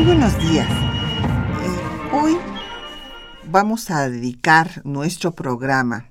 Muy 0.00 0.14
buenos 0.14 0.38
días. 0.38 0.66
Eh, 0.66 2.14
hoy 2.14 2.38
vamos 3.44 3.90
a 3.90 4.08
dedicar 4.08 4.80
nuestro 4.82 5.32
programa 5.32 6.10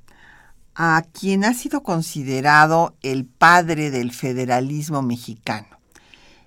a 0.75 1.03
quien 1.11 1.43
ha 1.43 1.55
sido 1.55 1.81
considerado 1.81 2.95
el 3.01 3.25
padre 3.25 3.89
del 3.89 4.11
federalismo 4.11 5.01
mexicano, 5.01 5.79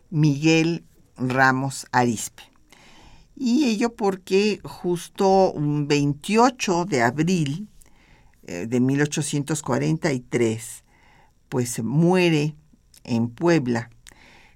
Miguel 0.09 0.85
Ramos 1.17 1.89
Arispe. 1.91 2.45
Y 3.35 3.65
ello 3.65 3.97
porque 3.97 4.61
justo 4.63 5.51
un 5.51 5.89
28 5.89 6.85
de 6.85 7.03
abril 7.03 7.69
eh, 8.45 8.67
de 8.69 8.79
1843, 8.79 10.85
pues 11.49 11.83
muere 11.83 12.55
en 13.03 13.31
Puebla 13.31 13.91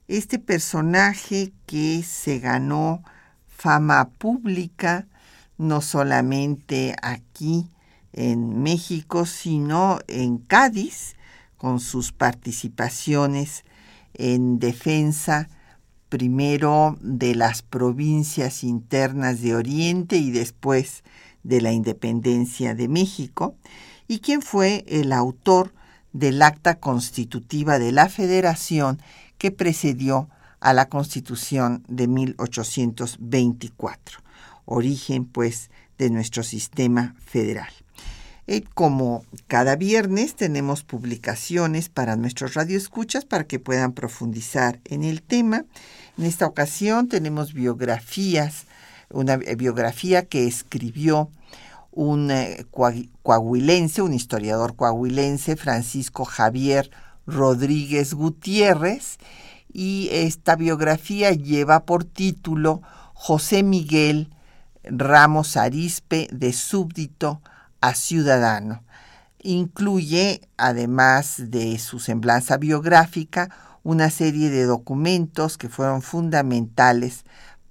este 0.09 0.39
personaje 0.39 1.53
que 1.67 2.03
se 2.03 2.39
ganó 2.39 3.03
fama 3.49 4.09
pública, 4.11 5.07
no 5.59 5.81
solamente 5.81 6.95
aquí 7.03 7.69
en 8.13 8.63
México, 8.63 9.27
sino 9.27 9.99
en 10.09 10.39
Cádiz, 10.39 11.17
con 11.57 11.81
sus 11.81 12.13
participaciones 12.13 13.65
en 14.15 14.59
defensa 14.59 15.49
primero 16.09 16.97
de 17.01 17.35
las 17.35 17.63
provincias 17.63 18.63
internas 18.63 19.41
de 19.41 19.55
Oriente 19.55 20.17
y 20.17 20.31
después 20.31 21.03
de 21.43 21.61
la 21.61 21.73
independencia 21.73 22.75
de 22.75 22.89
México, 22.89 23.57
y 24.09 24.21
quien 24.21 24.43
fue 24.43 24.85
el 24.89 25.13
autor 25.13 25.73
del 26.13 26.41
acta 26.43 26.79
constitutiva 26.79 27.79
de 27.79 27.93
la 27.93 28.09
Federación 28.09 29.01
que 29.39 29.51
precedió 29.51 30.29
a 30.61 30.73
la 30.73 30.89
Constitución 30.89 31.85
de 31.89 32.09
1824, 32.09 34.21
origen 34.65 35.27
pues 35.27 35.71
de 35.99 36.11
nuestro 36.11 36.43
sistema 36.43 37.15
federal. 37.25 37.69
Y 38.47 38.61
como 38.61 39.25
cada 39.49 39.75
viernes 39.75 40.37
tenemos 40.37 40.85
publicaciones 40.85 41.89
para 41.89 42.17
nuestros 42.17 42.55
radioescuchas 42.55 43.25
para 43.25 43.45
que 43.45 43.59
puedan 43.59 43.93
profundizar 43.93 44.81
en 44.85 45.03
el 45.03 45.23
tema. 45.23 45.65
En 46.17 46.25
esta 46.25 46.47
ocasión 46.47 47.09
tenemos 47.09 47.55
biografías, 47.55 48.67
una 49.11 49.37
biografía 49.37 50.27
que 50.27 50.47
escribió 50.47 51.29
un 51.91 52.31
eh, 52.31 52.65
coahuilense, 53.23 54.03
un 54.03 54.15
historiador 54.15 54.77
coahuilense, 54.77 55.57
Francisco 55.57 56.25
Javier 56.25 56.91
Rodríguez 57.27 58.15
Gutiérrez, 58.15 59.19
y 59.73 60.09
esta 60.11 60.57
biografía 60.57 61.33
lleva 61.33 61.85
por 61.85 62.05
título 62.05 62.81
José 63.13 63.63
Miguel 63.63 64.31
Ramos 64.85 65.57
Arispe 65.57 66.29
de 66.33 66.53
súbdito 66.53 67.43
a 67.81 67.95
ciudadano. 67.95 68.85
Incluye, 69.43 70.41
además 70.57 71.51
de 71.51 71.79
su 71.79 71.99
semblanza 71.99 72.57
biográfica, 72.57 73.51
una 73.83 74.11
serie 74.11 74.51
de 74.51 74.65
documentos 74.65 75.59
que 75.59 75.69
fueron 75.69 76.03
fundamentales 76.03 77.25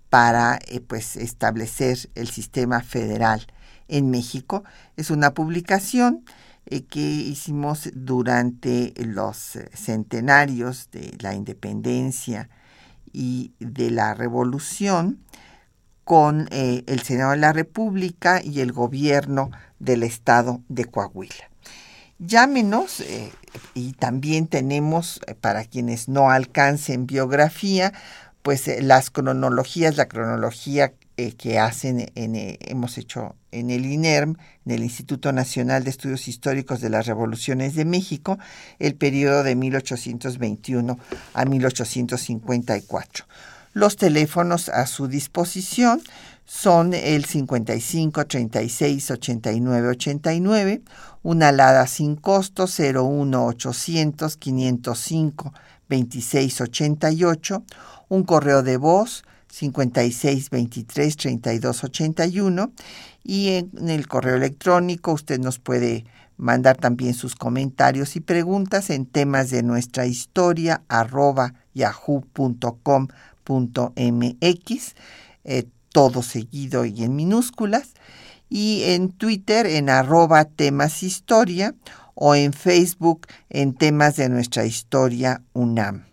para 0.10 0.60
eh, 0.68 0.80
pues, 0.80 1.18
establecer 1.18 1.98
el 2.16 2.30
sistema 2.30 2.82
federal 2.82 3.48
en 3.88 4.12
México. 4.12 4.64
Es 4.96 5.10
una 5.10 5.34
publicación 5.34 6.24
que 6.66 7.00
hicimos 7.00 7.90
durante 7.94 8.94
los 8.98 9.56
eh, 9.56 9.70
centenarios 9.74 10.90
de 10.92 11.16
la 11.20 11.34
independencia 11.34 12.50
y 13.14 13.54
de 13.60 13.92
la 13.92 14.14
revolución 14.14 15.20
con 16.04 16.48
el 16.52 17.02
Senado 17.02 17.32
de 17.32 17.38
la 17.38 17.52
República 17.52 18.40
y 18.44 18.60
el 18.60 18.72
gobierno 18.72 19.50
del 19.80 20.04
estado 20.04 20.62
de 20.70 20.86
Coahuila. 20.86 21.50
Llámenos 22.20 23.02
eh, 23.02 23.32
y 23.74 23.92
también 23.94 24.48
tenemos, 24.48 25.20
eh, 25.28 25.36
para 25.36 25.66
quienes 25.66 26.08
no 26.08 26.30
alcancen 26.32 27.08
biografía, 27.08 27.92
pues 28.42 28.68
eh, 28.70 28.82
las 28.82 29.10
cronologías, 29.10 29.98
la 29.98 30.08
cronología 30.08 30.94
que 31.38 31.60
hacen, 31.60 32.12
en, 32.16 32.58
hemos 32.60 32.98
hecho 32.98 33.36
en 33.52 33.70
el 33.70 33.86
INERM, 33.86 34.38
en 34.66 34.72
el 34.72 34.84
Instituto 34.84 35.32
Nacional 35.32 35.84
de 35.84 35.90
Estudios 35.90 36.28
Históricos 36.28 36.82
de 36.82 36.90
las 36.90 37.06
Revoluciones 37.06 37.76
de 37.76 37.86
México, 37.86 38.38
el 38.80 38.96
periodo 38.96 39.44
de 39.44 39.56
1821 39.56 41.00
a 41.34 41.46
1854. 41.46 43.26
Los 43.74 43.96
teléfonos 43.96 44.70
a 44.70 44.88
su 44.88 45.08
disposición 45.08 46.02
son 46.46 46.94
el 46.94 47.26
55 47.26 48.26
36 48.26 49.12
89 49.12 49.88
89, 49.90 50.82
una 51.24 51.50
alada 51.50 51.88
sin 51.88 52.16
costo 52.16 52.68
01 52.68 53.46
800 53.46 54.38
505 54.38 55.54
26 55.90 56.62
88, 56.62 57.64
un 58.10 58.24
correo 58.24 58.64
de 58.64 58.78
voz 58.78 59.24
56 59.58 60.50
23 60.50 61.18
32 61.18 61.84
81 61.84 62.72
y 63.24 63.50
en 63.50 63.90
el 63.90 64.08
correo 64.08 64.36
electrónico 64.36 65.14
usted 65.14 65.40
nos 65.40 65.60
puede 65.60 66.06
mandar 66.38 66.78
también 66.78 67.14
sus 67.14 67.36
comentarios 67.36 68.16
y 68.16 68.20
preguntas 68.20 68.90
en 68.90 69.06
temas 69.06 69.50
de 69.52 69.64
nuestra 69.64 70.06
historia 70.06 70.82
arroba 70.90 71.54
yahoo.com.mx 71.74 72.96
todo 75.96 76.24
seguido 76.24 76.84
y 76.84 77.06
en 77.06 77.16
minúsculas, 77.16 77.94
y 78.50 78.84
en 78.84 79.14
Twitter 79.14 79.66
en 79.66 79.90
arroba 79.90 80.44
temas 80.44 81.04
historia 81.04 81.74
o 82.16 82.36
en 82.36 82.52
Facebook 82.52 83.28
en 83.50 83.74
temas 83.74 84.18
de 84.18 84.28
nuestra 84.28 84.66
historia 84.66 85.42
UNAM. 85.54 86.04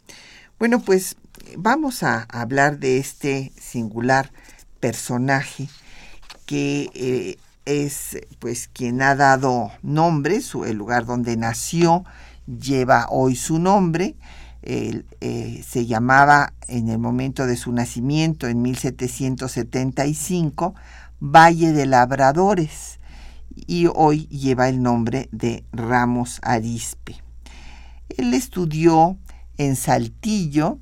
Bueno, 0.58 0.80
pues 0.80 1.18
vamos 1.58 2.04
a 2.04 2.26
hablar 2.30 2.80
de 2.80 3.00
este 3.00 3.52
singular 3.60 4.32
personaje 4.80 5.68
que 6.46 6.90
eh, 6.94 7.36
es 7.66 8.18
pues 8.40 8.70
quien 8.72 9.02
ha 9.02 9.16
dado 9.16 9.70
nombre, 9.84 10.40
su, 10.40 10.64
el 10.64 10.78
lugar 10.78 11.06
donde 11.06 11.36
nació 11.36 12.06
lleva 12.48 13.08
hoy 13.10 13.36
su 13.36 13.60
nombre. 13.60 14.16
Eh, 14.62 15.04
se 15.68 15.86
llamaba 15.86 16.54
en 16.70 16.88
el 16.88 16.98
momento 16.98 17.46
de 17.46 17.58
su 17.58 17.74
nacimiento, 17.74 18.48
en 18.48 18.62
1775, 18.62 20.76
Valle 21.20 21.74
de 21.74 21.86
Labradores 21.86 23.00
y 23.68 23.88
hoy 23.94 24.28
lleva 24.28 24.70
el 24.70 24.82
nombre 24.82 25.28
de 25.32 25.66
Ramos 25.74 26.40
Arispe. 26.44 27.22
Él 28.18 28.34
estudió 28.34 29.18
en 29.58 29.76
Saltillo, 29.76 30.80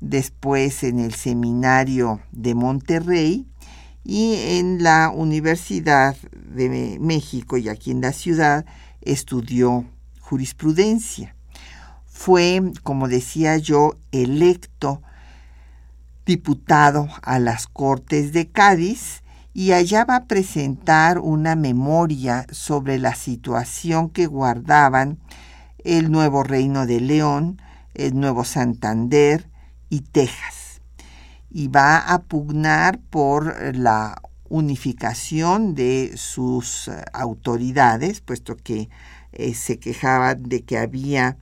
después 0.00 0.84
en 0.84 0.98
el 0.98 1.14
Seminario 1.14 2.20
de 2.32 2.54
Monterrey 2.54 3.46
y 4.04 4.34
en 4.58 4.82
la 4.82 5.10
Universidad 5.10 6.16
de 6.32 6.98
México 7.00 7.56
y 7.56 7.68
aquí 7.68 7.90
en 7.90 8.02
la 8.02 8.12
ciudad 8.12 8.66
estudió 9.00 9.86
jurisprudencia. 10.20 11.34
Fue, 12.04 12.60
como 12.82 13.08
decía 13.08 13.56
yo, 13.56 13.96
electo 14.12 15.02
diputado 16.26 17.08
a 17.22 17.38
las 17.38 17.66
Cortes 17.66 18.32
de 18.34 18.48
Cádiz 18.50 19.22
y 19.58 19.72
allá 19.72 20.04
va 20.04 20.14
a 20.14 20.24
presentar 20.26 21.18
una 21.18 21.56
memoria 21.56 22.46
sobre 22.52 22.96
la 22.96 23.16
situación 23.16 24.08
que 24.08 24.28
guardaban 24.28 25.18
el 25.82 26.12
nuevo 26.12 26.44
Reino 26.44 26.86
de 26.86 27.00
León, 27.00 27.60
el 27.92 28.14
Nuevo 28.14 28.44
Santander 28.44 29.50
y 29.88 30.02
Texas. 30.02 30.80
Y 31.50 31.66
va 31.66 31.98
a 31.98 32.22
pugnar 32.22 33.00
por 33.10 33.74
la 33.74 34.22
unificación 34.48 35.74
de 35.74 36.12
sus 36.14 36.86
eh, 36.86 37.02
autoridades, 37.12 38.20
puesto 38.20 38.56
que 38.56 38.88
eh, 39.32 39.54
se 39.54 39.80
quejaban 39.80 40.44
de 40.44 40.62
que 40.62 40.78
había, 40.78 41.36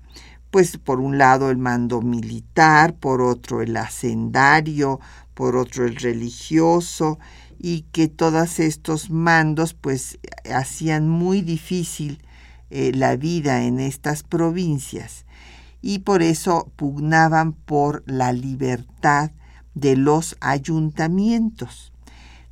pues 0.51 0.79
por 0.79 1.01
un 1.01 1.19
lado 1.19 1.51
el 1.51 1.59
mando 1.59 2.01
militar, 2.01 2.95
por 2.95 3.21
otro 3.21 3.61
el 3.61 3.77
hacendario, 3.77 5.01
por 5.35 5.55
otro 5.55 5.85
el 5.85 5.97
religioso, 5.97 7.19
y 7.59 7.83
que 7.93 8.09
todos 8.09 8.61
estos 8.61 9.11
mandos 9.11 9.75
pues 9.75 10.19
hacían 10.53 11.09
muy 11.09 11.43
difícil 11.43 12.21
eh, 12.71 12.93
la 12.95 13.17
vida 13.17 13.63
en 13.65 13.81
estas 13.81 14.23
provincias 14.23 15.25
y 15.83 16.01
por 16.01 16.23
eso 16.23 16.73
pugnaban 16.77 17.53
por 17.53 18.03
la 18.07 18.33
libertad 18.33 19.31
de 19.75 19.97
los 19.97 20.37
ayuntamientos. 20.41 21.93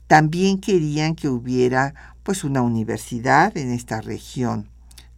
También 0.07 0.61
querían 0.61 1.17
que 1.17 1.29
hubiera 1.29 1.95
pues 2.23 2.45
una 2.45 2.63
universidad 2.63 3.57
en 3.57 3.73
esta 3.73 4.01
región 4.01 4.69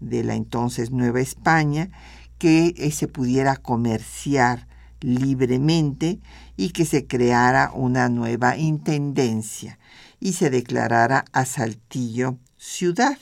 de 0.01 0.25
la 0.25 0.35
entonces 0.35 0.91
Nueva 0.91 1.21
España, 1.21 1.91
que 2.39 2.75
eh, 2.77 2.91
se 2.91 3.09
pudiera 3.09 3.57
comerciar 3.57 4.67
libremente 5.01 6.21
y 6.57 6.71
que 6.71 6.85
se 6.85 7.07
creara 7.07 7.71
una 7.73 8.09
nueva 8.09 8.57
intendencia 8.57 9.79
y 10.21 10.33
se 10.33 10.51
declarara 10.51 11.25
a 11.33 11.45
Saltillo 11.45 12.39
ciudad. 12.57 13.19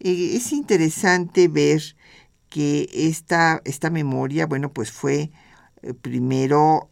Eh, 0.00 0.32
es 0.34 0.52
interesante 0.52 1.48
ver 1.48 1.82
que 2.48 2.88
esta, 2.92 3.62
esta 3.64 3.90
memoria, 3.90 4.46
bueno, 4.46 4.72
pues 4.72 4.90
fue 4.90 5.30
eh, 5.82 5.94
primero 5.94 6.88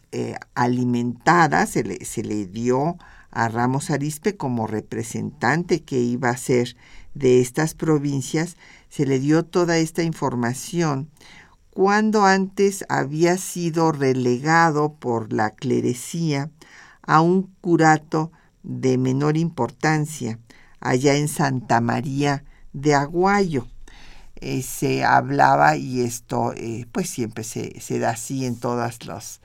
alimentada, 0.55 1.67
se 1.67 1.85
le, 1.85 2.05
se 2.05 2.25
le 2.25 2.45
dio 2.47 2.99
a 3.31 3.49
Ramos 3.49 3.91
Arispe 3.91 4.37
como 4.37 4.67
representante 4.67 5.83
que 5.83 5.99
iba 5.99 6.31
a 6.31 6.37
ser 6.37 6.77
de 7.15 7.41
estas 7.41 7.75
provincias, 7.75 8.57
se 8.89 9.07
le 9.07 9.21
dio 9.21 9.45
toda 9.45 9.79
esta 9.79 10.03
información 10.03 11.11
cuando 11.73 12.25
antes 12.25 12.85
había 12.89 13.37
sido 13.39 13.93
relegado 13.93 14.95
por 14.95 15.33
la 15.33 15.51
clerecía 15.51 16.51
a 17.03 17.21
un 17.21 17.55
curato 17.61 18.33
de 18.63 18.99
menor 18.99 19.37
importancia 19.37 20.39
allá 20.81 21.15
en 21.15 21.29
Santa 21.29 21.81
María 21.81 22.45
de 22.73 22.95
Aguayo. 22.95 23.67
Eh, 24.37 24.63
se 24.63 25.05
hablaba 25.05 25.77
y 25.77 26.01
esto 26.01 26.53
eh, 26.57 26.87
pues 26.93 27.11
siempre 27.11 27.45
se, 27.45 27.79
se 27.81 27.99
da 27.99 28.11
así 28.11 28.47
en 28.47 28.59
todos 28.59 29.05
los 29.05 29.41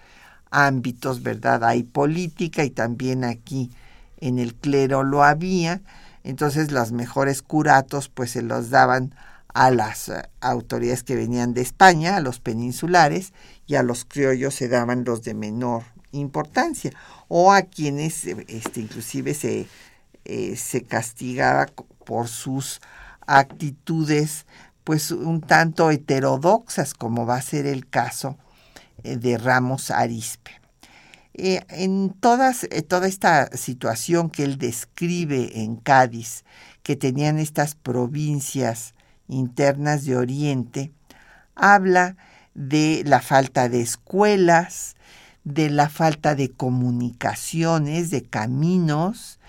ámbitos, 0.51 1.21
¿verdad? 1.21 1.63
Hay 1.65 1.83
política 1.83 2.63
y 2.63 2.69
también 2.69 3.23
aquí 3.25 3.71
en 4.17 4.39
el 4.39 4.55
clero 4.55 5.03
lo 5.03 5.23
había, 5.23 5.81
entonces 6.23 6.71
los 6.71 6.93
mejores 6.93 7.41
curatos 7.41 8.07
pues 8.09 8.31
se 8.31 8.41
los 8.41 8.69
daban 8.69 9.13
a 9.55 9.71
las 9.71 10.09
eh, 10.09 10.21
autoridades 10.41 11.03
que 11.03 11.15
venían 11.15 11.53
de 11.53 11.61
España, 11.61 12.17
a 12.17 12.19
los 12.19 12.39
peninsulares, 12.39 13.31
y 13.65 13.75
a 13.75 13.83
los 13.83 14.03
criollos 14.03 14.53
se 14.53 14.67
daban 14.67 15.05
los 15.05 15.23
de 15.23 15.33
menor 15.33 15.83
importancia, 16.11 16.91
o 17.29 17.53
a 17.53 17.61
quienes 17.61 18.25
eh, 18.25 18.45
este, 18.49 18.81
inclusive 18.81 19.33
se, 19.33 19.67
eh, 20.25 20.57
se 20.57 20.83
castigaba 20.83 21.67
por 22.05 22.27
sus 22.27 22.81
actitudes 23.25 24.45
pues 24.83 25.09
un 25.11 25.39
tanto 25.39 25.89
heterodoxas, 25.89 26.93
como 26.93 27.25
va 27.25 27.37
a 27.37 27.41
ser 27.41 27.65
el 27.65 27.89
caso 27.89 28.37
de 29.03 29.37
Ramos 29.37 29.89
Arispe. 29.89 30.51
en 31.33 32.09
todas, 32.19 32.67
toda 32.87 33.07
esta 33.07 33.47
situación 33.55 34.29
que 34.29 34.43
él 34.43 34.57
describe 34.57 35.61
en 35.61 35.77
Cádiz, 35.77 36.43
que 36.83 36.95
tenían 36.95 37.39
estas 37.39 37.73
provincias 37.73 38.94
internas 39.27 40.05
de 40.05 40.17
Oriente, 40.17 40.91
habla 41.55 42.17
de 42.53 43.03
la 43.05 43.21
falta 43.21 43.69
de 43.69 43.81
escuelas, 43.81 44.95
de 45.43 45.69
la 45.69 45.89
falta 45.89 46.35
de 46.35 46.51
comunicaciones, 46.51 48.09
de 48.09 48.23
caminos, 48.23 49.39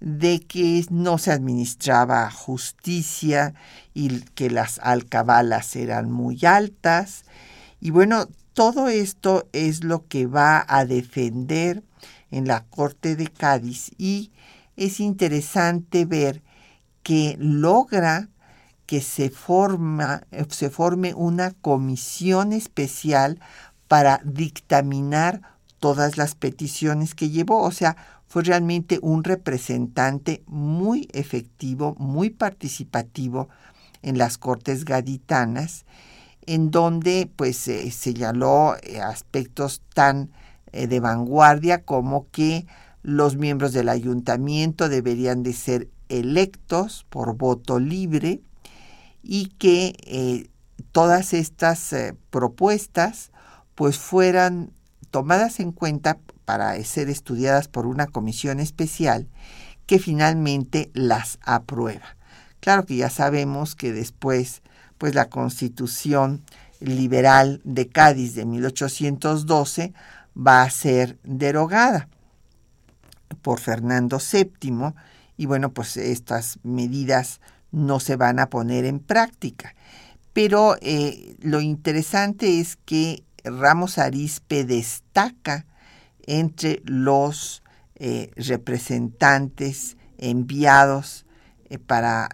de 0.00 0.40
que 0.40 0.84
no 0.90 1.18
se 1.18 1.32
administraba 1.32 2.30
justicia 2.30 3.54
y 3.92 4.20
que 4.34 4.48
las 4.48 4.78
alcabalas 4.78 5.76
eran 5.76 6.10
muy 6.10 6.44
altas. 6.44 7.24
Y 7.80 7.90
bueno, 7.90 8.28
todo 8.54 8.88
esto 8.88 9.48
es 9.52 9.84
lo 9.84 10.06
que 10.06 10.26
va 10.26 10.64
a 10.68 10.84
defender 10.84 11.82
en 12.30 12.46
la 12.46 12.64
Corte 12.64 13.16
de 13.16 13.26
Cádiz 13.26 13.90
y 13.98 14.30
es 14.76 15.00
interesante 15.00 16.04
ver 16.04 16.42
que 17.02 17.36
logra 17.38 18.28
que 18.90 19.00
se, 19.00 19.30
forma, 19.30 20.24
se 20.48 20.68
forme 20.68 21.14
una 21.14 21.52
comisión 21.52 22.52
especial 22.52 23.38
para 23.86 24.20
dictaminar 24.24 25.42
todas 25.78 26.16
las 26.16 26.34
peticiones 26.34 27.14
que 27.14 27.30
llevó. 27.30 27.62
O 27.62 27.70
sea, 27.70 27.96
fue 28.26 28.42
realmente 28.42 28.98
un 29.00 29.22
representante 29.22 30.42
muy 30.48 31.08
efectivo, 31.12 31.94
muy 32.00 32.30
participativo 32.30 33.48
en 34.02 34.18
las 34.18 34.38
Cortes 34.38 34.84
Gaditanas, 34.84 35.84
en 36.44 36.72
donde 36.72 37.30
pues 37.36 37.58
se 37.58 37.88
señaló 37.92 38.74
eh, 38.82 39.00
aspectos 39.00 39.82
tan 39.94 40.32
eh, 40.72 40.88
de 40.88 40.98
vanguardia 40.98 41.84
como 41.84 42.28
que 42.32 42.66
los 43.04 43.36
miembros 43.36 43.72
del 43.72 43.88
ayuntamiento 43.88 44.88
deberían 44.88 45.44
de 45.44 45.52
ser 45.52 45.88
electos 46.08 47.06
por 47.08 47.36
voto 47.36 47.78
libre, 47.78 48.42
y 49.22 49.46
que 49.58 49.94
eh, 50.04 50.48
todas 50.92 51.32
estas 51.32 51.92
eh, 51.92 52.16
propuestas 52.30 53.30
pues 53.74 53.98
fueran 53.98 54.72
tomadas 55.10 55.60
en 55.60 55.72
cuenta 55.72 56.18
para 56.44 56.82
ser 56.84 57.08
estudiadas 57.10 57.68
por 57.68 57.86
una 57.86 58.06
comisión 58.06 58.60
especial 58.60 59.28
que 59.86 59.98
finalmente 59.98 60.90
las 60.94 61.38
aprueba. 61.42 62.16
Claro 62.60 62.84
que 62.84 62.96
ya 62.96 63.10
sabemos 63.10 63.74
que 63.74 63.92
después 63.92 64.62
pues 64.98 65.14
la 65.14 65.30
Constitución 65.30 66.42
liberal 66.80 67.60
de 67.64 67.88
Cádiz 67.88 68.34
de 68.34 68.44
1812 68.44 69.94
va 70.36 70.62
a 70.62 70.70
ser 70.70 71.18
derogada 71.24 72.08
por 73.42 73.60
Fernando 73.60 74.18
VII 74.18 74.92
y 75.36 75.46
bueno, 75.46 75.72
pues 75.72 75.96
estas 75.96 76.58
medidas 76.62 77.40
no 77.72 78.00
se 78.00 78.16
van 78.16 78.38
a 78.38 78.50
poner 78.50 78.84
en 78.84 79.00
práctica. 79.00 79.74
Pero 80.32 80.76
eh, 80.80 81.36
lo 81.40 81.60
interesante 81.60 82.60
es 82.60 82.76
que 82.76 83.24
Ramos 83.44 83.98
Arispe 83.98 84.64
destaca 84.64 85.66
entre 86.26 86.82
los 86.84 87.62
eh, 87.96 88.30
representantes 88.36 89.96
enviados 90.18 91.26
eh, 91.68 91.78
para 91.78 92.28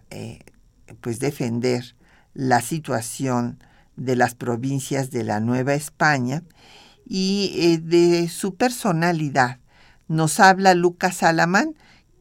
pues 1.00 1.18
defender 1.18 1.96
la 2.34 2.60
situación 2.60 3.58
de 3.96 4.16
las 4.16 4.34
provincias 4.34 5.10
de 5.10 5.24
la 5.24 5.40
Nueva 5.40 5.74
España 5.74 6.42
y 7.06 7.78
de 7.78 8.28
su 8.28 8.56
personalidad. 8.56 9.58
Nos 10.08 10.38
habla 10.38 10.74
Lucas 10.74 11.22
Alamán, 11.22 11.74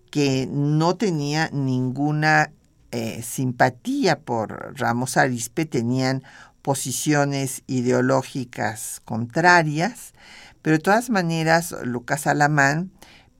que 0.10 0.48
no 0.50 0.96
tenía 0.96 1.50
ninguna 1.52 2.52
eh, 2.96 3.24
simpatía 3.24 4.22
por 4.22 4.80
Ramos 4.80 5.18
Arispe, 5.18 5.66
tenían 5.66 6.24
posiciones 6.62 7.62
ideológicas 7.68 9.02
contrarias, 9.04 10.14
pero 10.62 10.78
de 10.78 10.82
todas 10.82 11.10
maneras 11.10 11.76
Lucas 11.84 12.26
Alamán, 12.26 12.92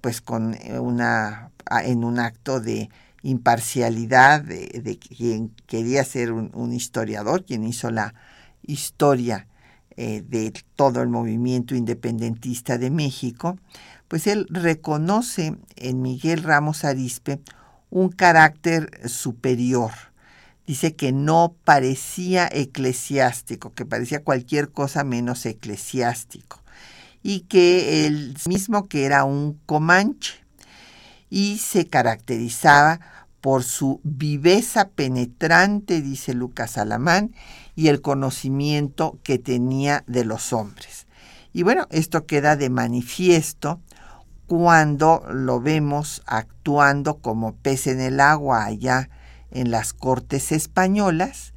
pues 0.02 0.20
con 0.20 0.56
eh, 0.56 0.78
una, 0.78 1.52
en 1.86 2.04
un 2.04 2.20
acto 2.20 2.60
de 2.60 2.90
imparcialidad 3.24 4.42
de, 4.42 5.00
quien 5.00 5.54
quería 5.68 6.04
ser 6.04 6.34
un, 6.34 6.74
historiador, 6.74 7.46
quien 7.46 7.64
hizo 7.64 7.92
la 7.92 8.14
historia 8.62 9.48
eh, 9.96 10.22
de 10.28 10.52
todo 10.76 11.02
el 11.02 11.08
movimiento 11.08 11.76
independentista 11.76 12.78
de 12.78 12.90
México, 12.90 13.58
pues 14.10 14.28
él 14.28 14.48
reconoce 14.50 15.56
en 15.78 16.02
Miguel 16.02 16.44
Ramos 16.44 16.84
Arispe 16.84 17.40
un 17.96 18.10
carácter 18.10 19.08
superior. 19.08 19.92
Dice 20.68 20.96
que 20.96 21.14
no 21.14 21.56
parecía 21.64 22.50
eclesiástico, 22.52 23.74
que 23.74 23.86
parecía 23.86 24.22
cualquier 24.22 24.70
cosa 24.70 25.06
menos 25.06 25.46
eclesiástico, 25.46 26.62
y 27.24 27.42
que 27.42 28.06
él 28.06 28.36
mismo 28.50 28.90
que 28.90 29.06
era 29.06 29.24
un 29.24 29.62
comanche 29.66 30.34
y 31.30 31.58
se 31.60 31.88
caracterizaba 31.88 33.00
por 33.40 33.64
su 33.64 34.02
viveza 34.04 34.90
penetrante, 34.90 36.02
dice 36.02 36.34
Lucas 36.34 36.78
Alamán, 36.78 37.34
y 37.78 37.88
el 37.88 38.02
conocimiento 38.02 39.20
que 39.24 39.40
tenía 39.40 40.04
de 40.06 40.26
los 40.26 40.52
hombres. 40.52 41.08
Y 41.54 41.64
bueno, 41.64 41.88
esto 41.92 42.26
queda 42.26 42.58
de 42.58 42.70
manifiesto 42.70 43.80
cuando 44.48 45.24
lo 45.32 45.60
vemos 45.60 46.22
actuando 46.26 47.18
como 47.18 47.56
pez 47.56 47.88
en 47.88 48.00
el 48.00 48.20
agua 48.20 48.66
allá 48.66 49.10
en 49.52 49.72
las 49.72 49.94
Cortes 49.94 50.52
españolas 50.52 51.54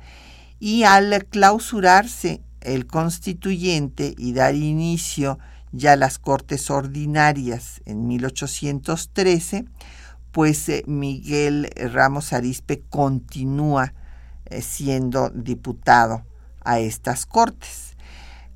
y 0.61 0.85
al 0.85 1.27
clausurarse 1.27 2.43
el 2.61 2.87
constituyente 2.87 4.15
y 4.17 4.33
dar 4.33 4.55
inicio 4.55 5.39
ya 5.73 5.93
a 5.93 5.97
las 5.97 6.19
Cortes 6.19 6.71
ordinarias 6.71 7.81
en 7.85 8.07
1813, 8.07 9.67
pues 10.33 10.69
eh, 10.69 10.83
Miguel 10.87 11.71
Ramos 11.77 12.33
Arispe 12.33 12.83
continúa 12.89 13.95
eh, 14.47 14.63
siendo 14.63 15.31
diputado 15.31 16.25
a 16.65 16.81
estas 16.81 17.27
Cortes. 17.27 17.97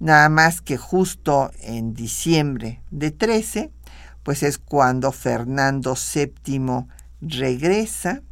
Nada 0.00 0.28
más 0.28 0.60
que 0.60 0.76
justo 0.76 1.50
en 1.60 1.94
diciembre 1.94 2.82
de 2.90 3.10
13, 3.10 3.70
pues 4.22 4.42
es 4.42 4.58
cuando 4.58 5.12
Fernando 5.12 5.94
VII 5.94 6.86
regresa 7.20 8.22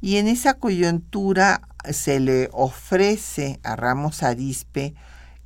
y 0.00 0.16
en 0.16 0.28
esa 0.28 0.54
coyuntura 0.54 1.62
se 1.90 2.20
le 2.20 2.48
ofrece 2.52 3.58
a 3.62 3.76
Ramos 3.76 4.22
Arispe 4.22 4.94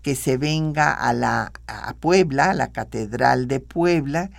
que 0.03 0.15
se 0.15 0.37
venga 0.37 0.93
a, 0.93 1.13
la, 1.13 1.53
a 1.67 1.95
Puebla, 1.95 2.51
a 2.51 2.55
la 2.55 2.73
Catedral 2.73 3.49
de 3.49 3.61
Puebla, 3.61 4.31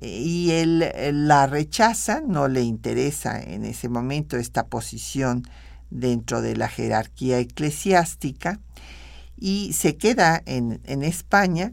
y 0.00 0.52
él 0.52 0.90
la 1.26 1.46
rechaza, 1.46 2.22
no 2.26 2.48
le 2.48 2.62
interesa 2.62 3.40
en 3.40 3.64
ese 3.64 3.88
momento 3.88 4.36
esta 4.36 4.66
posición 4.66 5.42
dentro 5.90 6.40
de 6.40 6.56
la 6.56 6.68
jerarquía 6.68 7.38
eclesiástica, 7.38 8.60
y 9.36 9.72
se 9.72 9.96
queda 9.96 10.42
en, 10.46 10.80
en 10.84 11.02
España 11.02 11.72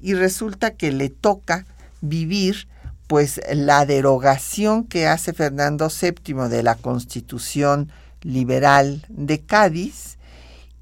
y 0.00 0.14
resulta 0.14 0.74
que 0.74 0.90
le 0.92 1.10
toca 1.10 1.66
vivir 2.04 2.68
pues 3.06 3.40
la 3.52 3.84
derogación 3.86 4.84
que 4.84 5.06
hace 5.06 5.32
Fernando 5.32 5.88
VII 5.88 6.48
de 6.48 6.62
la 6.62 6.74
Constitución 6.74 7.90
liberal 8.22 9.04
de 9.08 9.40
Cádiz 9.40 10.18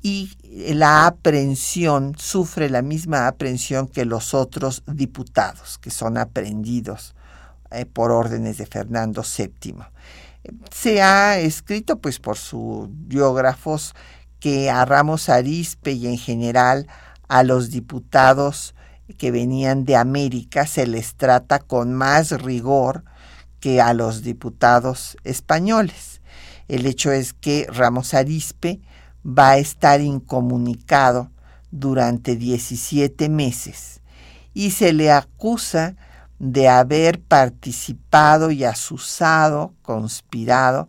y 0.03 0.31
la 0.75 1.07
aprehensión, 1.07 2.15
sufre 2.19 2.69
la 2.69 2.83
misma 2.83 3.29
aprehensión 3.29 3.87
que 3.87 4.05
los 4.05 4.35
otros 4.35 4.83
diputados 4.87 5.79
que 5.79 5.91
son 5.91 6.19
aprendidos 6.19 7.15
eh, 7.71 7.87
por 7.87 8.11
órdenes 8.11 8.59
de 8.59 8.67
Fernando 8.67 9.23
VII. 9.23 9.77
Se 10.73 11.03
ha 11.03 11.39
escrito 11.39 11.99
pues 11.99 12.19
por 12.19 12.37
sus 12.37 12.89
biógrafos 12.91 13.95
que 14.41 14.71
a 14.71 14.85
Ramos 14.85 15.29
Arispe 15.29 15.93
y 15.93 16.09
en 16.09 16.19
general 16.19 16.89
a 17.29 17.45
los 17.45 17.71
diputados 17.71 18.75
que 19.13 19.31
venían 19.31 19.85
de 19.85 19.97
América 19.97 20.67
se 20.67 20.87
les 20.87 21.15
trata 21.15 21.59
con 21.59 21.95
más 21.95 22.31
rigor 22.43 23.05
que 23.61 23.81
a 23.81 23.95
los 23.95 24.23
diputados 24.23 25.17
españoles. 25.25 26.21
El 26.69 26.87
hecho 26.87 27.13
es 27.13 27.33
que 27.33 27.67
Ramos 27.69 28.15
Arispe 28.15 28.81
va 29.27 29.51
a 29.51 29.59
estar 29.59 30.01
incomunicado 30.01 31.31
durante 31.71 32.37
17 32.37 33.29
meses 33.29 34.01
y 34.55 34.73
se 34.73 34.93
le 34.93 35.11
acusa 35.11 35.97
de 36.39 36.69
haber 36.69 37.21
participado 37.21 38.51
y 38.51 38.65
asusado, 38.65 39.75
conspirado 39.83 40.89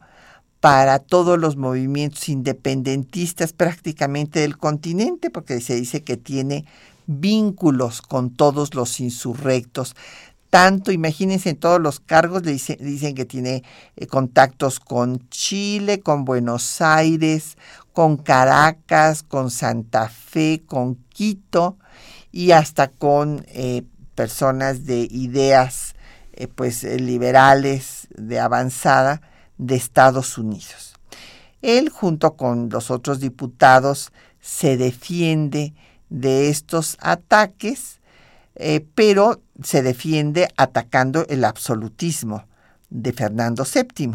para 0.59 0.99
todos 0.99 1.37
los 1.37 1.57
movimientos 1.57 2.29
independentistas 2.29 3.53
prácticamente 3.53 4.39
del 4.39 4.57
continente, 4.57 5.29
porque 5.29 5.59
se 5.61 5.75
dice 5.75 6.03
que 6.03 6.17
tiene 6.17 6.65
vínculos 7.07 8.01
con 8.01 8.31
todos 8.31 8.73
los 8.73 8.99
insurrectos. 8.99 9.95
Tanto, 10.49 10.91
imagínense, 10.91 11.49
en 11.49 11.57
todos 11.57 11.81
los 11.81 11.99
cargos 11.99 12.43
dicen, 12.43 12.77
dicen 12.79 13.15
que 13.15 13.25
tiene 13.25 13.63
eh, 13.95 14.05
contactos 14.05 14.79
con 14.79 15.27
Chile, 15.29 15.99
con 15.99 16.25
Buenos 16.25 16.79
Aires, 16.79 17.57
con 17.91 18.17
Caracas, 18.17 19.23
con 19.23 19.49
Santa 19.49 20.09
Fe, 20.09 20.61
con 20.65 20.95
Quito 21.09 21.77
y 22.31 22.51
hasta 22.51 22.87
con 22.87 23.45
eh, 23.47 23.83
personas 24.13 24.85
de 24.85 25.07
ideas 25.09 25.95
eh, 26.33 26.47
pues 26.47 26.83
liberales 26.83 28.07
de 28.15 28.39
avanzada 28.39 29.21
de 29.57 29.75
Estados 29.75 30.37
Unidos. 30.37 30.93
Él, 31.63 31.89
junto 31.89 32.35
con 32.35 32.69
los 32.69 32.91
otros 32.91 33.19
diputados, 33.19 34.11
se 34.41 34.77
defiende 34.77 35.73
de 36.13 36.49
estos 36.49 36.95
ataques, 37.01 37.99
eh, 38.55 38.85
pero 38.93 39.41
se 39.63 39.81
defiende 39.81 40.47
atacando 40.57 41.25
el 41.27 41.43
absolutismo 41.43 42.45
de 42.91 43.13
Fernando 43.13 43.65
VII, 43.65 44.11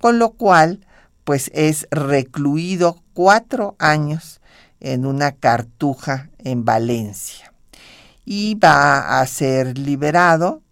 con 0.00 0.18
lo 0.18 0.30
cual, 0.30 0.86
pues 1.24 1.50
es 1.52 1.86
recluido 1.90 3.02
cuatro 3.12 3.76
años 3.78 4.40
en 4.80 5.04
una 5.04 5.32
cartuja 5.32 6.30
en 6.38 6.64
Valencia 6.64 7.52
y 8.24 8.54
va 8.54 9.20
a 9.20 9.26
ser 9.26 9.76
liberado 9.76 10.62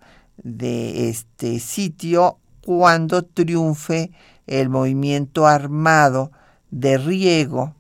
de 0.43 1.11
este 1.11 1.61
sitio 1.61 2.39
cuando 2.65 3.25
triunfe 3.25 4.11
el 4.47 4.71
movimiento 4.71 5.47
armado 5.47 6.33
de 6.71 6.97
Riego 6.97 7.76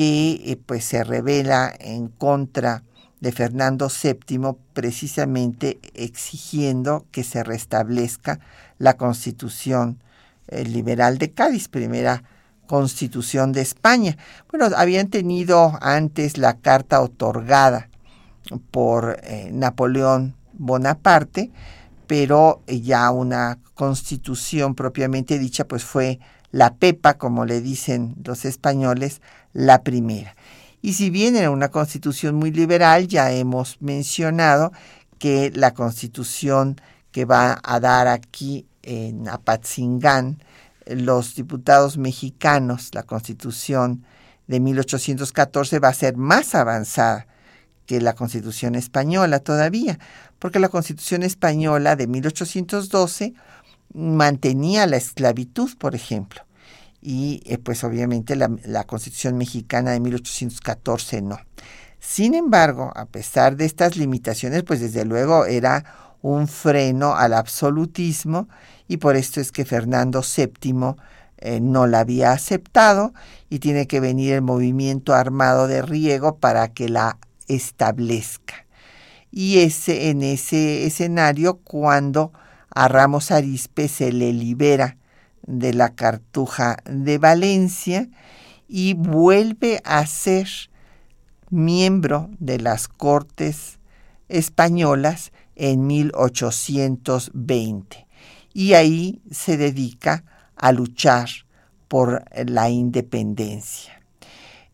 que 0.00 0.40
eh, 0.46 0.56
pues 0.56 0.86
se 0.86 1.04
revela 1.04 1.74
en 1.78 2.08
contra 2.08 2.84
de 3.20 3.32
Fernando 3.32 3.88
VII 3.90 4.56
precisamente 4.72 5.78
exigiendo 5.92 7.04
que 7.10 7.22
se 7.22 7.44
restablezca 7.44 8.40
la 8.78 8.96
constitución 8.96 10.02
eh, 10.48 10.64
liberal 10.64 11.18
de 11.18 11.32
Cádiz, 11.32 11.68
primera 11.68 12.24
constitución 12.66 13.52
de 13.52 13.60
España. 13.60 14.16
Bueno, 14.50 14.74
habían 14.74 15.08
tenido 15.08 15.76
antes 15.82 16.38
la 16.38 16.54
carta 16.56 17.02
otorgada 17.02 17.90
por 18.70 19.20
eh, 19.22 19.50
Napoleón 19.52 20.34
Bonaparte, 20.54 21.50
pero 22.06 22.62
ya 22.66 23.10
una 23.10 23.58
constitución 23.74 24.74
propiamente 24.74 25.38
dicha, 25.38 25.68
pues 25.68 25.84
fue 25.84 26.20
la 26.50 26.74
PEPA, 26.74 27.14
como 27.14 27.44
le 27.44 27.60
dicen 27.60 28.16
los 28.24 28.44
españoles, 28.44 29.20
la 29.52 29.82
primera. 29.82 30.34
Y 30.82 30.94
si 30.94 31.10
bien 31.10 31.36
era 31.36 31.50
una 31.50 31.68
constitución 31.68 32.34
muy 32.34 32.50
liberal, 32.50 33.06
ya 33.06 33.32
hemos 33.32 33.80
mencionado 33.80 34.72
que 35.18 35.52
la 35.54 35.74
constitución 35.74 36.80
que 37.12 37.24
va 37.24 37.60
a 37.62 37.80
dar 37.80 38.08
aquí 38.08 38.66
en 38.82 39.28
Apatzingán 39.28 40.42
los 40.86 41.34
diputados 41.34 41.98
mexicanos, 41.98 42.90
la 42.94 43.02
constitución 43.02 44.04
de 44.46 44.58
1814 44.60 45.78
va 45.78 45.88
a 45.88 45.94
ser 45.94 46.16
más 46.16 46.54
avanzada 46.54 47.26
que 47.86 48.00
la 48.00 48.14
constitución 48.14 48.74
española 48.74 49.40
todavía, 49.40 49.98
porque 50.38 50.58
la 50.58 50.68
Constitución 50.68 51.22
española 51.22 51.96
de 51.96 52.06
1812 52.06 53.34
mantenía 53.94 54.86
la 54.86 54.96
esclavitud, 54.96 55.70
por 55.78 55.94
ejemplo, 55.94 56.42
y 57.00 57.42
eh, 57.46 57.58
pues 57.58 57.84
obviamente 57.84 58.36
la, 58.36 58.84
Constitución 58.84 59.36
mexicana 59.36 59.92
de 59.92 60.00
1814 60.00 61.22
no. 61.22 61.38
Sin 61.98 62.34
embargo, 62.34 62.92
a 62.94 63.06
pesar 63.06 63.56
de 63.56 63.66
estas 63.66 63.96
limitaciones, 63.96 64.62
pues 64.62 64.80
desde 64.80 65.04
luego 65.04 65.44
era 65.44 66.16
un 66.22 66.48
freno 66.48 67.14
al 67.14 67.34
absolutismo 67.34 68.48
y 68.88 68.98
por 68.98 69.16
esto 69.16 69.40
es 69.40 69.52
que 69.52 69.64
Fernando 69.64 70.22
VII 70.22 70.96
eh, 71.38 71.60
no 71.60 71.86
la 71.86 72.00
había 72.00 72.32
aceptado 72.32 73.12
y 73.48 73.58
tiene 73.58 73.86
que 73.86 74.00
venir 74.00 74.34
el 74.34 74.42
movimiento 74.42 75.14
armado 75.14 75.66
de 75.66 75.82
Riego 75.82 76.36
para 76.36 76.68
que 76.68 76.88
la 76.88 77.18
establezca 77.48 78.66
y 79.30 79.58
ese, 79.60 80.10
en 80.10 80.22
ese 80.22 80.86
escenario 80.86 81.58
cuando 81.58 82.32
a 82.70 82.88
Ramos 82.88 83.30
Arispe 83.30 83.86
se 83.88 84.12
le 84.12 84.32
libera 84.32 84.96
de 85.46 85.74
la 85.74 85.94
cartuja 85.94 86.78
de 86.84 87.18
Valencia 87.18 88.08
y 88.68 88.94
vuelve 88.94 89.80
a 89.84 90.04
ser 90.06 90.48
miembro 91.50 92.30
de 92.38 92.58
las 92.60 92.88
Cortes 92.88 93.78
españolas 94.28 95.32
en 95.56 95.86
1820 95.86 98.06
y 98.52 98.74
ahí 98.74 99.22
se 99.30 99.56
dedica 99.56 100.24
a 100.56 100.72
luchar 100.72 101.28
por 101.88 102.24
la 102.46 102.70
independencia. 102.70 104.00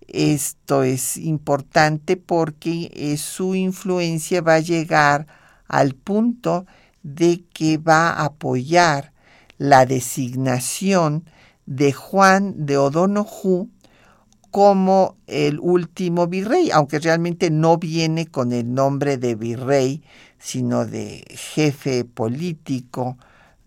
Esto 0.09 0.83
es 0.83 1.17
importante 1.17 2.17
porque 2.17 2.91
eh, 2.95 3.17
su 3.17 3.55
influencia 3.55 4.41
va 4.41 4.55
a 4.55 4.61
llegar 4.61 5.26
al 5.67 5.95
punto 5.95 6.67
de 7.07 7.45
que 7.55 7.79
va 7.79 8.11
a 8.11 8.25
apoyar 8.25 9.13
la 9.59 9.87
designación 9.87 11.25
de 11.65 11.93
Juan 11.93 12.67
de 12.67 12.77
O'Donoghue 12.77 13.69
como 14.51 15.17
el 15.27 15.61
último 15.61 16.27
virrey, 16.27 16.71
aunque 16.73 16.99
realmente 16.99 17.51
no 17.51 17.79
viene 17.79 18.27
con 18.27 18.53
el 18.53 18.75
nombre 18.75 19.19
de 19.19 19.37
virrey, 19.37 20.03
sino 20.39 20.85
de 20.85 21.25
jefe 21.29 22.05
político 22.05 23.19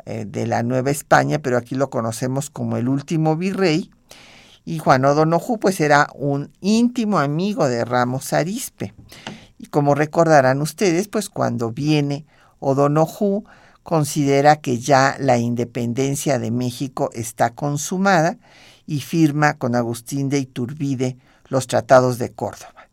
eh, 0.06 0.26
de 0.28 0.46
la 0.46 0.62
Nueva 0.64 0.92
España, 0.92 1.40
pero 1.40 1.58
aquí 1.58 1.76
lo 1.76 1.90
conocemos 1.90 2.50
como 2.50 2.76
el 2.76 2.90
último 2.90 3.38
virrey. 3.38 3.90
Y 4.66 4.80
Juan 4.80 5.06
O'Donoghue 5.06 5.60
pues 5.60 5.80
era 5.80 6.10
un 6.14 6.52
íntimo 6.60 7.20
amigo 7.20 7.70
de 7.70 7.86
Ramos 7.86 8.34
Arispe. 8.34 8.94
Y 9.58 9.68
como 9.68 9.96
recordarán 9.96 10.62
ustedes, 10.62 11.08
pues 11.08 11.30
cuando 11.30 11.72
viene 11.72 12.26
O'Donoghue 12.60 13.44
considera 13.84 14.58
que 14.58 14.80
ya 14.80 15.16
la 15.20 15.38
independencia 15.38 16.40
de 16.40 16.52
México 16.52 17.10
está 17.14 17.52
consumada 17.52 18.38
y 18.86 19.02
firma 19.02 19.56
con 19.56 19.76
Agustín 19.76 20.30
de 20.30 20.40
Iturbide 20.40 21.18
los 21.48 21.68
tratados 21.68 22.18
de 22.18 22.32
Córdoba. 22.32 22.88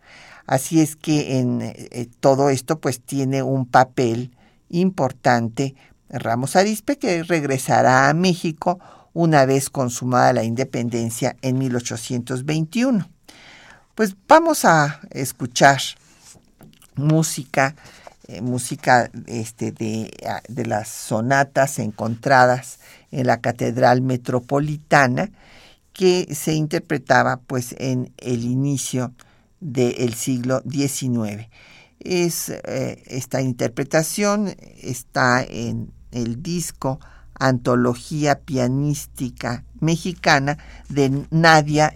Así 0.46 0.80
es 0.80 0.96
que 0.96 1.38
en 1.38 1.60
eh, 1.62 2.08
todo 2.20 2.50
esto 2.50 2.78
pues 2.80 3.00
tiene 3.00 3.42
un 3.42 3.66
papel 3.66 4.32
importante 4.68 5.74
Ramos 6.08 6.54
Arispe 6.54 6.98
que 6.98 7.24
regresará 7.24 8.08
a 8.08 8.14
México 8.14 8.78
una 9.12 9.44
vez 9.44 9.70
consumada 9.70 10.32
la 10.32 10.44
independencia 10.44 11.36
en 11.42 11.58
1821. 11.58 13.08
Pues 13.94 14.14
vamos 14.28 14.64
a 14.64 15.00
escuchar 15.10 15.80
música, 16.94 17.74
eh, 18.28 18.40
música 18.40 19.10
este, 19.26 19.72
de, 19.72 20.10
de 20.48 20.66
las 20.66 20.88
sonatas 20.88 21.78
encontradas 21.78 22.80
en 23.10 23.26
la 23.26 23.40
Catedral 23.40 24.02
Metropolitana, 24.02 25.30
que 25.92 26.34
se 26.34 26.52
interpretaba 26.52 27.38
pues 27.38 27.74
en 27.78 28.12
el 28.18 28.44
inicio 28.44 29.14
del 29.60 30.14
siglo 30.14 30.62
XIX. 30.68 31.48
Es, 32.00 32.50
eh, 32.50 33.02
esta 33.06 33.40
interpretación 33.40 34.54
está 34.82 35.42
en 35.42 35.92
el 36.10 36.42
disco 36.42 37.00
Antología 37.38 38.40
Pianística 38.40 39.64
Mexicana 39.80 40.58
de 40.88 41.26
Nadia 41.30 41.92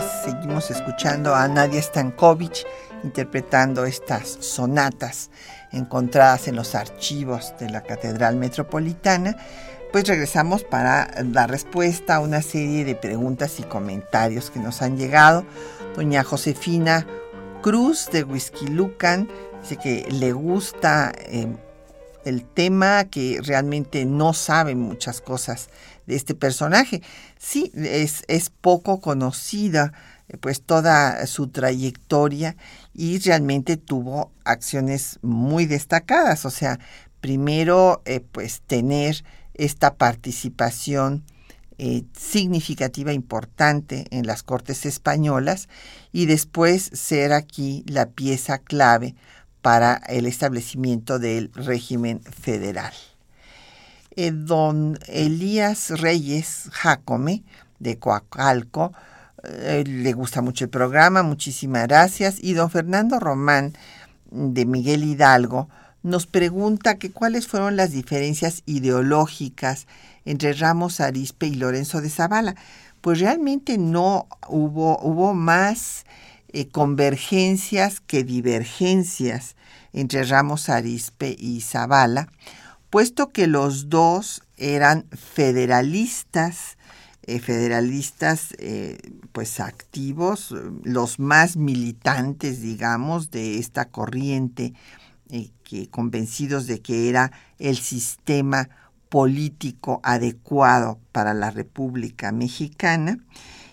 Stankovic. 0.00 0.70
escuchando 0.70 1.34
a 1.34 1.48
Nadia 1.48 1.80
Stankovic 1.80 2.66
interpretando 3.02 3.84
estas 3.84 4.28
sonatas 4.40 5.30
encontradas 5.72 6.48
en 6.48 6.56
los 6.56 6.74
archivos 6.74 7.54
de 7.58 7.70
la 7.70 7.82
Catedral 7.82 8.36
Metropolitana, 8.36 9.36
pues 9.92 10.08
regresamos 10.08 10.64
para 10.64 11.10
dar 11.24 11.50
respuesta 11.50 12.16
a 12.16 12.20
una 12.20 12.42
serie 12.42 12.84
de 12.84 12.94
preguntas 12.94 13.60
y 13.60 13.62
comentarios 13.62 14.50
que 14.50 14.58
nos 14.58 14.82
han 14.82 14.96
llegado. 14.96 15.44
Doña 15.94 16.24
Josefina 16.24 17.06
Cruz 17.62 18.08
de 18.12 18.22
Whisky 18.22 18.66
Lucan 18.68 19.28
dice 19.60 19.76
que 19.76 20.06
le 20.10 20.32
gusta 20.32 21.12
eh, 21.16 21.48
el 22.26 22.44
tema, 22.44 23.04
que 23.04 23.40
realmente 23.42 24.04
no 24.04 24.34
sabe 24.34 24.74
muchas 24.74 25.20
cosas 25.20 25.68
de 26.06 26.16
este 26.16 26.34
personaje. 26.34 27.02
Sí, 27.38 27.72
es, 27.74 28.22
es 28.28 28.50
poco 28.50 29.00
conocida 29.00 29.92
pues 30.40 30.62
toda 30.62 31.24
su 31.26 31.48
trayectoria 31.48 32.56
y 32.92 33.18
realmente 33.20 33.76
tuvo 33.76 34.32
acciones 34.44 35.18
muy 35.22 35.66
destacadas. 35.66 36.44
O 36.44 36.50
sea, 36.50 36.80
primero 37.20 38.02
eh, 38.04 38.20
pues 38.20 38.60
tener 38.66 39.24
esta 39.54 39.94
participación 39.94 41.24
eh, 41.78 42.04
significativa, 42.18 43.12
importante 43.12 44.06
en 44.10 44.26
las 44.26 44.42
Cortes 44.42 44.86
Españolas 44.86 45.68
y 46.10 46.26
después 46.26 46.82
ser 46.82 47.32
aquí 47.32 47.84
la 47.86 48.06
pieza 48.06 48.58
clave 48.58 49.14
para 49.66 50.00
el 50.06 50.26
establecimiento 50.26 51.18
del 51.18 51.50
régimen 51.52 52.20
federal. 52.20 52.92
Eh, 54.14 54.30
don 54.30 54.96
Elías 55.08 55.90
Reyes 55.98 56.68
Jacome 56.70 57.42
de 57.80 57.98
Coacalco 57.98 58.92
eh, 59.42 59.82
le 59.84 60.12
gusta 60.12 60.40
mucho 60.40 60.66
el 60.66 60.70
programa, 60.70 61.24
muchísimas 61.24 61.88
gracias. 61.88 62.36
Y 62.40 62.52
don 62.52 62.70
Fernando 62.70 63.18
Román 63.18 63.72
de 64.30 64.66
Miguel 64.66 65.02
Hidalgo 65.02 65.68
nos 66.04 66.28
pregunta 66.28 66.94
que 66.98 67.10
cuáles 67.10 67.48
fueron 67.48 67.74
las 67.74 67.90
diferencias 67.90 68.62
ideológicas 68.66 69.88
entre 70.24 70.52
Ramos 70.52 71.00
Arispe 71.00 71.48
y 71.48 71.56
Lorenzo 71.56 72.00
de 72.00 72.10
Zavala. 72.10 72.54
Pues 73.00 73.18
realmente 73.18 73.78
no 73.78 74.28
hubo, 74.46 75.00
hubo 75.00 75.34
más 75.34 76.04
eh, 76.56 76.68
convergencias 76.68 78.00
que 78.00 78.24
divergencias 78.24 79.56
entre 79.92 80.24
Ramos 80.24 80.70
Arispe 80.70 81.36
y 81.38 81.60
Zavala, 81.60 82.32
puesto 82.88 83.28
que 83.28 83.46
los 83.46 83.90
dos 83.90 84.42
eran 84.56 85.04
federalistas 85.10 86.78
eh, 87.24 87.40
federalistas 87.40 88.54
eh, 88.56 88.96
pues 89.32 89.60
activos, 89.60 90.54
los 90.82 91.18
más 91.18 91.58
militantes, 91.58 92.62
digamos, 92.62 93.30
de 93.30 93.58
esta 93.58 93.90
corriente, 93.90 94.72
que 95.62 95.90
convencidos 95.90 96.66
de 96.66 96.80
que 96.80 97.10
era 97.10 97.32
el 97.58 97.76
sistema 97.76 98.70
político 99.10 100.00
adecuado 100.02 101.00
para 101.12 101.34
la 101.34 101.50
República 101.50 102.32
Mexicana 102.32 103.18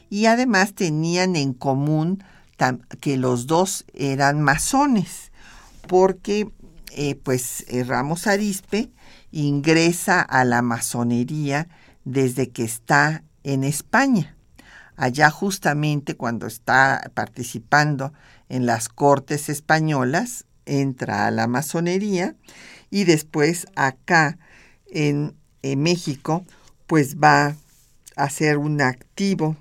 y 0.09 0.25
además 0.25 0.73
tenían 0.73 1.37
en 1.37 1.53
común 1.53 2.21
que 2.99 3.17
los 3.17 3.47
dos 3.47 3.85
eran 3.93 4.41
masones, 4.41 5.31
porque 5.87 6.49
eh, 6.91 7.15
pues 7.15 7.65
eh, 7.67 7.83
Ramos 7.83 8.27
Arispe 8.27 8.91
ingresa 9.31 10.21
a 10.21 10.45
la 10.45 10.61
masonería 10.61 11.67
desde 12.05 12.49
que 12.49 12.63
está 12.63 13.23
en 13.43 13.63
España. 13.63 14.35
Allá 14.95 15.31
justamente 15.31 16.15
cuando 16.15 16.45
está 16.45 17.11
participando 17.15 18.13
en 18.47 18.65
las 18.65 18.89
cortes 18.89 19.49
españolas, 19.49 20.45
entra 20.65 21.25
a 21.25 21.31
la 21.31 21.47
masonería 21.47 22.35
y 22.91 23.05
después 23.05 23.65
acá 23.75 24.37
en, 24.85 25.35
en 25.63 25.81
México, 25.81 26.45
pues 26.85 27.17
va 27.17 27.55
a 28.15 28.29
ser 28.29 28.59
un 28.59 28.81
activo 28.81 29.57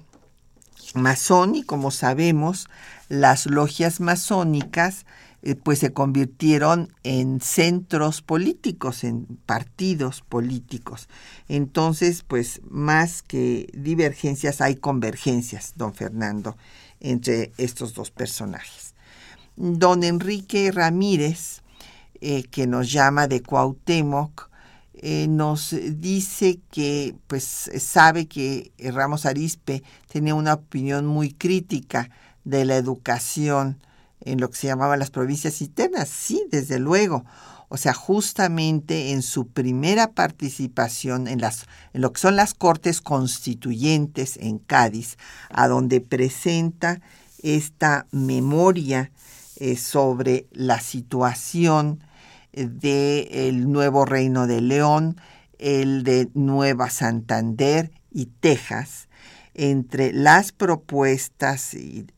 masón 0.94 1.54
y 1.54 1.62
como 1.62 1.90
sabemos, 1.90 2.68
las 3.08 3.46
logias 3.46 4.00
masónicas 4.00 5.04
eh, 5.44 5.56
pues 5.56 5.80
se 5.80 5.92
convirtieron 5.92 6.94
en 7.02 7.40
centros 7.40 8.22
políticos, 8.22 9.02
en 9.02 9.26
partidos 9.44 10.22
políticos. 10.22 11.08
Entonces, 11.48 12.22
pues 12.22 12.60
más 12.70 13.22
que 13.22 13.68
divergencias 13.74 14.60
hay 14.60 14.76
convergencias, 14.76 15.72
don 15.74 15.94
Fernando, 15.94 16.56
entre 17.00 17.52
estos 17.58 17.92
dos 17.94 18.12
personajes. 18.12 18.94
Don 19.56 20.04
Enrique 20.04 20.70
Ramírez, 20.70 21.62
eh, 22.20 22.44
que 22.44 22.68
nos 22.68 22.92
llama 22.92 23.26
de 23.26 23.42
Cuauhtémoc, 23.42 24.48
eh, 24.94 25.26
nos 25.28 25.74
dice 25.80 26.60
que 26.70 27.14
pues 27.26 27.70
sabe 27.78 28.26
que 28.26 28.72
Ramos 28.78 29.26
Arispe 29.26 29.82
tenía 30.08 30.34
una 30.34 30.54
opinión 30.54 31.06
muy 31.06 31.32
crítica 31.32 32.10
de 32.44 32.64
la 32.64 32.76
educación 32.76 33.78
en 34.20 34.40
lo 34.40 34.50
que 34.50 34.56
se 34.56 34.66
llamaban 34.68 34.98
las 34.98 35.10
provincias 35.10 35.60
internas. 35.60 36.08
Sí, 36.08 36.44
desde 36.50 36.78
luego. 36.78 37.24
O 37.68 37.78
sea, 37.78 37.94
justamente 37.94 39.12
en 39.12 39.22
su 39.22 39.48
primera 39.48 40.12
participación 40.12 41.26
en, 41.26 41.40
las, 41.40 41.64
en 41.94 42.02
lo 42.02 42.12
que 42.12 42.20
son 42.20 42.36
las 42.36 42.52
Cortes 42.52 43.00
Constituyentes 43.00 44.36
en 44.36 44.58
Cádiz, 44.58 45.16
a 45.48 45.68
donde 45.68 46.02
presenta 46.02 47.00
esta 47.42 48.06
memoria 48.10 49.10
eh, 49.56 49.76
sobre 49.76 50.46
la 50.52 50.80
situación 50.80 52.04
del 52.52 53.70
nuevo 53.70 54.04
Reino 54.04 54.46
de 54.46 54.60
León, 54.60 55.16
el 55.58 56.02
de 56.02 56.28
Nueva 56.34 56.90
Santander 56.90 57.90
y 58.10 58.26
Texas, 58.26 59.08
entre 59.54 60.12
las 60.12 60.52
propuestas 60.52 61.76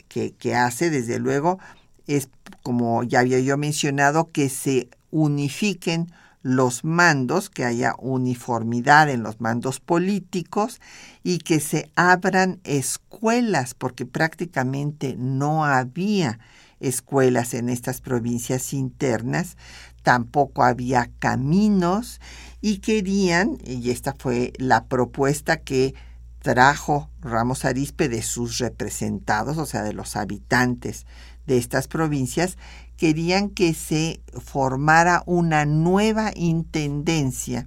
que, 0.09 0.33
que 0.33 0.55
hace, 0.55 0.91
desde 0.91 1.19
luego, 1.19 1.59
es, 2.07 2.29
como 2.63 3.03
ya 3.03 3.21
había 3.21 3.41
yo 3.41 3.57
mencionado, 3.57 4.31
que 4.31 4.49
se 4.49 4.89
unifiquen 5.11 6.13
los 6.43 6.85
mandos, 6.85 7.49
que 7.49 7.65
haya 7.65 7.95
uniformidad 7.99 9.09
en 9.09 9.23
los 9.23 9.41
mandos 9.41 9.81
políticos 9.81 10.79
y 11.23 11.39
que 11.39 11.59
se 11.59 11.91
abran 11.97 12.61
escuelas, 12.65 13.73
porque 13.73 14.05
prácticamente 14.05 15.17
no 15.19 15.65
había 15.65 16.39
escuelas 16.81 17.55
en 17.55 17.71
estas 17.71 18.03
provincias 18.03 18.75
internas, 18.75 19.57
tampoco 20.05 20.63
había 20.63 21.11
caminos 21.19 22.21
y 22.61 22.79
querían, 22.79 23.59
y 23.65 23.91
esta 23.91 24.15
fue 24.17 24.53
la 24.59 24.85
propuesta 24.85 25.57
que 25.57 25.95
trajo 26.41 27.11
Ramos 27.21 27.65
Arispe 27.65 28.09
de 28.09 28.23
sus 28.23 28.59
representados, 28.59 29.57
o 29.57 29.67
sea, 29.67 29.83
de 29.83 29.95
los 29.95 30.15
habitantes 30.15 31.07
de 31.47 31.57
estas 31.57 31.89
provincias, 31.89 32.59
querían 32.97 33.49
que 33.49 33.75
se 33.75 34.21
formara 34.45 35.23
una 35.27 35.65
nueva 35.65 36.33
intendencia 36.35 37.67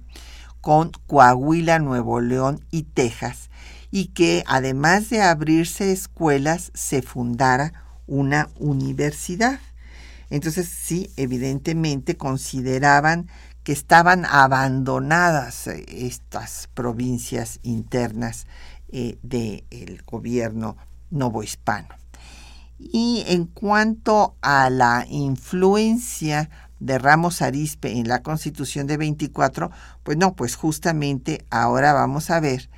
con 0.60 0.92
Coahuila, 1.06 1.80
Nuevo 1.80 2.20
León 2.20 2.64
y 2.70 2.84
Texas, 2.84 3.50
y 3.90 4.06
que 4.08 4.44
además 4.46 5.10
de 5.10 5.22
abrirse 5.22 5.90
escuelas, 5.90 6.70
se 6.74 7.02
fundara 7.02 7.84
una 8.06 8.48
universidad. 8.58 9.60
Entonces, 10.30 10.68
sí, 10.68 11.10
evidentemente 11.16 12.16
consideraban 12.16 13.28
que 13.62 13.72
estaban 13.72 14.24
abandonadas 14.24 15.66
eh, 15.66 15.84
estas 15.88 16.68
provincias 16.74 17.60
internas 17.62 18.46
eh, 18.88 19.18
del 19.22 20.02
gobierno 20.06 20.76
novohispano. 21.10 21.88
Y 22.78 23.24
en 23.26 23.46
cuanto 23.46 24.36
a 24.40 24.70
la 24.70 25.04
influencia 25.08 26.48
de 26.78 26.98
Ramos 26.98 27.42
Arispe 27.42 27.98
en 27.98 28.06
la 28.08 28.22
Constitución 28.22 28.86
de 28.86 28.96
24, 28.96 29.70
pues 30.04 30.16
no, 30.16 30.34
pues 30.34 30.54
justamente 30.54 31.44
ahora 31.50 31.92
vamos 31.92 32.30
a 32.30 32.40
ver 32.40 32.70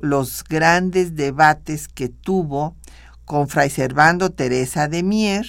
los 0.00 0.44
grandes 0.44 1.16
debates 1.16 1.88
que 1.88 2.08
tuvo 2.08 2.76
con 3.24 3.48
Fray 3.48 3.68
Servando 3.68 4.30
Teresa 4.30 4.88
de 4.88 5.02
Mier, 5.02 5.46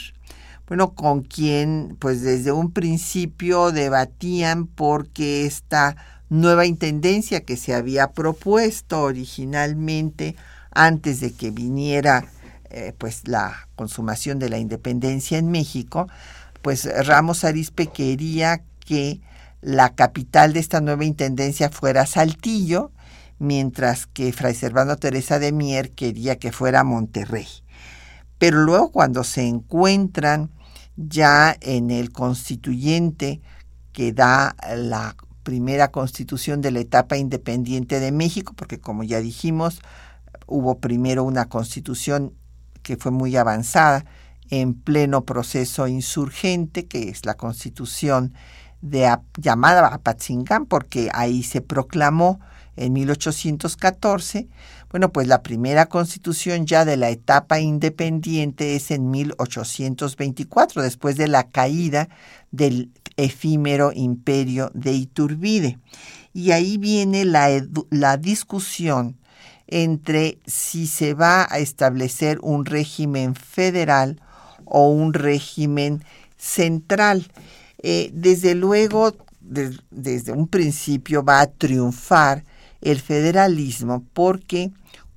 bueno, 0.69 0.93
con 0.93 1.23
quien 1.23 1.97
pues 1.99 2.21
desde 2.21 2.51
un 2.51 2.71
principio 2.71 3.71
debatían 3.71 4.67
porque 4.67 5.47
esta 5.47 5.95
nueva 6.29 6.67
intendencia 6.67 7.43
que 7.43 7.57
se 7.57 7.73
había 7.73 8.11
propuesto 8.11 9.01
originalmente 9.01 10.35
antes 10.71 11.21
de 11.21 11.33
que 11.33 11.49
viniera 11.49 12.25
eh, 12.69 12.93
pues 12.95 13.27
la 13.27 13.67
consumación 13.75 14.37
de 14.37 14.49
la 14.49 14.59
independencia 14.59 15.39
en 15.39 15.49
México, 15.49 16.07
pues 16.61 16.87
Ramos 17.07 17.43
Arispe 17.45 17.87
quería 17.87 18.61
que 18.85 19.21
la 19.61 19.95
capital 19.95 20.53
de 20.53 20.59
esta 20.59 20.81
nueva 20.81 21.03
intendencia 21.03 21.71
fuera 21.71 22.05
Saltillo, 22.05 22.91
mientras 23.39 24.05
que 24.05 24.31
Fray 24.33 24.53
Servando 24.53 24.97
Teresa 24.97 25.39
de 25.39 25.51
Mier 25.51 25.89
quería 25.89 26.37
que 26.37 26.51
fuera 26.51 26.83
Monterrey. 26.83 27.47
Pero 28.37 28.59
luego 28.59 28.91
cuando 28.91 29.23
se 29.23 29.47
encuentran 29.47 30.51
ya 31.07 31.55
en 31.61 31.91
el 31.91 32.11
constituyente 32.11 33.41
que 33.93 34.11
da 34.11 34.55
la 34.75 35.15
primera 35.43 35.91
constitución 35.91 36.61
de 36.61 36.71
la 36.71 36.79
etapa 36.79 37.17
independiente 37.17 37.99
de 37.99 38.11
México, 38.11 38.53
porque 38.55 38.79
como 38.79 39.03
ya 39.03 39.19
dijimos, 39.19 39.81
hubo 40.45 40.79
primero 40.79 41.23
una 41.23 41.45
constitución 41.45 42.33
que 42.83 42.97
fue 42.97 43.11
muy 43.11 43.35
avanzada 43.37 44.05
en 44.49 44.73
pleno 44.73 45.23
proceso 45.23 45.87
insurgente, 45.87 46.85
que 46.85 47.09
es 47.09 47.25
la 47.25 47.35
constitución 47.35 48.33
de 48.81 49.09
llamada 49.37 49.87
Apatzingán, 49.87 50.65
porque 50.65 51.09
ahí 51.13 51.43
se 51.43 51.61
proclamó 51.61 52.39
en 52.79 52.93
1814. 52.93 54.47
Bueno, 54.89 55.11
pues 55.11 55.27
la 55.27 55.43
primera 55.43 55.87
constitución 55.87 56.65
ya 56.65 56.85
de 56.85 56.97
la 56.97 57.09
etapa 57.09 57.59
independiente 57.59 58.75
es 58.75 58.89
en 58.89 59.11
1824, 59.11 60.81
después 60.81 61.17
de 61.17 61.27
la 61.27 61.49
caída 61.49 62.09
del 62.51 62.89
efímero 63.17 63.91
imperio 63.93 64.71
de 64.73 64.93
Iturbide. 64.93 65.77
Y 66.33 66.51
ahí 66.51 66.77
viene 66.77 67.25
la, 67.25 67.49
la 67.89 68.17
discusión 68.17 69.17
entre 69.67 70.39
si 70.47 70.87
se 70.87 71.13
va 71.13 71.47
a 71.49 71.59
establecer 71.59 72.39
un 72.41 72.65
régimen 72.65 73.35
federal 73.35 74.21
o 74.65 74.89
un 74.89 75.13
régimen 75.13 76.03
central. 76.37 77.27
Eh, 77.83 78.09
desde 78.13 78.55
luego, 78.55 79.15
desde 79.41 80.31
un 80.31 80.47
principio 80.47 81.23
va 81.23 81.41
a 81.41 81.47
triunfar 81.47 82.45
el 82.81 82.99
federalismo 82.99 84.03
porque 84.13 84.71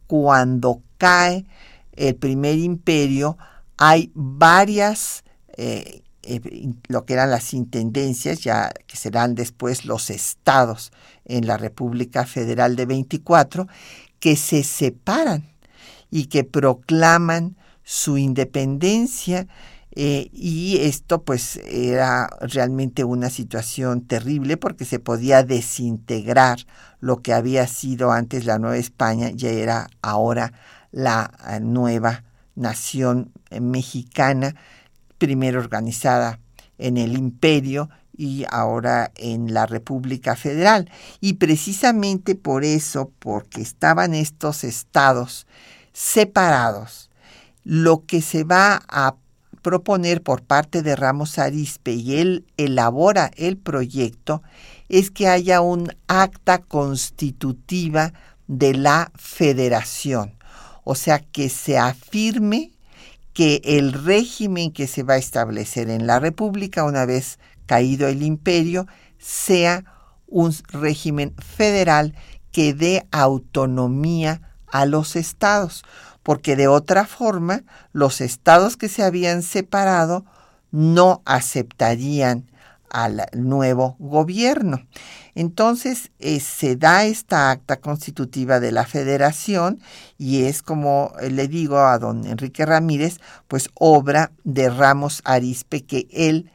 cuando 0.06 0.82
cae 0.98 1.46
el 1.92 2.14
primer 2.16 2.58
imperio 2.58 3.36
hay 3.76 4.10
varias, 4.14 5.24
eh, 5.56 6.02
eh, 6.22 6.40
lo 6.88 7.04
que 7.04 7.14
eran 7.14 7.30
las 7.30 7.52
intendencias, 7.52 8.40
ya 8.40 8.72
que 8.86 8.96
serán 8.96 9.34
después 9.34 9.84
los 9.84 10.10
estados 10.10 10.92
en 11.24 11.46
la 11.46 11.56
República 11.56 12.26
Federal 12.26 12.76
de 12.76 12.86
24, 12.86 13.66
que 14.20 14.36
se 14.36 14.62
separan 14.62 15.50
y 16.10 16.26
que 16.26 16.44
proclaman 16.44 17.56
su 17.82 18.18
independencia 18.18 19.48
eh, 19.94 20.30
y 20.32 20.78
esto 20.80 21.22
pues 21.22 21.58
era 21.68 22.28
realmente 22.40 23.04
una 23.04 23.28
situación 23.28 24.00
terrible 24.02 24.56
porque 24.56 24.86
se 24.86 24.98
podía 24.98 25.42
desintegrar 25.42 26.60
lo 27.00 27.18
que 27.18 27.34
había 27.34 27.66
sido 27.66 28.10
antes 28.10 28.46
la 28.46 28.58
Nueva 28.58 28.78
España, 28.78 29.30
ya 29.34 29.50
era 29.50 29.88
ahora 30.00 30.54
la 30.92 31.32
eh, 31.46 31.60
nueva 31.60 32.24
nación 32.54 33.32
eh, 33.50 33.60
mexicana, 33.60 34.54
primero 35.18 35.60
organizada 35.60 36.40
en 36.78 36.96
el 36.96 37.16
imperio 37.16 37.90
y 38.16 38.44
ahora 38.50 39.12
en 39.16 39.52
la 39.52 39.66
República 39.66 40.36
Federal. 40.36 40.90
Y 41.20 41.34
precisamente 41.34 42.34
por 42.34 42.64
eso, 42.64 43.10
porque 43.18 43.60
estaban 43.60 44.14
estos 44.14 44.64
estados 44.64 45.46
separados, 45.92 47.10
lo 47.64 48.06
que 48.06 48.22
se 48.22 48.44
va 48.44 48.82
a 48.88 49.16
proponer 49.62 50.22
por 50.22 50.42
parte 50.42 50.82
de 50.82 50.96
Ramos 50.96 51.38
Arispe 51.38 51.92
y 51.92 52.18
él 52.18 52.44
elabora 52.56 53.30
el 53.36 53.56
proyecto 53.56 54.42
es 54.88 55.10
que 55.10 55.28
haya 55.28 55.60
un 55.60 55.94
acta 56.08 56.58
constitutiva 56.58 58.12
de 58.48 58.74
la 58.74 59.10
federación, 59.14 60.34
o 60.84 60.94
sea, 60.94 61.20
que 61.20 61.48
se 61.48 61.78
afirme 61.78 62.72
que 63.32 63.62
el 63.64 63.92
régimen 63.92 64.72
que 64.72 64.86
se 64.86 65.02
va 65.02 65.14
a 65.14 65.18
establecer 65.18 65.88
en 65.88 66.06
la 66.06 66.18
República 66.18 66.84
una 66.84 67.06
vez 67.06 67.38
caído 67.66 68.08
el 68.08 68.22
imperio 68.22 68.86
sea 69.18 69.84
un 70.26 70.54
régimen 70.68 71.34
federal 71.36 72.14
que 72.50 72.74
dé 72.74 73.06
autonomía 73.10 74.42
a 74.66 74.86
los 74.86 75.16
estados, 75.16 75.84
porque 76.22 76.56
de 76.56 76.68
otra 76.68 77.06
forma 77.06 77.62
los 77.92 78.20
estados 78.20 78.76
que 78.76 78.88
se 78.88 79.02
habían 79.02 79.42
separado 79.42 80.24
no 80.70 81.22
aceptarían 81.24 82.46
al 82.92 83.26
nuevo 83.32 83.96
gobierno. 83.98 84.86
Entonces 85.34 86.10
eh, 86.18 86.40
se 86.40 86.76
da 86.76 87.04
esta 87.04 87.50
acta 87.50 87.80
constitutiva 87.80 88.60
de 88.60 88.70
la 88.70 88.84
federación 88.84 89.80
y 90.18 90.44
es 90.44 90.62
como 90.62 91.12
le 91.22 91.48
digo 91.48 91.78
a 91.78 91.98
don 91.98 92.26
Enrique 92.26 92.66
Ramírez, 92.66 93.18
pues 93.48 93.70
obra 93.74 94.30
de 94.44 94.68
Ramos 94.68 95.22
Arispe 95.24 95.84
que 95.84 96.06
él 96.12 96.50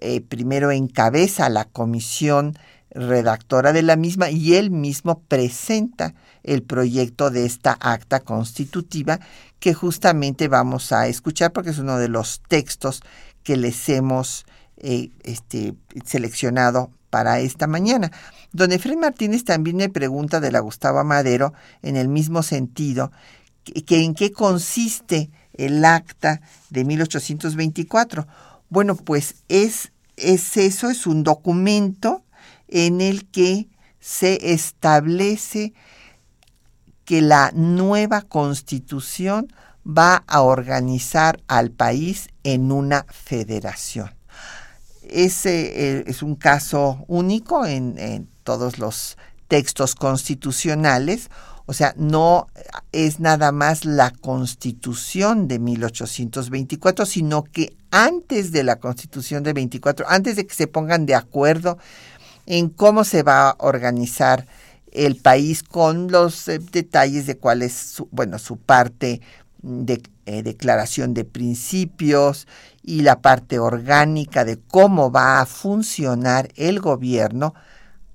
eh, 0.00 0.22
primero 0.22 0.70
encabeza 0.70 1.50
la 1.50 1.66
comisión 1.66 2.56
redactora 2.90 3.72
de 3.72 3.82
la 3.82 3.96
misma 3.96 4.30
y 4.30 4.54
él 4.54 4.70
mismo 4.70 5.20
presenta 5.28 6.14
el 6.44 6.62
proyecto 6.62 7.30
de 7.30 7.46
esta 7.46 7.76
acta 7.80 8.20
constitutiva 8.20 9.18
que 9.58 9.74
justamente 9.74 10.46
vamos 10.46 10.92
a 10.92 11.08
escuchar 11.08 11.52
porque 11.52 11.70
es 11.70 11.78
uno 11.78 11.98
de 11.98 12.08
los 12.08 12.42
textos 12.48 13.00
que 13.42 13.56
les 13.56 13.88
hemos 13.88 14.46
eh, 14.76 15.10
este, 15.22 15.74
seleccionado 16.04 16.90
para 17.10 17.40
esta 17.40 17.66
mañana. 17.66 18.10
Don 18.52 18.72
Efraín 18.72 19.00
Martínez 19.00 19.44
también 19.44 19.76
me 19.76 19.88
pregunta 19.88 20.40
de 20.40 20.52
la 20.52 20.60
Gustavo 20.60 21.02
Madero 21.04 21.54
en 21.82 21.96
el 21.96 22.08
mismo 22.08 22.42
sentido, 22.42 23.10
que, 23.86 24.02
en 24.02 24.14
qué 24.14 24.32
consiste 24.32 25.30
el 25.54 25.84
acta 25.84 26.40
de 26.70 26.84
1824. 26.84 28.26
Bueno, 28.68 28.96
pues 28.96 29.36
es, 29.48 29.92
es 30.16 30.56
eso, 30.56 30.90
es 30.90 31.06
un 31.06 31.22
documento 31.22 32.24
en 32.68 33.00
el 33.00 33.26
que 33.26 33.68
se 34.00 34.52
establece 34.52 35.72
que 37.04 37.22
la 37.22 37.50
nueva 37.54 38.22
constitución 38.22 39.48
va 39.86 40.24
a 40.26 40.42
organizar 40.42 41.42
al 41.46 41.70
país 41.70 42.28
en 42.42 42.72
una 42.72 43.04
federación. 43.08 44.10
Ese 45.02 45.98
eh, 45.98 46.04
es 46.06 46.22
un 46.22 46.34
caso 46.34 47.04
único 47.06 47.66
en, 47.66 48.28
todos 48.42 48.78
los 48.78 49.16
textos 49.48 49.94
constitucionales, 49.94 51.30
o 51.66 51.72
sea, 51.72 51.94
no 51.96 52.46
es 52.92 53.20
nada 53.20 53.52
más 53.52 53.86
la 53.86 54.10
constitución 54.10 55.48
de 55.48 55.58
1824, 55.58 57.06
sino 57.06 57.44
que 57.44 57.74
antes 57.90 58.52
de 58.52 58.64
la 58.64 58.76
constitución 58.76 59.42
de 59.42 59.54
24, 59.54 60.06
antes 60.08 60.36
de 60.36 60.46
que 60.46 60.54
se 60.54 60.66
pongan 60.66 61.06
de 61.06 61.14
acuerdo 61.14 61.78
en 62.44 62.68
cómo 62.68 63.04
se 63.04 63.22
va 63.22 63.50
a 63.50 63.56
organizar 63.60 64.46
el 64.94 65.16
país 65.16 65.62
con 65.62 66.10
los 66.10 66.48
eh, 66.48 66.58
detalles 66.58 67.26
de 67.26 67.36
cuál 67.36 67.62
es 67.62 67.74
su, 67.74 68.08
bueno, 68.10 68.38
su 68.38 68.56
parte 68.56 69.20
de 69.62 70.00
eh, 70.26 70.42
declaración 70.42 71.12
de 71.12 71.24
principios 71.24 72.46
y 72.82 73.02
la 73.02 73.20
parte 73.20 73.58
orgánica 73.58 74.44
de 74.44 74.58
cómo 74.58 75.10
va 75.10 75.40
a 75.40 75.46
funcionar 75.46 76.48
el 76.56 76.80
gobierno, 76.80 77.54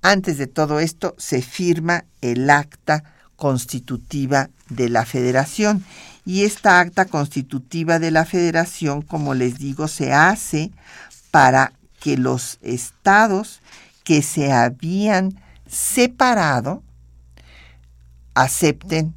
antes 0.01 0.37
de 0.37 0.47
todo 0.47 0.79
esto 0.79 1.15
se 1.17 1.41
firma 1.41 2.05
el 2.21 2.49
acta 2.49 3.03
constitutiva 3.35 4.49
de 4.69 4.89
la 4.89 5.05
federación. 5.05 5.83
Y 6.25 6.43
esta 6.43 6.79
acta 6.79 7.05
constitutiva 7.05 7.99
de 7.99 8.11
la 8.11 8.25
federación, 8.25 9.01
como 9.01 9.33
les 9.33 9.57
digo, 9.57 9.87
se 9.87 10.13
hace 10.13 10.71
para 11.31 11.73
que 11.99 12.17
los 12.17 12.59
estados 12.61 13.61
que 14.03 14.21
se 14.21 14.51
habían 14.51 15.39
separado 15.69 16.83
acepten 18.33 19.15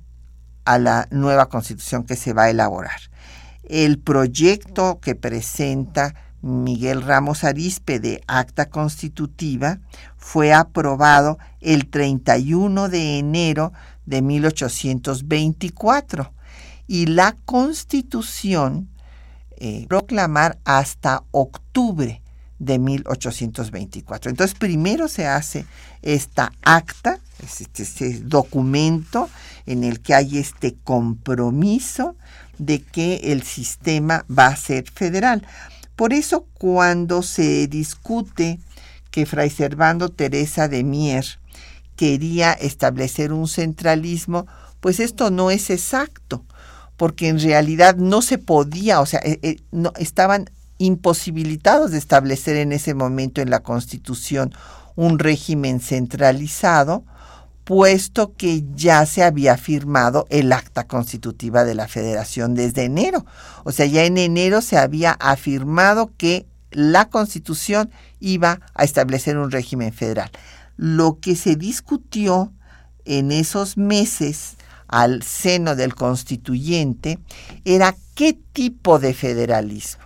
a 0.65 0.79
la 0.79 1.09
nueva 1.11 1.49
constitución 1.49 2.05
que 2.05 2.17
se 2.17 2.33
va 2.33 2.45
a 2.45 2.51
elaborar. 2.51 3.01
El 3.65 3.99
proyecto 3.99 5.01
que 5.01 5.15
presenta 5.15 6.15
Miguel 6.43 7.03
Ramos 7.03 7.45
Arispe 7.45 8.01
de 8.01 8.23
acta 8.27 8.69
constitutiva 8.69 9.79
fue 10.17 10.53
aprobado 10.53 11.39
el 11.61 11.89
31 11.89 12.89
de 12.89 13.19
enero 13.19 13.73
de 14.07 14.23
1824 14.23 16.33
y 16.89 17.07
la 17.07 17.37
constitución 17.45 18.89
eh, 19.57 19.87
proclamar 19.89 20.59
hasta 20.65 21.23
octubre 21.31 22.22
de 22.63 22.79
1824. 22.79 24.31
Entonces 24.31 24.57
primero 24.57 25.09
se 25.09 25.27
hace 25.27 25.67
esta 26.01 26.53
acta, 26.63 27.19
este, 27.43 27.83
este, 27.83 28.21
documento 28.21 29.29
en 29.67 29.83
el 29.83 30.01
que 30.01 30.15
hay 30.15 30.39
este 30.39 30.77
compromiso 30.85 32.15
de 32.59 32.81
que 32.81 33.17
el 33.33 33.43
sistema 33.43 34.25
va 34.31 34.47
a 34.47 34.57
ser 34.57 34.89
federal. 34.89 35.45
Por 35.97 36.13
eso 36.13 36.47
cuando 36.55 37.23
se 37.23 37.67
discute 37.67 38.61
que 39.11 39.27
Fray 39.27 39.51
Servando 39.51 40.09
Teresa 40.09 40.69
de 40.69 40.85
Mier 40.85 41.27
quería 41.97 42.53
establecer 42.53 43.33
un 43.33 43.49
centralismo, 43.49 44.47
pues 44.79 45.01
esto 45.01 45.31
no 45.31 45.51
es 45.51 45.69
exacto, 45.69 46.45
porque 46.97 47.29
en 47.29 47.41
realidad 47.41 47.97
no 47.97 48.23
se 48.23 48.39
podía, 48.39 49.01
o 49.01 49.07
sea, 49.07 49.21
eh, 49.25 49.41
eh, 49.43 49.57
no, 49.73 49.93
estaban 49.99 50.49
imposibilitados 50.83 51.93
de 51.93 51.99
establecer 51.99 52.57
en 52.57 52.73
ese 52.73 52.93
momento 52.95 53.41
en 53.41 53.51
la 53.51 53.61
Constitución 53.61 54.53
un 54.97 55.21
régimen 55.21 55.81
centralizado, 55.81 57.05
puesto 57.63 58.35
que 58.35 58.65
ya 58.75 59.07
se 59.07 59.23
había 59.23 59.57
firmado 59.57 60.27
el 60.29 60.53
acta 60.53 60.89
constitutiva 60.89 61.65
de 61.65 61.77
la 61.77 61.87
federación 61.87 62.55
desde 62.55 62.85
enero. 62.85 63.25
O 63.63 63.71
sea, 63.71 63.87
ya 63.87 64.05
en 64.05 64.19
enero 64.19 64.61
se 64.61 64.77
había 64.77 65.13
afirmado 65.13 66.11
que 66.17 66.47
la 66.73 67.09
constitución 67.09 67.91
iba 68.19 68.61
a 68.75 68.83
establecer 68.83 69.39
un 69.39 69.53
régimen 69.53 69.93
federal. 69.93 70.31
Lo 70.77 71.21
que 71.21 71.37
se 71.37 71.55
discutió 71.55 72.53
en 73.05 73.31
esos 73.31 73.77
meses 73.77 74.57
al 74.89 75.23
seno 75.23 75.77
del 75.77 75.95
constituyente 75.95 77.21
era 77.65 77.95
qué 78.15 78.37
tipo 78.53 78.99
de 78.99 79.15
federalismo 79.15 80.03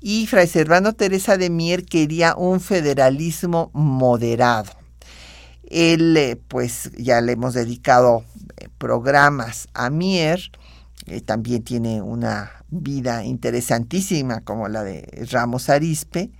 y 0.00 0.26
Fray 0.26 0.46
Servando 0.46 0.92
Teresa 0.92 1.36
de 1.36 1.50
Mier 1.50 1.84
quería 1.84 2.34
un 2.36 2.60
federalismo 2.60 3.70
moderado. 3.72 4.70
Él, 5.68 6.16
eh, 6.16 6.36
pues 6.48 6.92
ya 6.96 7.20
le 7.20 7.32
hemos 7.32 7.54
dedicado 7.54 8.24
eh, 8.56 8.68
programas 8.78 9.68
a 9.74 9.90
Mier, 9.90 10.40
eh, 11.06 11.20
también 11.20 11.62
tiene 11.62 12.02
una 12.02 12.52
vida 12.68 13.24
interesantísima 13.24 14.42
como 14.42 14.68
la 14.68 14.84
de 14.84 15.26
Ramos 15.30 15.68
Arispe, 15.70 16.30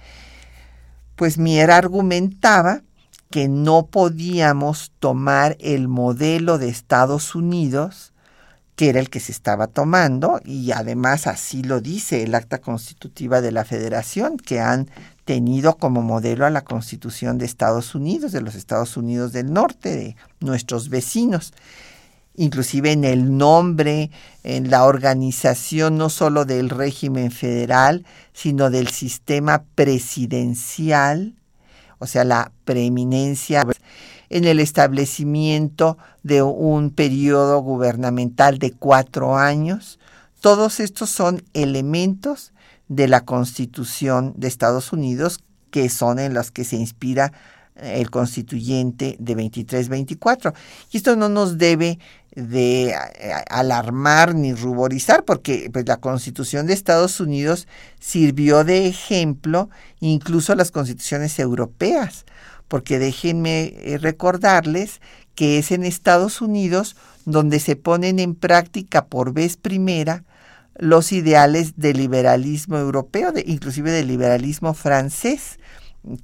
pues 1.17 1.39
Mier 1.39 1.71
argumentaba 1.71 2.83
que 3.31 3.49
no 3.49 3.87
podíamos 3.87 4.93
tomar 5.01 5.57
el 5.61 5.89
modelo 5.89 6.59
de 6.59 6.69
Estados 6.69 7.35
Unidos 7.35 8.13
que 8.77 8.91
era 8.91 9.01
el 9.01 9.09
que 9.09 9.21
se 9.21 9.33
estaba 9.33 9.67
tomando 9.67 10.41
y 10.45 10.71
además 10.71 11.27
así 11.27 11.63
lo 11.63 11.81
dice 11.81 12.23
el 12.23 12.35
acta 12.35 12.59
constitutiva 12.59 13.41
de 13.41 13.51
la 13.51 13.65
federación, 13.65 14.37
que 14.37 14.61
han 14.61 14.91
tenido 15.25 15.77
como 15.77 16.03
modelo 16.03 16.45
a 16.45 16.51
la 16.51 16.61
constitución 16.61 17.39
de 17.39 17.47
Estados 17.47 17.95
Unidos, 17.95 18.33
de 18.33 18.43
los 18.43 18.55
Estados 18.55 18.97
Unidos 18.99 19.33
del 19.33 19.53
Norte, 19.53 19.97
de 19.97 20.17
nuestros 20.41 20.91
vecinos. 20.91 21.55
Inclusive 22.37 22.93
en 22.93 23.05
el 23.05 23.39
nombre, 23.39 24.11
en 24.45 24.71
la 24.71 24.85
organización 24.85 25.97
no 25.97 26.11
solo 26.11 26.45
del 26.45 26.69
régimen 26.69 27.31
federal, 27.31 28.05
sino 28.35 28.69
del 28.69 28.89
sistema 28.89 29.65
presidencial, 29.75 31.35
o 31.99 32.07
sea, 32.07 32.25
la 32.25 32.53
preeminencia 32.67 33.67
en 34.31 34.45
el 34.45 34.61
establecimiento 34.61 35.99
de 36.23 36.43
un 36.43 36.91
periodo 36.91 37.61
gubernamental 37.61 38.59
de 38.59 38.73
cuatro 38.73 39.37
años. 39.37 39.99
Todos 40.41 40.81
estos 40.81 41.11
son 41.11 41.43
elementos 41.55 42.53
de 42.89 43.09
la 43.09 43.23
Constitución 43.23 44.35
de 44.37 44.49
Estados 44.49 44.93
Unidos 44.93 45.41
que 45.71 45.89
son 45.89 46.19
en 46.19 46.35
los 46.35 46.51
que 46.51 46.65
se 46.65 46.77
inspira 46.77 47.33
eh, 47.77 48.01
el 48.01 48.11
constituyente 48.11 49.17
de 49.19 49.37
23-24. 49.37 50.55
Y 50.91 50.97
esto 50.97 51.17
no 51.17 51.29
nos 51.29 51.59
debe 51.59 51.99
de 52.35 52.95
alarmar 53.49 54.35
ni 54.35 54.53
ruborizar, 54.53 55.25
porque 55.25 55.71
pues, 55.73 55.87
la 55.87 55.97
Constitución 55.97 56.67
de 56.67 56.75
Estados 56.75 57.21
Unidos 57.21 57.67
sirvió 57.99 58.63
de 58.63 58.87
ejemplo 58.87 59.71
incluso 60.01 60.53
a 60.53 60.57
las 60.57 60.71
constituciones 60.71 61.39
europeas, 61.39 62.27
porque 62.69 62.99
déjenme 62.99 63.75
eh, 63.77 63.99
recordarles 63.99 65.01
que 65.35 65.59
es 65.59 65.71
en 65.71 65.85
Estados 65.85 66.41
Unidos 66.41 66.97
donde 67.25 67.61
se 67.61 67.77
ponen 67.77 68.19
en 68.19 68.35
práctica 68.35 69.07
por 69.07 69.33
vez 69.33 69.57
primera 69.57 70.25
los 70.79 71.13
ideales 71.13 71.75
del 71.77 71.97
liberalismo 71.99 72.79
europeo, 72.79 73.33
de, 73.33 73.45
inclusive 73.47 73.91
del 73.91 74.09
liberalismo 74.09 74.75
francés, 74.75 75.59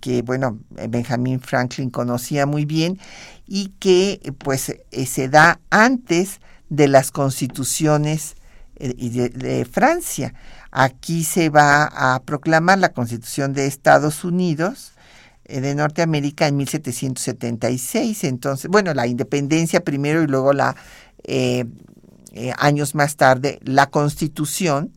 que 0.00 0.22
bueno, 0.22 0.60
Benjamin 0.70 1.40
Franklin 1.40 1.90
conocía 1.90 2.46
muy 2.46 2.64
bien 2.64 2.98
y 3.46 3.68
que 3.78 4.20
pues 4.38 4.68
eh, 4.68 5.06
se 5.06 5.28
da 5.28 5.60
antes 5.70 6.40
de 6.68 6.88
las 6.88 7.10
constituciones 7.10 8.36
eh, 8.76 9.30
de, 9.30 9.64
Francia. 9.64 10.34
Aquí 10.70 11.24
se 11.24 11.50
va 11.50 11.84
a 11.84 12.22
proclamar 12.22 12.78
la 12.78 12.92
Constitución 12.92 13.52
de 13.52 13.66
Estados 13.66 14.24
Unidos 14.24 14.91
de 15.44 15.74
Norteamérica 15.74 16.46
en 16.46 16.56
1776. 16.56 18.24
Entonces, 18.24 18.70
bueno, 18.70 18.94
la 18.94 19.06
independencia 19.06 19.84
primero 19.84 20.22
y 20.22 20.26
luego 20.26 20.52
la 20.52 20.76
años 22.58 22.94
más 22.94 23.16
tarde 23.16 23.60
la 23.62 23.90
Constitución, 23.90 24.92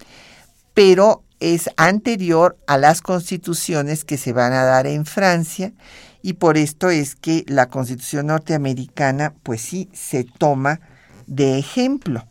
pero 0.73 1.23
es 1.39 1.69
anterior 1.77 2.57
a 2.67 2.77
las 2.77 3.01
constituciones 3.01 4.05
que 4.05 4.17
se 4.17 4.33
van 4.33 4.53
a 4.53 4.63
dar 4.63 4.87
en 4.87 5.05
Francia 5.05 5.73
y 6.21 6.33
por 6.33 6.57
esto 6.57 6.89
es 6.89 7.15
que 7.15 7.43
la 7.47 7.67
constitución 7.67 8.27
norteamericana 8.27 9.33
pues 9.43 9.61
sí 9.61 9.89
se 9.93 10.23
toma 10.23 10.79
de 11.27 11.59
ejemplo. 11.59 12.25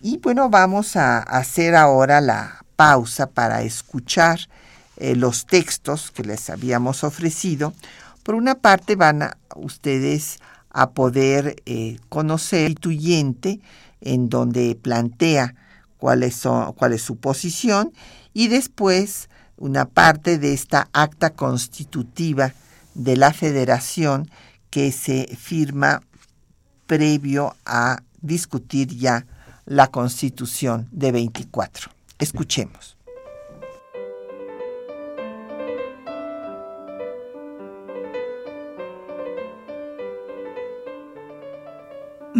Y 0.00 0.18
bueno, 0.18 0.48
vamos 0.48 0.96
a 0.96 1.18
hacer 1.18 1.74
ahora 1.74 2.20
la 2.20 2.64
pausa 2.76 3.28
para 3.28 3.62
escuchar 3.62 4.38
eh, 5.00 5.16
los 5.16 5.46
textos 5.46 6.10
que 6.10 6.22
les 6.22 6.50
habíamos 6.50 7.04
ofrecido. 7.04 7.72
Por 8.22 8.34
una 8.34 8.56
parte 8.56 8.96
van 8.96 9.22
a 9.22 9.36
ustedes 9.56 10.40
a 10.68 10.90
poder 10.90 11.56
eh, 11.64 11.98
conocer 12.10 12.66
el 12.66 13.60
en 14.02 14.28
donde 14.28 14.74
plantea 14.80 15.54
cuál 15.96 16.22
es, 16.22 16.42
cuál 16.76 16.92
es 16.92 17.00
su 17.00 17.16
posición 17.16 17.92
y 18.34 18.48
después 18.48 19.30
una 19.56 19.86
parte 19.86 20.38
de 20.38 20.52
esta 20.52 20.88
acta 20.92 21.30
constitutiva 21.30 22.52
de 22.94 23.16
la 23.16 23.32
federación 23.32 24.30
que 24.68 24.92
se 24.92 25.34
firma 25.38 26.02
previo 26.86 27.56
a 27.64 28.02
discutir 28.20 28.96
ya 28.96 29.24
la 29.64 29.86
constitución 29.86 30.88
de 30.92 31.12
24. 31.12 31.90
Escuchemos. 32.18 32.98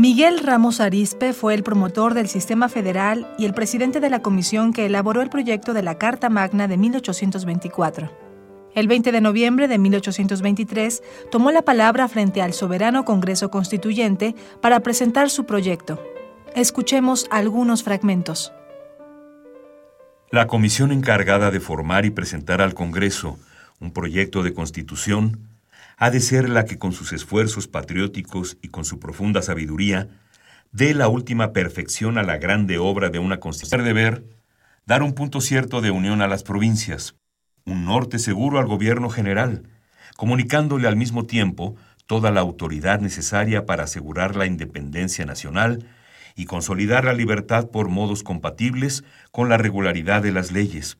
Miguel 0.01 0.39
Ramos 0.39 0.81
Arispe 0.81 1.35
fue 1.35 1.53
el 1.53 1.63
promotor 1.63 2.15
del 2.15 2.27
sistema 2.27 2.71
federal 2.71 3.31
y 3.37 3.45
el 3.45 3.53
presidente 3.53 4.01
de 4.01 4.09
la 4.09 4.23
comisión 4.23 4.73
que 4.73 4.87
elaboró 4.87 5.21
el 5.21 5.29
proyecto 5.29 5.75
de 5.75 5.83
la 5.83 5.99
Carta 5.99 6.31
Magna 6.31 6.69
de 6.69 6.79
1824. 6.79 8.11
El 8.75 8.89
20 8.89 9.13
de 9.13 9.21
noviembre 9.21 9.69
de 9.69 9.77
1823 9.77 11.03
tomó 11.31 11.51
la 11.51 11.61
palabra 11.61 12.09
frente 12.09 12.41
al 12.41 12.55
soberano 12.55 13.05
Congreso 13.05 13.51
Constituyente 13.51 14.35
para 14.63 14.81
presentar 14.81 15.29
su 15.29 15.45
proyecto. 15.45 16.03
Escuchemos 16.57 17.27
algunos 17.31 17.83
fragmentos. 17.83 18.55
La 20.31 20.47
comisión 20.47 20.93
encargada 20.93 21.51
de 21.51 21.61
formar 21.61 22.07
y 22.07 22.11
presentar 22.11 22.63
al 22.63 22.73
Congreso 22.73 23.39
un 23.81 23.93
proyecto 23.93 24.43
de 24.43 24.55
constitución 24.55 25.50
ha 26.01 26.11
de 26.11 26.21
ser 26.21 26.49
la 26.49 26.65
que 26.65 26.79
con 26.79 26.93
sus 26.93 27.13
esfuerzos 27.13 27.69
patrióticos 27.69 28.57
y 28.63 28.69
con 28.69 28.87
su 28.87 28.99
profunda 28.99 29.43
sabiduría 29.43 30.09
dé 30.73 30.95
la 30.95 31.09
última 31.09 31.53
perfección 31.53 32.17
a 32.17 32.23
la 32.23 32.39
grande 32.39 32.79
obra 32.79 33.11
de 33.11 33.19
una 33.19 33.39
constitución. 33.39 33.85
de 33.85 33.93
ver, 33.93 34.25
dar 34.87 35.03
un 35.03 35.13
punto 35.13 35.43
cierto 35.43 35.83
de 35.83 35.91
unión 35.91 36.23
a 36.23 36.27
las 36.27 36.43
provincias, 36.43 37.17
un 37.67 37.85
norte 37.85 38.19
seguro 38.19 38.59
al 38.59 38.67
gobierno 38.67 39.11
general, 39.11 39.69
comunicándole 40.17 40.89
al 40.89 40.97
mismo 40.97 41.27
tiempo 41.27 41.77
toda 42.07 42.31
la 42.31 42.41
autoridad 42.41 43.01
necesaria 43.01 43.67
para 43.67 43.85
asegurar 43.85 44.37
la 44.37 44.47
independencia 44.47 45.27
nacional 45.27 45.87
y 46.35 46.47
consolidar 46.47 47.05
la 47.05 47.13
libertad 47.13 47.69
por 47.69 47.91
modos 47.91 48.23
compatibles 48.23 49.05
con 49.33 49.51
la 49.51 49.59
regularidad 49.59 50.23
de 50.23 50.33
las 50.33 50.51
leyes 50.51 50.97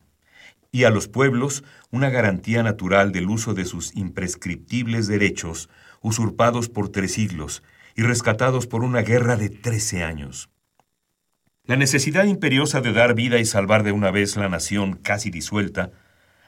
y 0.71 0.85
a 0.85 0.89
los 0.89 1.07
pueblos 1.07 1.63
una 1.91 2.09
garantía 2.09 2.63
natural 2.63 3.11
del 3.11 3.29
uso 3.29 3.53
de 3.53 3.65
sus 3.65 3.95
imprescriptibles 3.95 5.07
derechos, 5.07 5.69
usurpados 6.01 6.69
por 6.69 6.89
tres 6.89 7.13
siglos 7.13 7.61
y 7.95 8.03
rescatados 8.03 8.67
por 8.67 8.83
una 8.83 9.01
guerra 9.01 9.35
de 9.35 9.49
trece 9.49 10.03
años. 10.03 10.49
La 11.65 11.75
necesidad 11.75 12.23
imperiosa 12.23 12.81
de 12.81 12.93
dar 12.93 13.13
vida 13.13 13.37
y 13.37 13.45
salvar 13.45 13.83
de 13.83 13.91
una 13.91 14.11
vez 14.11 14.35
la 14.35 14.49
nación 14.49 14.93
casi 14.93 15.29
disuelta 15.29 15.91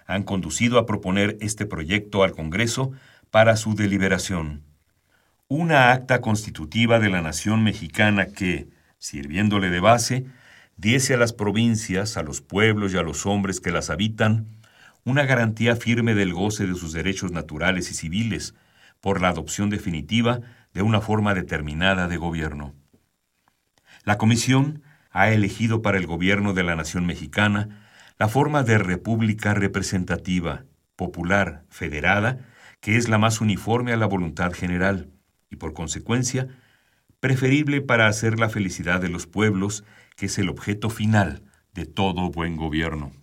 han 0.07 0.23
conducido 0.23 0.79
a 0.79 0.85
proponer 0.85 1.37
este 1.39 1.65
proyecto 1.65 2.23
al 2.23 2.31
Congreso 2.31 2.91
para 3.29 3.55
su 3.55 3.75
deliberación. 3.75 4.63
Una 5.47 5.91
acta 5.91 6.19
constitutiva 6.19 6.99
de 6.99 7.09
la 7.09 7.21
nación 7.21 7.63
mexicana 7.63 8.27
que, 8.27 8.67
sirviéndole 8.97 9.69
de 9.69 9.79
base, 9.79 10.25
diese 10.77 11.13
a 11.13 11.17
las 11.17 11.33
provincias, 11.33 12.17
a 12.17 12.23
los 12.23 12.41
pueblos 12.41 12.93
y 12.93 12.97
a 12.97 13.03
los 13.03 13.25
hombres 13.25 13.59
que 13.59 13.71
las 13.71 13.89
habitan, 13.89 14.47
una 15.05 15.23
garantía 15.25 15.75
firme 15.75 16.15
del 16.15 16.33
goce 16.33 16.65
de 16.65 16.75
sus 16.75 16.93
derechos 16.93 17.31
naturales 17.31 17.91
y 17.91 17.93
civiles, 17.93 18.55
por 19.01 19.21
la 19.21 19.29
adopción 19.29 19.69
definitiva 19.69 20.39
de 20.73 20.81
una 20.81 21.01
forma 21.01 21.33
determinada 21.33 22.07
de 22.07 22.17
gobierno. 22.17 22.73
La 24.05 24.17
Comisión 24.17 24.81
ha 25.11 25.29
elegido 25.31 25.81
para 25.81 25.97
el 25.97 26.07
gobierno 26.07 26.53
de 26.53 26.63
la 26.63 26.75
nación 26.75 27.05
mexicana 27.05 27.85
la 28.17 28.27
forma 28.27 28.63
de 28.63 28.77
república 28.77 29.53
representativa, 29.53 30.63
popular, 30.95 31.65
federada, 31.69 32.39
que 32.79 32.97
es 32.97 33.09
la 33.09 33.17
más 33.17 33.41
uniforme 33.41 33.93
a 33.93 33.97
la 33.97 34.05
voluntad 34.05 34.53
general 34.53 35.09
y, 35.49 35.57
por 35.57 35.73
consecuencia, 35.73 36.47
preferible 37.23 37.79
para 37.79 38.07
hacer 38.07 38.37
la 38.37 38.49
felicidad 38.49 38.99
de 38.99 39.07
los 39.07 39.27
pueblos 39.27 39.85
que 40.17 40.25
es 40.25 40.37
el 40.39 40.49
objeto 40.49 40.89
final 40.89 41.41
de 41.73 41.85
todo 41.85 42.29
buen 42.29 42.57
gobierno. 42.57 43.13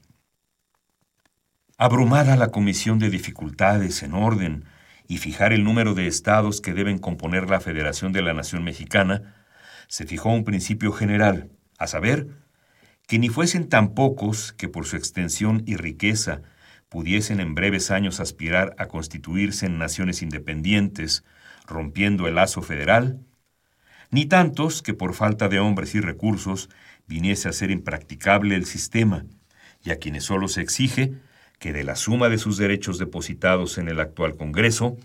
Abrumada 1.77 2.35
la 2.37 2.51
comisión 2.51 2.99
de 2.99 3.11
dificultades 3.11 4.03
en 4.03 4.15
orden 4.15 4.65
y 5.07 5.19
fijar 5.19 5.53
el 5.53 5.65
número 5.65 5.93
de 5.93 6.07
estados 6.07 6.63
que 6.63 6.73
deben 6.73 6.97
componer 6.97 7.51
la 7.51 7.61
Federación 7.61 8.15
de 8.15 8.23
la 8.23 8.33
Nación 8.33 8.65
Mexicana, 8.65 9.35
se 9.87 10.07
fijó 10.07 10.31
un 10.31 10.45
principio 10.45 10.93
general, 10.93 11.51
a 11.79 11.87
saber, 11.87 12.27
que 13.07 13.19
ni 13.19 13.29
fuesen 13.29 13.69
tan 13.69 13.93
pocos 13.93 14.55
que 14.55 14.71
por 14.71 14.87
su 14.87 14.97
extensión 14.97 15.63
y 15.67 15.77
riqueza 15.77 16.41
pudiesen 16.89 17.39
en 17.39 17.55
breves 17.55 17.91
años 17.91 18.19
aspirar 18.19 18.75
a 18.79 18.87
constituirse 18.87 19.67
en 19.67 19.77
naciones 19.77 20.23
independientes, 20.23 21.23
rompiendo 21.67 22.29
el 22.29 22.37
lazo 22.37 22.63
federal, 22.63 23.27
ni 24.11 24.27
tantos 24.27 24.83
que 24.83 24.95
por 24.95 25.15
falta 25.15 25.49
de 25.49 25.61
hombres 25.61 25.95
y 25.95 26.01
recursos 26.01 26.69
viniese 27.07 27.49
a 27.49 27.53
ser 27.53 27.71
impracticable 27.71 28.55
el 28.57 28.67
sistema, 28.67 29.25
y 29.83 29.91
a 29.91 29.97
quienes 29.97 30.25
solo 30.25 30.49
se 30.49 30.61
exige 30.61 31.15
que 31.59 31.73
de 31.73 31.85
la 31.85 31.95
suma 31.97 32.29
de 32.29 32.39
sus 32.39 32.57
derechos 32.57 32.99
depositados 32.99 33.79
en 33.79 33.89
el 33.89 34.01
actual 34.01 34.37
Congreso, 34.37 34.97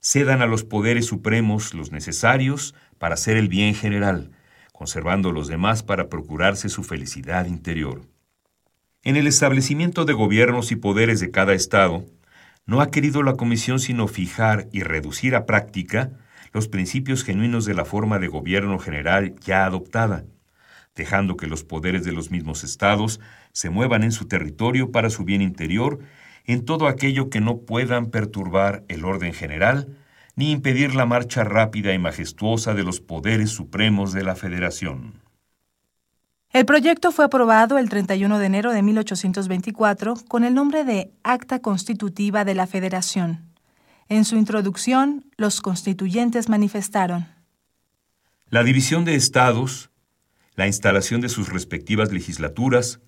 cedan 0.00 0.42
a 0.42 0.46
los 0.46 0.64
poderes 0.64 1.06
supremos 1.06 1.74
los 1.74 1.90
necesarios 1.90 2.74
para 2.98 3.14
hacer 3.14 3.36
el 3.36 3.48
bien 3.48 3.74
general, 3.74 4.30
conservando 4.72 5.32
los 5.32 5.48
demás 5.48 5.82
para 5.82 6.08
procurarse 6.08 6.68
su 6.68 6.84
felicidad 6.84 7.46
interior. 7.46 8.02
En 9.02 9.16
el 9.16 9.26
establecimiento 9.26 10.04
de 10.04 10.12
gobiernos 10.12 10.70
y 10.70 10.76
poderes 10.76 11.18
de 11.20 11.30
cada 11.30 11.54
Estado, 11.54 12.06
no 12.64 12.80
ha 12.80 12.90
querido 12.90 13.22
la 13.22 13.34
Comisión 13.34 13.80
sino 13.80 14.06
fijar 14.06 14.68
y 14.72 14.82
reducir 14.82 15.34
a 15.34 15.46
práctica 15.46 16.12
los 16.52 16.68
principios 16.68 17.24
genuinos 17.24 17.64
de 17.64 17.74
la 17.74 17.84
forma 17.84 18.18
de 18.18 18.28
gobierno 18.28 18.78
general 18.78 19.34
ya 19.40 19.64
adoptada, 19.64 20.24
dejando 20.94 21.36
que 21.36 21.46
los 21.46 21.64
poderes 21.64 22.04
de 22.04 22.12
los 22.12 22.30
mismos 22.30 22.64
estados 22.64 23.20
se 23.52 23.70
muevan 23.70 24.02
en 24.02 24.12
su 24.12 24.26
territorio 24.26 24.90
para 24.92 25.10
su 25.10 25.24
bien 25.24 25.42
interior 25.42 26.00
en 26.44 26.64
todo 26.64 26.88
aquello 26.88 27.30
que 27.30 27.40
no 27.40 27.58
puedan 27.58 28.06
perturbar 28.06 28.82
el 28.88 29.04
orden 29.04 29.34
general 29.34 29.96
ni 30.34 30.52
impedir 30.52 30.94
la 30.94 31.04
marcha 31.04 31.44
rápida 31.44 31.92
y 31.92 31.98
majestuosa 31.98 32.72
de 32.72 32.84
los 32.84 33.00
poderes 33.00 33.50
supremos 33.50 34.12
de 34.12 34.22
la 34.22 34.36
Federación. 34.36 35.20
El 36.52 36.64
proyecto 36.64 37.12
fue 37.12 37.26
aprobado 37.26 37.76
el 37.76 37.88
31 37.88 38.38
de 38.38 38.46
enero 38.46 38.72
de 38.72 38.82
1824 38.82 40.14
con 40.28 40.44
el 40.44 40.54
nombre 40.54 40.84
de 40.84 41.10
Acta 41.22 41.58
Constitutiva 41.58 42.44
de 42.44 42.54
la 42.54 42.66
Federación. 42.66 43.47
En 44.10 44.24
su 44.24 44.36
introducción, 44.36 45.26
los 45.36 45.60
constituyentes 45.60 46.48
manifestaron. 46.48 47.26
La 48.48 48.64
división 48.64 49.04
de 49.04 49.14
estados, 49.14 49.90
la 50.54 50.66
instalación 50.66 51.20
de 51.20 51.28
sus 51.28 51.50
respectivas 51.50 52.10
legislaturas, 52.10 53.00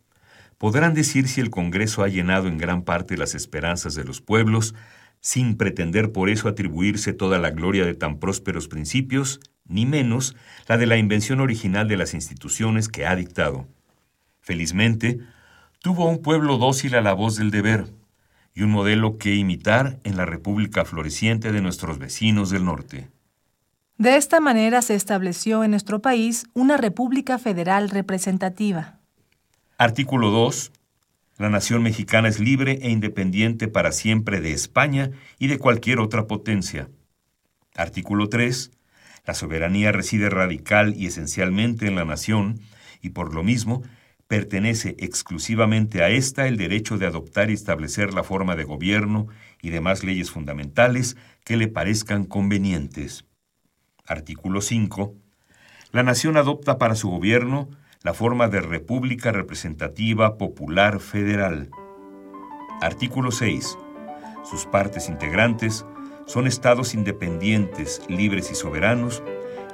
podrán 0.58 0.92
decir 0.92 1.26
si 1.26 1.40
el 1.40 1.48
Congreso 1.48 2.02
ha 2.02 2.08
llenado 2.08 2.48
en 2.48 2.58
gran 2.58 2.82
parte 2.82 3.16
las 3.16 3.34
esperanzas 3.34 3.94
de 3.94 4.04
los 4.04 4.20
pueblos, 4.20 4.74
sin 5.20 5.56
pretender 5.56 6.12
por 6.12 6.28
eso 6.28 6.48
atribuirse 6.48 7.14
toda 7.14 7.38
la 7.38 7.50
gloria 7.50 7.86
de 7.86 7.94
tan 7.94 8.18
prósperos 8.18 8.68
principios, 8.68 9.40
ni 9.64 9.86
menos 9.86 10.36
la 10.68 10.76
de 10.76 10.84
la 10.84 10.98
invención 10.98 11.40
original 11.40 11.88
de 11.88 11.96
las 11.96 12.12
instituciones 12.12 12.88
que 12.90 13.06
ha 13.06 13.16
dictado. 13.16 13.66
Felizmente, 14.42 15.20
tuvo 15.80 16.10
un 16.10 16.20
pueblo 16.20 16.58
dócil 16.58 16.94
a 16.94 17.00
la 17.00 17.14
voz 17.14 17.36
del 17.36 17.50
deber, 17.50 17.86
y 18.60 18.62
un 18.62 18.72
modelo 18.72 19.16
que 19.16 19.36
imitar 19.36 19.98
en 20.04 20.18
la 20.18 20.26
República 20.26 20.84
floreciente 20.84 21.50
de 21.50 21.62
nuestros 21.62 21.98
vecinos 21.98 22.50
del 22.50 22.66
norte. 22.66 23.08
De 23.96 24.16
esta 24.16 24.38
manera 24.38 24.82
se 24.82 24.94
estableció 24.94 25.64
en 25.64 25.70
nuestro 25.70 26.02
país 26.02 26.44
una 26.52 26.76
República 26.76 27.38
Federal 27.38 27.88
representativa. 27.88 28.98
Artículo 29.78 30.28
2. 30.30 30.72
La 31.38 31.48
nación 31.48 31.82
mexicana 31.82 32.28
es 32.28 32.38
libre 32.38 32.80
e 32.82 32.90
independiente 32.90 33.66
para 33.66 33.92
siempre 33.92 34.42
de 34.42 34.52
España 34.52 35.10
y 35.38 35.46
de 35.46 35.58
cualquier 35.58 35.98
otra 35.98 36.26
potencia. 36.26 36.90
Artículo 37.74 38.28
3. 38.28 38.72
La 39.24 39.32
soberanía 39.32 39.90
reside 39.90 40.28
radical 40.28 40.94
y 40.98 41.06
esencialmente 41.06 41.86
en 41.86 41.94
la 41.94 42.04
nación, 42.04 42.60
y 43.00 43.10
por 43.10 43.32
lo 43.32 43.42
mismo 43.42 43.82
pertenece 44.30 44.94
exclusivamente 45.00 46.04
a 46.04 46.08
ésta 46.08 46.46
el 46.46 46.56
derecho 46.56 46.98
de 46.98 47.06
adoptar 47.06 47.50
y 47.50 47.54
establecer 47.54 48.14
la 48.14 48.22
forma 48.22 48.54
de 48.54 48.62
gobierno 48.62 49.26
y 49.60 49.70
demás 49.70 50.04
leyes 50.04 50.30
fundamentales 50.30 51.16
que 51.42 51.56
le 51.56 51.66
parezcan 51.66 52.26
convenientes. 52.26 53.24
Artículo 54.06 54.60
5. 54.60 55.16
La 55.90 56.04
nación 56.04 56.36
adopta 56.36 56.78
para 56.78 56.94
su 56.94 57.10
gobierno 57.10 57.70
la 58.04 58.14
forma 58.14 58.46
de 58.46 58.60
República 58.60 59.32
Representativa 59.32 60.38
Popular 60.38 61.00
Federal. 61.00 61.68
Artículo 62.80 63.32
6. 63.32 63.76
Sus 64.48 64.64
partes 64.64 65.08
integrantes 65.08 65.84
son 66.26 66.46
estados 66.46 66.94
independientes, 66.94 68.00
libres 68.08 68.52
y 68.52 68.54
soberanos 68.54 69.24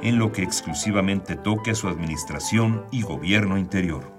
en 0.02 0.18
lo 0.18 0.32
que 0.32 0.42
exclusivamente 0.42 1.36
toque 1.36 1.72
a 1.72 1.74
su 1.74 1.88
administración 1.88 2.86
y 2.90 3.02
gobierno 3.02 3.58
interior. 3.58 4.15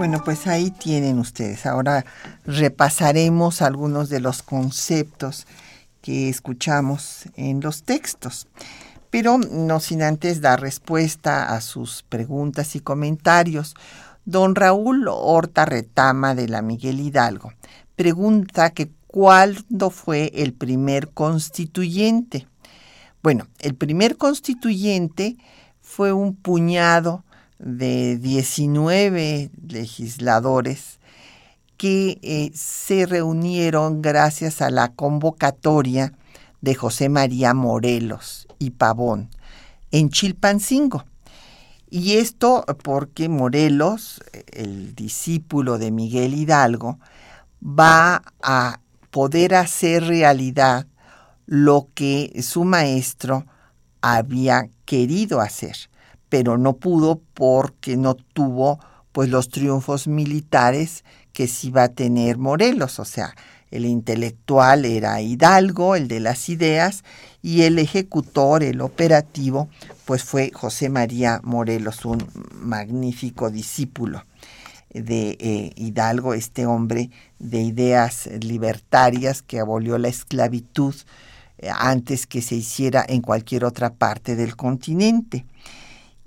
Bueno, 0.00 0.24
pues 0.24 0.46
ahí 0.46 0.70
tienen 0.70 1.18
ustedes. 1.18 1.66
Ahora 1.66 2.06
repasaremos 2.46 3.60
algunos 3.60 4.08
de 4.08 4.18
los 4.18 4.42
conceptos 4.42 5.46
que 6.00 6.30
escuchamos 6.30 7.24
en 7.36 7.60
los 7.60 7.82
textos, 7.82 8.48
pero 9.10 9.36
no 9.36 9.78
sin 9.78 10.02
antes 10.02 10.40
dar 10.40 10.62
respuesta 10.62 11.54
a 11.54 11.60
sus 11.60 12.02
preguntas 12.02 12.76
y 12.76 12.80
comentarios. 12.80 13.74
Don 14.24 14.54
Raúl 14.54 15.06
Horta 15.06 15.66
Retama 15.66 16.34
de 16.34 16.48
la 16.48 16.62
Miguel 16.62 16.98
Hidalgo 16.98 17.52
pregunta 17.94 18.70
que 18.70 18.90
cuándo 19.06 19.90
fue 19.90 20.32
el 20.34 20.54
primer 20.54 21.10
constituyente. 21.10 22.48
Bueno, 23.22 23.48
el 23.58 23.74
primer 23.74 24.16
constituyente 24.16 25.36
fue 25.82 26.14
un 26.14 26.34
puñado 26.34 27.22
de 27.60 28.16
19 28.16 29.50
legisladores 29.68 30.98
que 31.76 32.18
eh, 32.22 32.50
se 32.54 33.06
reunieron 33.06 34.02
gracias 34.02 34.62
a 34.62 34.70
la 34.70 34.92
convocatoria 34.92 36.12
de 36.62 36.74
José 36.74 37.08
María 37.08 37.54
Morelos 37.54 38.48
y 38.58 38.70
Pavón 38.70 39.30
en 39.90 40.10
Chilpancingo. 40.10 41.04
Y 41.90 42.16
esto 42.16 42.64
porque 42.82 43.28
Morelos, 43.28 44.22
el 44.52 44.94
discípulo 44.94 45.78
de 45.78 45.90
Miguel 45.90 46.34
Hidalgo, 46.34 46.98
va 47.62 48.22
a 48.42 48.80
poder 49.10 49.54
hacer 49.54 50.04
realidad 50.04 50.86
lo 51.46 51.88
que 51.94 52.40
su 52.42 52.64
maestro 52.64 53.44
había 54.00 54.68
querido 54.84 55.40
hacer 55.40 55.90
pero 56.30 56.56
no 56.56 56.76
pudo 56.76 57.20
porque 57.34 57.98
no 57.98 58.14
tuvo 58.14 58.80
pues 59.12 59.28
los 59.28 59.50
triunfos 59.50 60.08
militares 60.08 61.04
que 61.32 61.46
sí 61.46 61.70
va 61.70 61.84
a 61.84 61.88
tener 61.88 62.38
Morelos, 62.38 62.98
o 62.98 63.04
sea, 63.04 63.34
el 63.70 63.84
intelectual 63.84 64.84
era 64.84 65.20
Hidalgo, 65.20 65.94
el 65.94 66.08
de 66.08 66.20
las 66.20 66.48
ideas, 66.48 67.04
y 67.42 67.62
el 67.62 67.78
ejecutor, 67.78 68.62
el 68.62 68.80
operativo, 68.80 69.68
pues 70.06 70.24
fue 70.24 70.50
José 70.52 70.88
María 70.88 71.40
Morelos, 71.44 72.04
un 72.04 72.26
magnífico 72.52 73.50
discípulo 73.50 74.24
de 74.92 75.36
eh, 75.38 75.72
Hidalgo, 75.76 76.34
este 76.34 76.66
hombre 76.66 77.10
de 77.38 77.60
ideas 77.60 78.28
libertarias 78.40 79.42
que 79.42 79.60
abolió 79.60 79.98
la 79.98 80.08
esclavitud 80.08 80.94
eh, 81.58 81.70
antes 81.72 82.26
que 82.26 82.42
se 82.42 82.56
hiciera 82.56 83.04
en 83.08 83.22
cualquier 83.22 83.64
otra 83.64 83.92
parte 83.92 84.34
del 84.34 84.56
continente 84.56 85.46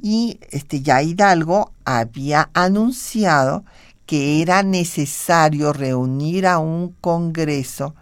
y 0.05 0.37
este, 0.51 0.81
ya 0.81 1.01
Hidalgo 1.01 1.71
había 1.85 2.49
anunciado 2.53 3.63
que 4.05 4.41
era 4.41 4.61
necesario 4.61 5.71
reunir 5.71 6.45
a 6.45 6.59
un 6.59 6.89
Congreso 6.99 7.95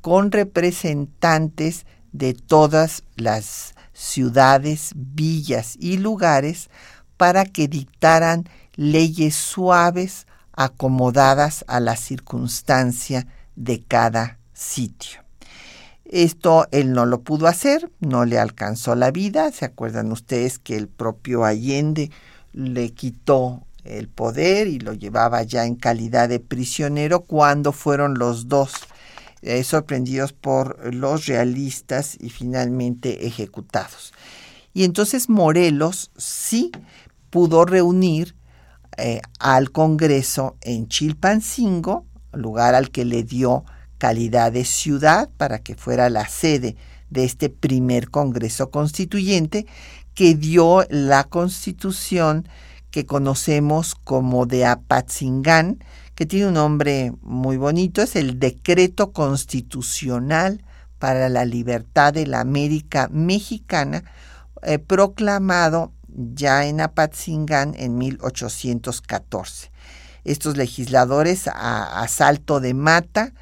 con 0.00 0.32
representantes 0.32 1.86
de 2.10 2.34
todas 2.34 3.04
las 3.14 3.76
ciudades, 3.92 4.90
villas 4.96 5.76
y 5.78 5.98
lugares 5.98 6.70
para 7.16 7.44
que 7.44 7.68
dictaran 7.68 8.48
leyes 8.74 9.36
suaves 9.36 10.26
acomodadas 10.52 11.64
a 11.68 11.78
la 11.78 11.94
circunstancia 11.94 13.28
de 13.54 13.80
cada 13.80 14.38
sitio. 14.52 15.23
Esto 16.04 16.66
él 16.70 16.92
no 16.92 17.06
lo 17.06 17.22
pudo 17.22 17.46
hacer, 17.46 17.90
no 18.00 18.24
le 18.24 18.38
alcanzó 18.38 18.94
la 18.94 19.10
vida. 19.10 19.50
¿Se 19.52 19.64
acuerdan 19.64 20.12
ustedes 20.12 20.58
que 20.58 20.76
el 20.76 20.88
propio 20.88 21.44
Allende 21.44 22.10
le 22.52 22.92
quitó 22.92 23.66
el 23.84 24.08
poder 24.08 24.66
y 24.66 24.78
lo 24.78 24.94
llevaba 24.94 25.42
ya 25.42 25.66
en 25.66 25.76
calidad 25.76 26.28
de 26.28 26.40
prisionero 26.40 27.20
cuando 27.20 27.72
fueron 27.72 28.18
los 28.18 28.48
dos 28.48 28.72
eh, 29.42 29.62
sorprendidos 29.62 30.32
por 30.32 30.94
los 30.94 31.26
realistas 31.26 32.16
y 32.18 32.30
finalmente 32.30 33.26
ejecutados. 33.26 34.12
Y 34.72 34.84
entonces 34.84 35.28
Morelos 35.28 36.10
sí 36.16 36.72
pudo 37.30 37.64
reunir 37.64 38.34
eh, 38.96 39.20
al 39.38 39.70
Congreso 39.70 40.56
en 40.60 40.88
Chilpancingo, 40.88 42.06
lugar 42.32 42.74
al 42.74 42.90
que 42.90 43.04
le 43.04 43.22
dio 43.22 43.64
calidad 43.98 44.52
de 44.52 44.64
ciudad 44.64 45.30
para 45.36 45.58
que 45.58 45.74
fuera 45.74 46.10
la 46.10 46.28
sede 46.28 46.76
de 47.10 47.24
este 47.24 47.48
primer 47.48 48.10
Congreso 48.10 48.70
Constituyente 48.70 49.66
que 50.14 50.34
dio 50.34 50.84
la 50.90 51.24
constitución 51.24 52.48
que 52.90 53.06
conocemos 53.06 53.96
como 53.96 54.46
de 54.46 54.64
Apatzingán, 54.64 55.82
que 56.14 56.26
tiene 56.26 56.46
un 56.46 56.54
nombre 56.54 57.12
muy 57.22 57.56
bonito, 57.56 58.02
es 58.02 58.14
el 58.14 58.38
Decreto 58.38 59.12
Constitucional 59.12 60.64
para 61.00 61.28
la 61.28 61.44
Libertad 61.44 62.12
de 62.12 62.26
la 62.26 62.40
América 62.40 63.08
Mexicana, 63.10 64.04
eh, 64.62 64.78
proclamado 64.78 65.92
ya 66.06 66.66
en 66.66 66.80
Apatzingán 66.80 67.74
en 67.76 67.98
1814. 67.98 69.72
Estos 70.22 70.56
legisladores 70.56 71.48
a, 71.48 72.00
a 72.00 72.08
salto 72.08 72.60
de 72.60 72.74
mata 72.74 73.32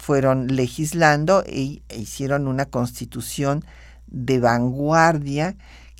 fueron 0.00 0.46
legislando 0.56 1.44
e, 1.46 1.82
hicieron 1.94 2.48
una 2.48 2.64
constitución 2.64 3.64
de 4.06 4.40
vanguardia 4.40 5.56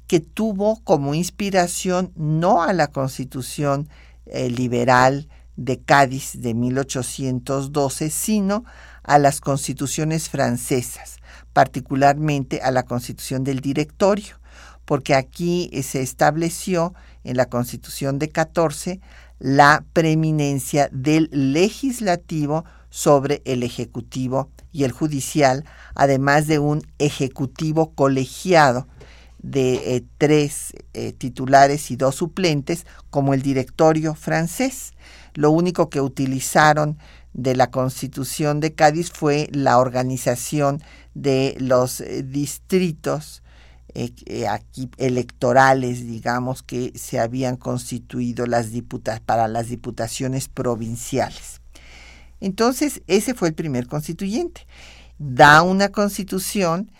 que 0.07 0.21
tuvo 0.21 0.81
como 0.85 1.15
inspiración 1.15 2.11
no 2.17 2.63
a 2.63 2.73
la 2.73 2.87
constitución 2.89 3.91
eh, 4.25 4.49
liberal 4.49 5.29
de 5.57 5.81
Cádiz 5.81 6.41
de 6.41 6.55
1812, 6.55 8.09
sino 8.09 8.65
a 9.03 9.19
las 9.19 9.43
constituciones 9.43 10.31
francesas, 10.31 11.19
particularmente 11.53 12.63
a 12.63 12.71
la 12.71 12.85
constitución 12.85 13.45
del 13.45 13.61
directorio, 13.61 14.41
porque 14.87 15.15
aquí 15.15 15.71
se 15.83 16.01
estableció 16.01 16.95
en 17.23 17.37
la 17.37 17.47
constitución 17.47 18.19
de 18.19 18.31
14 18.31 19.01
la 19.39 19.85
preeminencia 19.93 20.89
del 20.91 21.29
legislativo 21.33 22.65
sobre 22.91 23.41
el 23.45 23.63
Ejecutivo 23.63 24.51
y 24.73 24.85
el 24.85 24.93
Judicial, 24.93 25.65
además 25.95 26.47
de 26.47 26.59
un 26.59 26.83
Ejecutivo 26.99 27.95
colegiado 27.95 28.87
de 29.43 29.97
eh, 29.97 30.05
tres 30.19 30.73
eh, 30.93 31.13
titulares 31.13 31.91
y 31.91 31.97
dos 31.97 32.17
suplentes, 32.17 32.85
como 33.09 33.33
el 33.33 33.43
directorio 33.43 34.15
francés. 34.15 34.93
Lo 35.35 35.51
único 35.51 35.89
que 35.89 36.01
utilizaron 36.01 36.99
de 37.33 37.55
la 37.55 37.71
Constitución 37.71 38.61
de 38.61 38.75
Cádiz 38.75 39.11
fue 39.13 39.49
la 39.53 39.79
organización 39.79 40.83
de 41.15 41.57
los 41.59 42.01
eh, 42.01 42.23
distritos 42.23 43.43
electorales, 44.99 46.07
digamos, 46.07 46.63
que 46.63 46.93
se 46.95 47.19
habían 47.19 47.57
constituido 47.57 48.47
las 48.47 48.69
para 49.27 49.49
las 49.49 49.69
diputaciones 49.69 50.47
provinciales. 50.47 51.60
Entonces, 52.41 53.03
ese 53.07 53.35
fue 53.35 53.49
el 53.49 53.55
primer 53.55 53.87
constituyente. 53.87 54.67
Da 55.19 55.63
una 55.63 55.91
constitución 55.91 56.91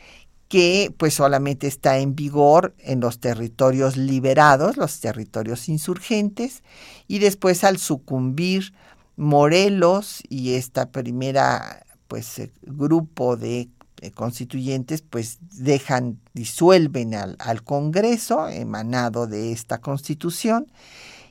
que 0.49 0.93
pues 0.99 1.15
solamente 1.15 1.69
está 1.69 1.99
en 1.99 2.17
vigor 2.17 2.75
en 2.79 3.01
los 3.01 3.21
territorios 3.21 3.97
liberados, 3.97 4.77
los 4.77 4.99
territorios 4.99 5.69
insurgentes, 5.69 6.63
y 7.07 7.21
después 7.21 7.63
al 7.65 7.79
sucumbir 7.79 8.75
Morelos 9.17 10.23
y 10.29 10.55
esta 10.55 10.91
primera 10.91 11.85
pues 12.09 12.43
grupo 12.63 13.37
de 13.37 13.69
eh, 14.01 14.11
constituyentes 14.13 15.03
pues 15.03 15.39
dejan, 15.41 16.19
disuelven 16.33 17.15
al, 17.15 17.37
al, 17.39 17.63
Congreso 17.63 18.49
emanado 18.49 19.27
de 19.27 19.53
esta 19.53 19.79
constitución 19.83 20.73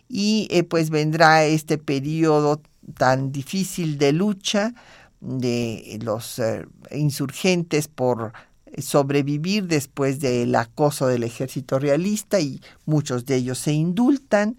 y 0.08 0.48
eh, 0.52 0.64
pues 0.64 0.92
vendrá 0.92 1.46
este 1.46 1.78
periodo 1.80 2.62
tan 2.98 3.32
difícil 3.32 3.98
de 3.98 4.14
lucha 4.14 4.74
de 5.22 6.00
los 6.02 6.40
eh, 6.40 6.66
insurgentes 6.92 7.88
por 7.88 8.34
sobrevivir 8.78 9.68
después 9.68 10.20
del 10.20 10.56
acoso 10.56 11.08
del 11.08 11.24
ejército 11.24 11.80
realista 11.80 12.40
y 12.40 12.62
muchos 12.86 13.26
de 13.26 13.36
ellos 13.36 13.58
se 13.58 13.74
indultan 13.74 14.58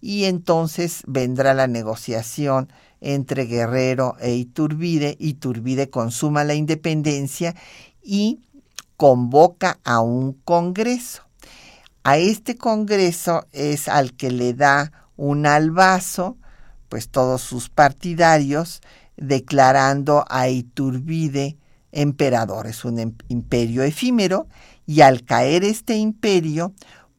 y 0.00 0.24
entonces 0.24 1.02
vendrá 1.06 1.54
la 1.54 1.66
negociación 1.66 2.68
entre 3.00 3.46
Guerrero 3.46 4.16
e 4.20 4.34
Iturbide. 4.34 5.16
Iturbide 5.18 5.88
consuma 5.88 6.44
la 6.44 6.54
independencia 6.54 7.54
y 8.02 8.40
convoca 8.96 9.78
a 9.84 10.00
un 10.00 10.32
congreso. 10.32 11.22
A 12.02 12.18
este 12.18 12.56
congreso 12.56 13.46
es 13.52 13.88
al 13.88 14.12
que 14.12 14.30
le 14.30 14.52
da 14.52 14.92
un 15.16 15.46
albazo, 15.46 16.36
pues 16.94 17.08
todos 17.08 17.42
sus 17.42 17.70
partidarios, 17.70 18.80
declarando 19.16 20.24
a 20.30 20.48
Iturbide 20.48 21.58
emperador. 21.90 22.68
Es 22.68 22.84
un 22.84 23.00
em-, 23.00 23.16
imperio 23.26 23.82
efímero 23.82 24.46
y 24.86 25.00
al 25.00 25.24
caer 25.24 25.64
este 25.64 25.96
imperio, 25.96 26.72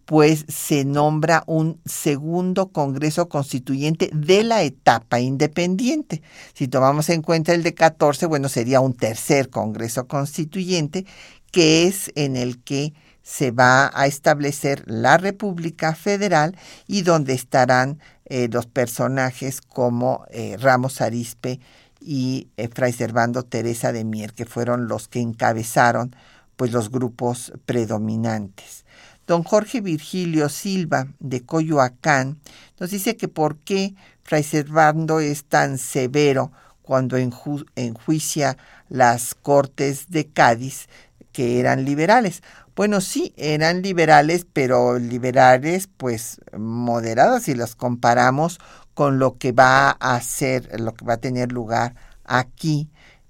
pues 0.05 0.45
se 0.47 0.85
nombra 0.85 1.43
un 1.45 1.81
segundo 1.83 2.71
Congreso 2.71 3.27
Constituyente 3.27 4.09
de 4.13 4.45
la 4.45 4.63
etapa 4.63 5.19
independiente. 5.19 6.21
Si 6.53 6.69
tomamos 6.69 7.09
en 7.09 7.21
cuenta 7.21 7.53
el 7.53 7.61
de 7.61 7.73
14, 7.73 8.27
bueno, 8.27 8.47
sería 8.47 8.79
un 8.79 8.93
tercer 8.93 9.49
Congreso 9.49 10.07
Constituyente, 10.07 11.05
que 11.51 11.85
es 11.85 12.13
en 12.15 12.37
el 12.37 12.63
que 12.63 12.93
se 13.25 13.51
va 13.51 13.91
a 13.93 14.05
establecer 14.05 14.83
la 14.85 15.17
República 15.17 15.95
Federal 15.95 16.55
y 16.87 17.01
donde 17.01 17.33
estarán 17.33 17.99
eh, 18.25 18.49
los 18.51 18.65
personajes 18.65 19.61
como 19.61 20.25
eh, 20.29 20.57
Ramos 20.59 21.01
Arispe 21.01 21.59
y 21.99 22.47
eh, 22.57 22.67
Fray 22.67 22.91
Servando 22.91 23.43
Teresa 23.43 23.91
de 23.91 24.03
Mier, 24.03 24.33
que 24.33 24.45
fueron 24.45 24.87
los 24.87 25.07
que 25.07 25.19
encabezaron 25.19 26.15
pues 26.55 26.71
los 26.71 26.89
grupos 26.89 27.53
predominantes. 27.65 28.85
Don 29.27 29.43
Jorge 29.43 29.81
Virgilio 29.81 30.49
Silva 30.49 31.07
de 31.19 31.41
Coyoacán 31.41 32.39
nos 32.79 32.91
dice 32.91 33.17
que 33.17 33.27
por 33.27 33.57
qué 33.57 33.95
Fray 34.23 34.43
Servando 34.43 35.19
es 35.19 35.45
tan 35.45 35.77
severo 35.77 36.51
cuando 36.81 37.17
enjuicia 37.17 38.57
las 38.89 39.33
cortes 39.33 40.09
de 40.09 40.27
Cádiz 40.27 40.87
que 41.31 41.59
eran 41.59 41.85
liberales. 41.85 42.43
Bueno, 42.75 42.99
sí, 42.99 43.33
eran 43.37 43.81
liberales, 43.81 44.45
pero 44.51 44.99
liberales 44.99 45.87
pues 45.95 46.41
moderadas 46.57 47.43
si 47.43 47.55
las 47.55 47.73
comparamos 47.73 48.59
con 48.93 49.17
lo 49.17 49.37
que 49.37 49.53
va 49.53 49.91
a 49.91 50.15
hacer, 50.15 50.79
lo 50.81 50.93
que 50.93 51.05
va 51.05 51.13
a 51.13 51.17
tener 51.17 51.53
lugar 51.53 51.95
aquí 52.25 52.89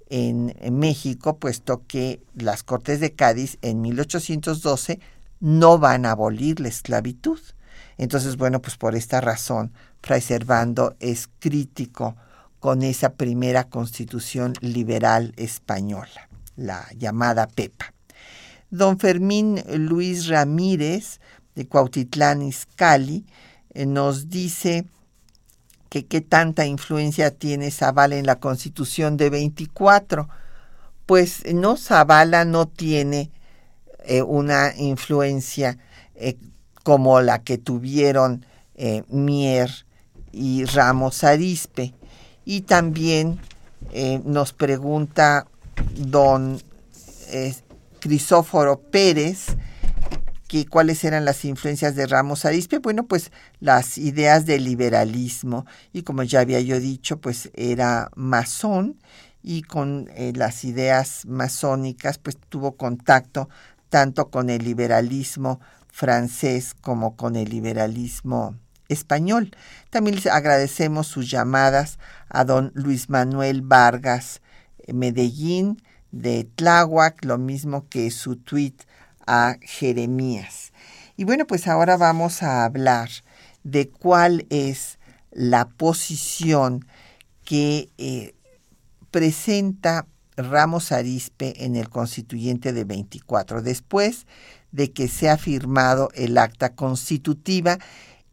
en, 0.10 0.56
en 0.60 0.80
México, 0.80 1.38
puesto 1.38 1.84
que 1.88 2.24
las 2.34 2.64
Cortes 2.64 3.00
de 3.00 3.14
Cádiz 3.14 3.60
en 3.62 3.82
1812 3.82 5.00
no 5.40 5.78
van 5.78 6.08
a 6.08 6.12
abolir 6.12 6.60
la 6.60 6.70
esclavitud. 6.70 7.40
Entonces, 7.98 8.38
bueno, 8.38 8.62
pues 8.62 8.78
por 8.78 8.96
esta 8.96 9.22
razón, 9.22 9.74
Fray 10.02 10.22
Servando 10.22 10.96
es 11.00 11.30
crítico 11.40 12.16
con 12.60 12.82
esa 12.82 13.14
primera 13.14 13.66
constitución 13.66 14.54
liberal 14.62 15.34
española, 15.38 16.30
la 16.56 16.88
llamada 16.98 17.48
PEPA. 17.48 17.95
Don 18.76 19.00
Fermín 19.00 19.64
Luis 19.74 20.28
Ramírez, 20.28 21.22
de 21.56 21.66
Cuautitlán 21.66 22.42
Izcalli, 22.42 23.26
eh, 23.74 23.86
nos 23.86 24.30
dice 24.30 24.86
que 25.90 26.06
qué 26.06 26.20
tanta 26.20 26.66
influencia 26.66 27.32
tiene 27.32 27.72
Zavala 27.72 28.18
en 28.18 28.26
la 28.26 28.40
constitución 28.40 29.16
de 29.16 29.30
24. 29.30 30.28
Pues 31.06 31.44
no, 31.54 31.78
Zavala 31.78 32.44
no 32.44 32.68
tiene 32.68 33.32
eh, 34.04 34.22
una 34.22 34.76
influencia 34.76 35.78
eh, 36.16 36.38
como 36.84 37.22
la 37.22 37.44
que 37.44 37.58
tuvieron 37.58 38.46
Mier 39.08 39.72
y 40.34 40.66
Ramos 40.66 41.24
Arispe. 41.24 41.94
Y 42.44 42.62
también 42.62 43.40
nos 44.26 44.52
pregunta 44.52 45.48
don 45.96 46.60
Crisóforo 48.06 48.80
Pérez 48.92 49.56
cuáles 50.64 51.04
eran 51.04 51.26
las 51.26 51.44
influencias 51.44 51.96
de 51.96 52.08
Ramos 52.08 52.46
Arispe. 52.46 52.78
Bueno, 52.78 53.06
pues 53.08 53.32
las 53.60 53.98
ideas 53.98 54.46
del 54.46 54.64
liberalismo 54.64 55.66
y 55.92 56.04
como 56.04 56.24
ya 56.24 56.40
había 56.40 56.62
yo 56.62 56.80
dicho, 56.80 57.20
pues 57.20 57.50
era 57.56 58.10
masón 58.16 59.02
y 59.44 59.64
con 59.64 60.10
las 60.16 60.64
ideas 60.64 61.26
masónicas 61.26 62.18
pues 62.18 62.38
tuvo 62.48 62.78
contacto 62.78 63.50
tanto 63.90 64.30
con 64.30 64.50
el 64.50 64.64
liberalismo 64.64 65.60
francés 65.92 66.74
como 66.80 67.18
con 67.18 67.36
el 67.36 67.50
liberalismo 67.50 68.56
español. 68.88 69.52
También 69.90 70.16
les 70.16 70.28
agradecemos 70.28 71.08
sus 71.08 71.30
llamadas 71.30 72.00
a 72.30 72.46
don 72.46 72.72
Luis 72.76 73.10
Manuel 73.10 73.62
Vargas 73.62 74.42
eh, 74.80 74.94
Medellín 74.94 75.82
de 76.16 76.46
Tláhuac, 76.56 77.26
lo 77.26 77.38
mismo 77.38 77.90
que 77.90 78.10
su 78.10 78.38
tweet 78.38 78.76
a 79.28 79.58
Jeremías. 79.62 80.72
Y 81.18 81.26
bueno, 81.26 81.46
pues 81.46 81.68
ahora 81.68 81.98
vamos 81.98 82.42
a 82.42 82.64
hablar 82.64 83.10
de 83.64 83.90
cuál 83.90 84.46
es 84.50 84.98
la 85.32 85.68
posición 85.68 86.88
que 87.44 87.90
eh, 87.98 88.34
presenta 89.12 90.08
Ramos 90.38 90.94
Arispe 90.94 91.66
en 91.66 91.76
el 91.76 91.90
constituyente 91.90 92.72
de 92.72 92.86
24, 92.86 93.62
después 93.62 94.26
de 94.72 94.92
que 94.92 95.10
se 95.10 95.30
ha 95.30 95.38
firmado 95.38 96.10
el 96.16 96.38
acta 96.38 96.76
constitutiva 96.76 97.78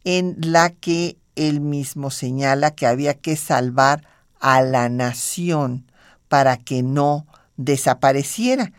en 0.05 0.37
la 0.39 0.69
que 0.69 1.17
él 1.35 1.59
mismo 1.59 2.11
señala 2.11 2.71
que 2.71 2.87
había 2.87 3.13
que 3.13 3.35
salvar 3.35 4.07
a 4.39 4.61
la 4.61 4.87
nación 4.87 5.85
para 6.29 6.57
que 6.57 6.81
no 6.81 7.25
desapareciera, 7.63 8.73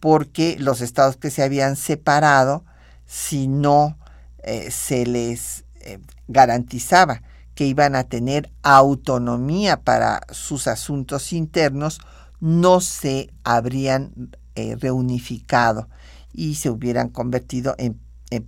porque 0.00 0.56
los 0.58 0.80
estados 0.80 1.16
que 1.16 1.30
se 1.30 1.42
habían 1.42 1.76
separado, 1.76 2.64
si 3.06 3.48
no 3.48 3.98
eh, 4.42 4.70
se 4.70 5.06
les 5.06 5.64
eh, 5.80 5.98
garantizaba 6.28 7.22
que 7.54 7.66
iban 7.66 7.96
a 7.96 8.04
tener 8.04 8.52
autonomía 8.62 9.80
para 9.80 10.20
sus 10.30 10.68
asuntos 10.68 11.32
internos, 11.32 12.00
no 12.38 12.80
se 12.80 13.32
habrían 13.44 14.12
eh, 14.54 14.76
reunificado 14.78 15.88
y 16.32 16.56
se 16.56 16.70
hubieran 16.70 17.08
convertido 17.08 17.74
en, 17.78 17.98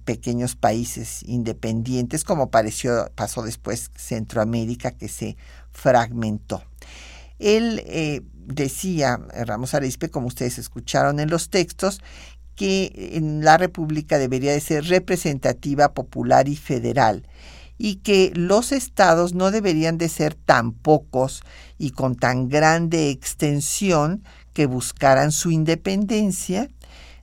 pequeños 0.05 0.57
países 0.57 1.23
independientes, 1.23 2.25
como 2.25 2.51
pareció, 2.51 3.11
pasó 3.15 3.43
después 3.43 3.93
Centroamérica, 3.95 4.91
que 4.91 5.09
se 5.09 5.37
fragmentó. 5.71 6.63
Él 7.39 7.83
eh, 7.87 8.23
decía, 8.33 9.19
Ramos 9.47 9.75
Arispe, 9.75 10.11
como 10.11 10.27
ustedes 10.27 10.59
escucharon 10.59 11.21
en 11.21 11.31
los 11.31 11.51
textos, 11.51 12.01
que 12.55 13.13
en 13.15 13.45
la 13.45 13.57
República 13.57 14.19
debería 14.19 14.53
de 14.53 14.61
ser 14.61 14.85
representativa, 14.87 15.95
popular 15.95 16.49
y 16.49 16.57
federal 16.57 17.25
y 17.79 17.97
que 17.97 18.33
los 18.35 18.73
estados 18.73 19.35
no 19.35 19.53
deberían 19.53 19.97
de 19.97 20.09
ser 20.09 20.35
tan 20.35 20.73
pocos 20.73 21.43
y 21.79 21.93
con 21.93 22.17
tan 22.17 22.49
grande 22.49 23.11
extensión 23.11 24.25
que 24.53 24.67
buscaran 24.67 25.31
su 25.31 25.53
independencia, 25.53 26.69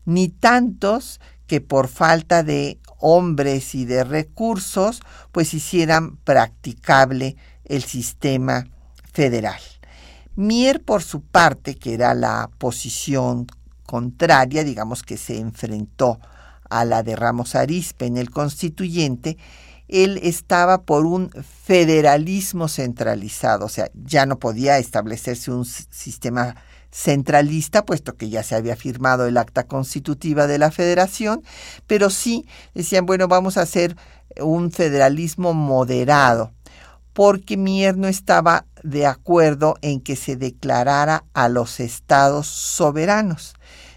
ni 0.05 0.29
tantos 0.29 1.19
que 1.45 1.59
por 1.59 1.89
falta 1.89 2.41
de 2.41 2.79
hombres 2.97 3.75
y 3.75 3.83
de 3.83 4.05
recursos, 4.05 5.01
pues 5.33 5.53
hicieran 5.53 6.15
practicable 6.17 7.35
el 7.65 7.83
sistema 7.83 8.65
federal. 9.11 9.59
Mier, 10.35 10.83
por 10.83 11.03
su 11.03 11.21
parte, 11.21 11.75
que 11.75 11.93
era 11.93 12.13
la 12.13 12.49
posición 12.57 13.47
contraria, 13.85 14.63
digamos 14.63 15.03
que 15.03 15.17
se 15.17 15.39
enfrentó 15.39 16.19
a 16.69 16.85
la 16.85 17.03
de 17.03 17.15
Ramos 17.15 17.55
Arispe 17.55 18.05
en 18.05 18.17
el 18.17 18.31
constituyente, 18.31 19.37
él 19.87 20.19
estaba 20.23 20.81
por 20.81 21.05
un 21.05 21.29
federalismo 21.63 22.67
centralizado, 22.67 23.65
o 23.65 23.69
sea, 23.69 23.89
ya 23.93 24.25
no 24.25 24.39
podía 24.39 24.79
establecerse 24.79 25.51
un 25.51 25.63
sistema 25.63 26.55
centralista, 26.91 27.85
puesto 27.85 28.15
que 28.15 28.29
ya 28.29 28.41
se 28.41 28.55
había 28.55 28.75
firmado 28.75 29.27
el 29.27 29.37
acta 29.37 29.67
constitutiva 29.67 30.47
de 30.47 30.57
la 30.57 30.71
federación, 30.71 31.43
pero 31.87 32.09
sí 32.09 32.47
decían, 32.73 33.05
bueno, 33.05 33.27
vamos 33.27 33.57
a 33.57 33.61
hacer 33.61 33.95
un 34.41 34.71
federalismo 34.71 35.53
moderado, 35.53 36.51
porque 37.15 37.55
Mier 37.55 37.95
no 37.95 38.09
estaba 38.09 38.65
de 38.83 39.05
acuerdo 39.05 39.75
en 39.81 40.01
que 40.01 40.17
se 40.17 40.35
declarara 40.35 41.23
a 41.33 41.47
los 41.47 41.79
estados 41.79 42.45
soberanos. 42.45 43.53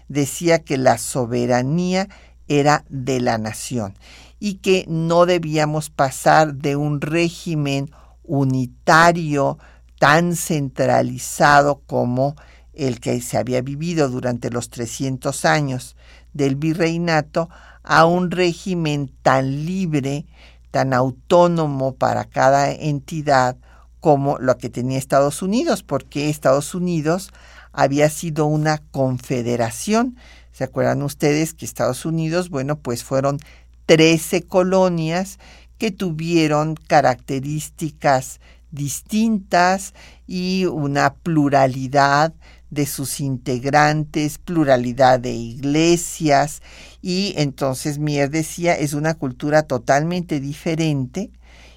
Decía 0.07 0.63
que 0.63 0.77
la 0.77 0.97
soberanía 0.97 2.07
era 2.47 2.85
de 2.87 3.19
la 3.19 3.37
nación 3.37 3.93
y 4.39 4.55
que 4.55 4.85
no 4.87 5.25
debíamos 5.25 5.89
pasar 5.89 6.55
de 6.55 6.77
un 6.77 7.01
régimen 7.01 7.91
unitario 8.23 9.59
tan 9.99 10.37
centralizado 10.37 11.81
como 11.87 12.37
el 12.73 13.01
que 13.01 13.19
se 13.19 13.37
había 13.37 13.61
vivido 13.61 14.07
durante 14.07 14.49
los 14.49 14.69
300 14.69 15.43
años 15.43 15.97
del 16.31 16.55
virreinato 16.55 17.49
a 17.83 18.05
un 18.05 18.31
régimen 18.31 19.11
tan 19.21 19.65
libre, 19.65 20.25
tan 20.71 20.93
autónomo 20.93 21.95
para 21.95 22.25
cada 22.25 22.71
entidad 22.71 23.57
como 23.99 24.37
lo 24.39 24.57
que 24.57 24.69
tenía 24.69 24.97
Estados 24.97 25.41
Unidos, 25.41 25.83
porque 25.83 26.29
Estados 26.29 26.73
Unidos 26.73 27.31
había 27.71 28.09
sido 28.09 28.45
una 28.45 28.77
confederación. 28.91 30.17
¿Se 30.51 30.63
acuerdan 30.63 31.01
ustedes 31.01 31.53
que 31.53 31.65
Estados 31.65 32.05
Unidos, 32.05 32.49
bueno, 32.49 32.77
pues 32.77 33.03
fueron 33.03 33.39
13 33.85 34.43
colonias 34.43 35.39
que 35.77 35.91
tuvieron 35.91 36.75
características 36.75 38.39
distintas 38.71 39.93
y 40.27 40.65
una 40.65 41.13
pluralidad 41.15 42.33
de 42.69 42.85
sus 42.85 43.19
integrantes, 43.19 44.37
pluralidad 44.37 45.19
de 45.19 45.31
iglesias, 45.31 46.61
y 47.01 47.33
entonces 47.37 47.97
Mier 47.99 48.29
decía, 48.29 48.75
es 48.75 48.93
una 48.93 49.15
cultura 49.15 49.63
totalmente 49.63 50.39
diferente 50.39 51.31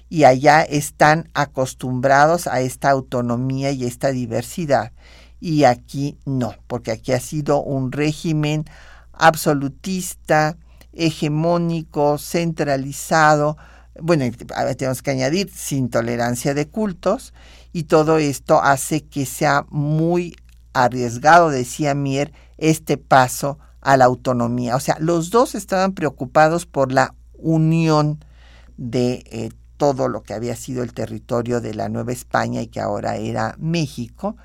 y 0.09 0.25
allá 0.25 0.61
están 0.61 1.29
acostumbrados 1.33 2.45
a 2.45 2.61
esta 2.61 2.91
autonomía 2.91 3.71
y 3.71 3.85
esta 3.85 4.11
diversidad. 4.11 4.91
Y 5.39 5.63
aquí 5.63 6.17
no, 6.25 6.53
porque 6.67 6.91
aquí 6.91 7.11
ha 7.11 7.19
sido 7.19 7.63
un 7.63 7.91
régimen 7.91 8.65
absolutista, 9.13 10.57
hegemónico, 10.93 12.17
centralizado, 12.19 13.57
bueno, 13.99 14.25
tenemos 14.77 15.01
que 15.01 15.11
añadir 15.11 15.51
sin 15.53 15.89
tolerancia 15.89 16.53
de 16.53 16.67
cultos, 16.67 17.33
y 17.73 17.83
todo 17.83 18.19
esto 18.19 18.61
hace 18.61 19.01
que 19.01 19.25
sea 19.25 19.65
muy 19.69 20.35
arriesgado, 20.73 21.49
decía 21.49 21.93
Mier, 21.93 22.31
este 22.57 22.97
paso 22.97 23.59
a 23.81 23.97
la 23.97 24.05
autonomía. 24.05 24.75
O 24.75 24.79
sea, 24.79 24.97
los 24.99 25.29
dos 25.29 25.55
estaban 25.55 25.93
preocupados 25.93 26.65
por 26.65 26.91
la 26.91 27.15
unión 27.33 28.23
de 28.77 29.23
eh, 29.31 29.51
todo 29.77 30.07
lo 30.07 30.23
que 30.23 30.33
había 30.33 30.55
sido 30.55 30.83
el 30.83 30.93
territorio 30.93 31.61
de 31.61 31.73
la 31.73 31.89
Nueva 31.89 32.11
España 32.11 32.61
y 32.61 32.67
que 32.67 32.79
ahora 32.79 33.17
era 33.17 33.55
México, 33.59 34.37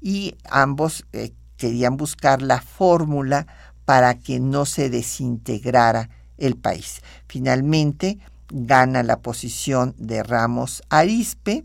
y 0.00 0.36
ambos 0.48 1.04
eh, 1.12 1.32
querían 1.56 1.96
buscar 1.96 2.42
la 2.42 2.60
fórmula 2.60 3.46
para 3.84 4.14
que 4.14 4.40
no 4.40 4.64
se 4.64 4.90
desintegrara 4.90 6.10
el 6.38 6.56
país. 6.56 7.02
Finalmente 7.28 8.18
gana 8.48 9.02
la 9.02 9.20
posición 9.20 9.94
de 9.98 10.22
Ramos 10.22 10.82
Arispe 10.88 11.64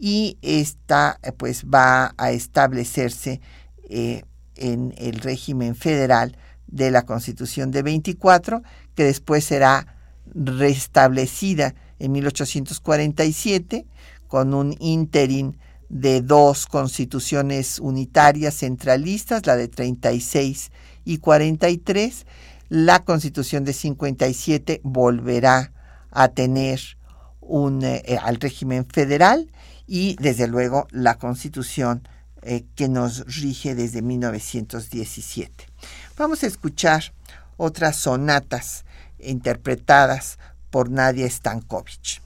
y 0.00 0.38
esta 0.40 1.20
pues 1.36 1.66
va 1.66 2.14
a 2.16 2.32
establecerse 2.32 3.40
eh, 3.90 4.22
en 4.56 4.94
el 4.96 5.20
régimen 5.20 5.76
federal 5.76 6.36
de 6.66 6.90
la 6.90 7.02
Constitución 7.02 7.70
de 7.70 7.82
24, 7.82 8.62
que 8.94 9.04
después 9.04 9.44
será 9.44 9.94
restablecida 10.34 11.74
en 11.98 12.12
1847 12.12 13.86
con 14.26 14.54
un 14.54 14.74
interim 14.78 15.52
de 15.90 16.22
dos 16.22 16.66
constituciones 16.66 17.78
unitarias 17.80 18.54
centralistas, 18.54 19.44
la 19.44 19.56
de 19.56 19.68
36 19.68 20.70
y 21.04 21.18
43. 21.18 22.26
La 22.68 23.04
constitución 23.04 23.64
de 23.64 23.72
57 23.72 24.80
volverá 24.84 25.72
a 26.10 26.28
tener 26.28 26.80
un, 27.40 27.82
eh, 27.84 28.18
al 28.22 28.36
régimen 28.36 28.86
federal 28.86 29.50
y 29.92 30.14
desde 30.20 30.46
luego 30.46 30.86
la 30.92 31.16
constitución 31.16 32.06
eh, 32.42 32.64
que 32.76 32.88
nos 32.88 33.26
rige 33.40 33.74
desde 33.74 34.02
1917. 34.02 35.66
Vamos 36.16 36.44
a 36.44 36.46
escuchar 36.46 37.12
otras 37.56 37.96
sonatas 37.96 38.84
interpretadas 39.18 40.38
por 40.70 40.90
Nadia 40.90 41.28
Stankovic. 41.28 42.22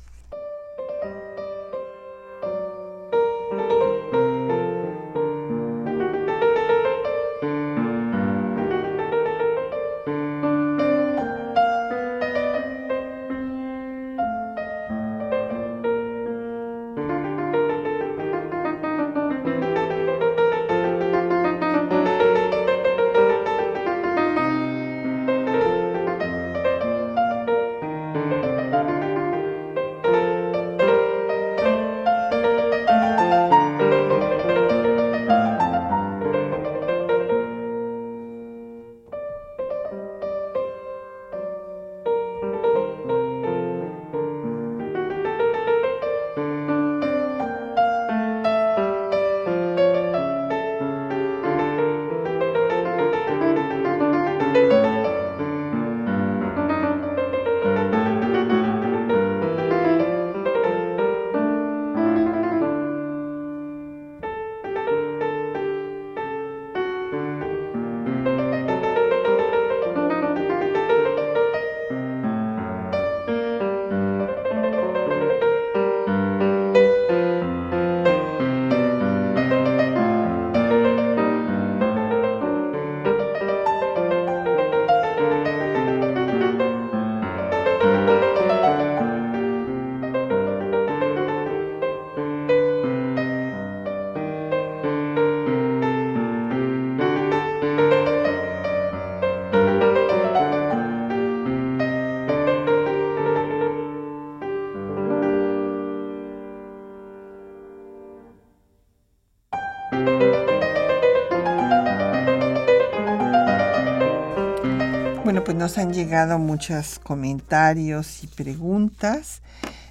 Nos 115.53 115.77
han 115.77 115.93
llegado 115.93 116.39
muchos 116.39 116.99
comentarios 116.99 118.25
y 118.25 118.29
preguntas. 118.29 119.43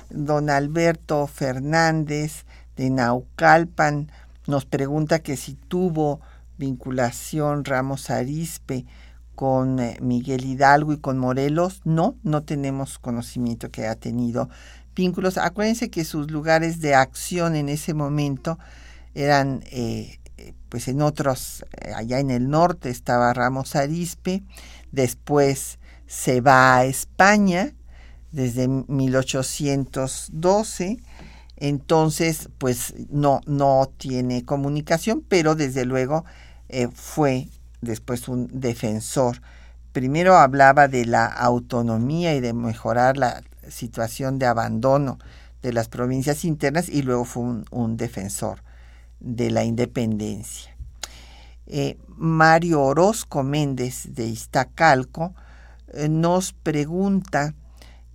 Don 0.09 0.49
Alberto 0.49 1.27
Fernández 1.27 2.45
de 2.75 2.89
Naucalpan 2.89 4.11
nos 4.47 4.65
pregunta 4.65 5.19
que 5.19 5.37
si 5.37 5.53
tuvo 5.53 6.21
vinculación 6.57 7.65
Ramos 7.65 8.09
Arispe 8.09 8.85
con 9.35 9.79
eh, 9.79 9.97
Miguel 10.01 10.43
Hidalgo 10.45 10.93
y 10.93 10.97
con 10.97 11.19
Morelos. 11.19 11.81
No, 11.83 12.15
no 12.23 12.41
tenemos 12.41 12.97
conocimiento 12.97 13.69
que 13.69 13.81
haya 13.81 13.95
tenido 13.95 14.49
vínculos. 14.95 15.37
Acuérdense 15.37 15.89
que 15.89 16.03
sus 16.03 16.31
lugares 16.31 16.81
de 16.81 16.95
acción 16.95 17.55
en 17.55 17.69
ese 17.69 17.93
momento 17.93 18.57
eran, 19.13 19.63
eh, 19.71 20.19
pues 20.69 20.87
en 20.87 21.01
otros, 21.01 21.63
eh, 21.79 21.93
allá 21.95 22.19
en 22.19 22.31
el 22.31 22.49
norte 22.49 22.89
estaba 22.89 23.33
Ramos 23.33 23.75
Arispe, 23.75 24.43
después 24.93 25.79
se 26.07 26.39
va 26.39 26.77
a 26.77 26.85
España 26.85 27.73
desde 28.31 28.69
1812, 28.69 30.99
entonces 31.57 32.47
pues 32.57 32.93
no, 33.09 33.41
no 33.45 33.91
tiene 33.97 34.45
comunicación, 34.45 35.25
pero 35.27 35.55
desde 35.55 35.83
luego 35.83 36.23
fue 36.93 37.49
después 37.81 38.27
un 38.27 38.47
defensor. 38.51 39.41
Primero 39.91 40.37
hablaba 40.37 40.87
de 40.87 41.05
la 41.05 41.25
autonomía 41.25 42.33
y 42.33 42.39
de 42.39 42.53
mejorar 42.53 43.17
la 43.17 43.43
situación 43.69 44.39
de 44.39 44.47
abandono 44.47 45.19
de 45.61 45.73
las 45.73 45.87
provincias 45.87 46.45
internas 46.45 46.89
y 46.89 47.01
luego 47.01 47.25
fue 47.25 47.43
un, 47.71 47.97
defensor 47.97 48.63
de 49.19 49.49
la 49.49 49.63
independencia. 49.63 50.72
Eh, 51.65 51.97
Mario 52.07 52.81
Orozco 52.81 53.43
Méndez 53.43 54.13
de 54.13 54.25
Iztacalco 54.27 55.33
eh, 55.93 56.09
nos 56.09 56.53
pregunta 56.53 57.55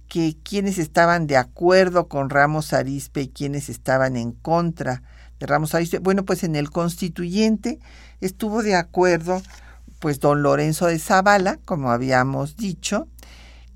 que 0.08 0.36
quiénes 0.42 0.78
estaban 0.78 1.26
de 1.26 1.36
acuerdo 1.36 2.08
con 2.08 2.30
Ramos 2.30 2.72
Arispe 2.72 3.22
y 3.22 3.28
quiénes 3.28 3.68
estaban 3.68 4.16
en 4.16 4.32
contra 4.32 5.02
de 5.38 5.46
Ramos 5.46 5.74
Arispe. 5.74 5.98
Bueno, 5.98 6.24
pues 6.24 6.44
en 6.44 6.56
el 6.56 6.70
constituyente 6.70 7.78
estuvo 8.20 8.62
de 8.62 8.74
acuerdo 8.74 9.42
pues 9.98 10.20
don 10.20 10.42
Lorenzo 10.42 10.86
de 10.86 10.98
Zavala, 10.98 11.58
como 11.64 11.90
habíamos 11.90 12.56
dicho, 12.56 13.08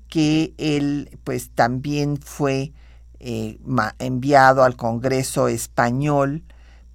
que 0.07 0.53
él 0.57 1.19
pues 1.23 1.49
también 1.49 2.17
fue 2.17 2.71
eh, 3.19 3.57
enviado 3.99 4.63
al 4.63 4.75
Congreso 4.75 5.47
español, 5.47 6.43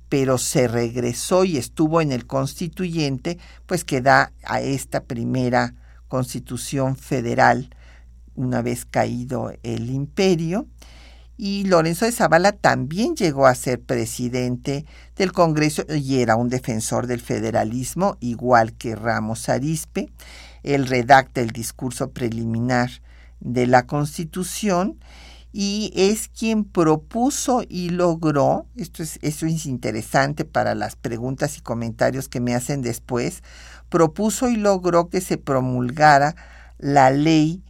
pero 0.09 0.39
se 0.39 0.69
regresó 0.69 1.45
y 1.45 1.59
estuvo 1.59 2.01
en 2.01 2.13
el 2.13 2.27
constituyente, 2.27 3.39
pues 3.67 3.85
que 3.85 4.01
da 4.01 4.33
a 4.45 4.61
esta 4.61 5.05
primera 5.05 5.75
constitución 6.09 6.97
federal 6.97 7.71
una 8.35 8.63
vez 8.63 8.85
caído 8.85 9.53
el 9.63 9.91
imperio 9.91 10.67
y 11.41 11.63
Lorenzo 11.63 12.05
de 12.05 12.11
Zavala 12.11 12.51
también 12.51 13.15
llegó 13.15 13.47
a 13.47 13.55
ser 13.55 13.81
presidente 13.81 14.85
del 15.15 15.31
Congreso 15.31 15.85
y 15.89 16.19
era 16.21 16.35
un 16.35 16.49
defensor 16.49 17.07
del 17.07 17.21
federalismo, 17.21 18.17
igual 18.19 18.73
que 18.73 18.97
Ramos 18.97 19.49
Arispe. 19.49 20.11
Él 20.65 20.89
redacta 20.89 21.41
el 21.41 21.51
discurso 21.51 22.11
preliminar 22.11 22.91
de 23.39 23.69
la 23.69 23.87
Constitución 23.87 24.99
y 25.53 25.93
es 25.95 26.29
quien 26.29 26.65
propuso 26.65 27.63
y 27.69 27.91
logró, 27.91 28.67
esto 28.77 29.03
es, 29.03 29.19
es 29.23 29.67
interesante 29.67 30.45
para 30.45 30.75
las 30.75 30.97
preguntas 30.97 31.57
y 31.57 31.61
comentarios 31.61 32.29
que 32.29 32.41
me 32.41 32.55
hacen 32.55 32.83
después, 32.83 33.43
propuso 33.89 34.49
y 34.49 34.57
logró 34.57 35.09
que 35.09 35.21
se 35.21 35.39
promulgara 35.39 36.37
la 36.79 37.11
ley 37.11 37.63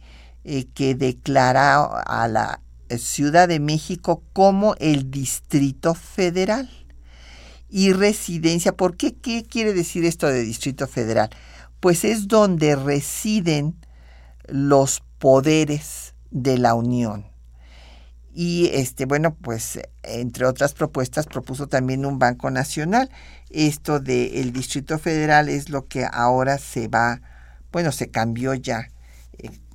eh, 0.43 0.65
que 0.73 0.95
declara 0.95 1.83
a 1.83 2.27
la 2.27 2.61
Ciudad 2.97 3.47
de 3.47 3.59
México 3.59 4.23
como 4.33 4.75
el 4.79 5.11
Distrito 5.11 5.93
Federal 5.93 6.69
y 7.69 7.93
residencia. 7.93 8.75
¿Por 8.75 8.97
qué? 8.97 9.13
¿Qué 9.13 9.43
quiere 9.43 9.73
decir 9.73 10.05
esto 10.05 10.27
de 10.27 10.41
Distrito 10.41 10.87
Federal? 10.87 11.29
Pues 11.79 12.03
es 12.03 12.27
donde 12.27 12.75
residen 12.75 13.75
los 14.47 15.01
poderes 15.19 16.15
de 16.31 16.57
la 16.57 16.73
Unión. 16.73 17.28
Y 18.33 18.69
este, 18.73 19.05
bueno, 19.05 19.35
pues 19.35 19.79
entre 20.03 20.45
otras 20.45 20.73
propuestas 20.73 21.25
propuso 21.25 21.67
también 21.67 22.05
un 22.05 22.19
Banco 22.19 22.51
Nacional. 22.51 23.09
Esto 23.49 23.99
del 23.99 24.53
Distrito 24.53 24.99
Federal 24.99 25.49
es 25.49 25.69
lo 25.69 25.87
que 25.87 26.05
ahora 26.05 26.57
se 26.57 26.87
va, 26.87 27.21
bueno, 27.71 27.91
se 27.91 28.09
cambió 28.09 28.53
ya 28.53 28.89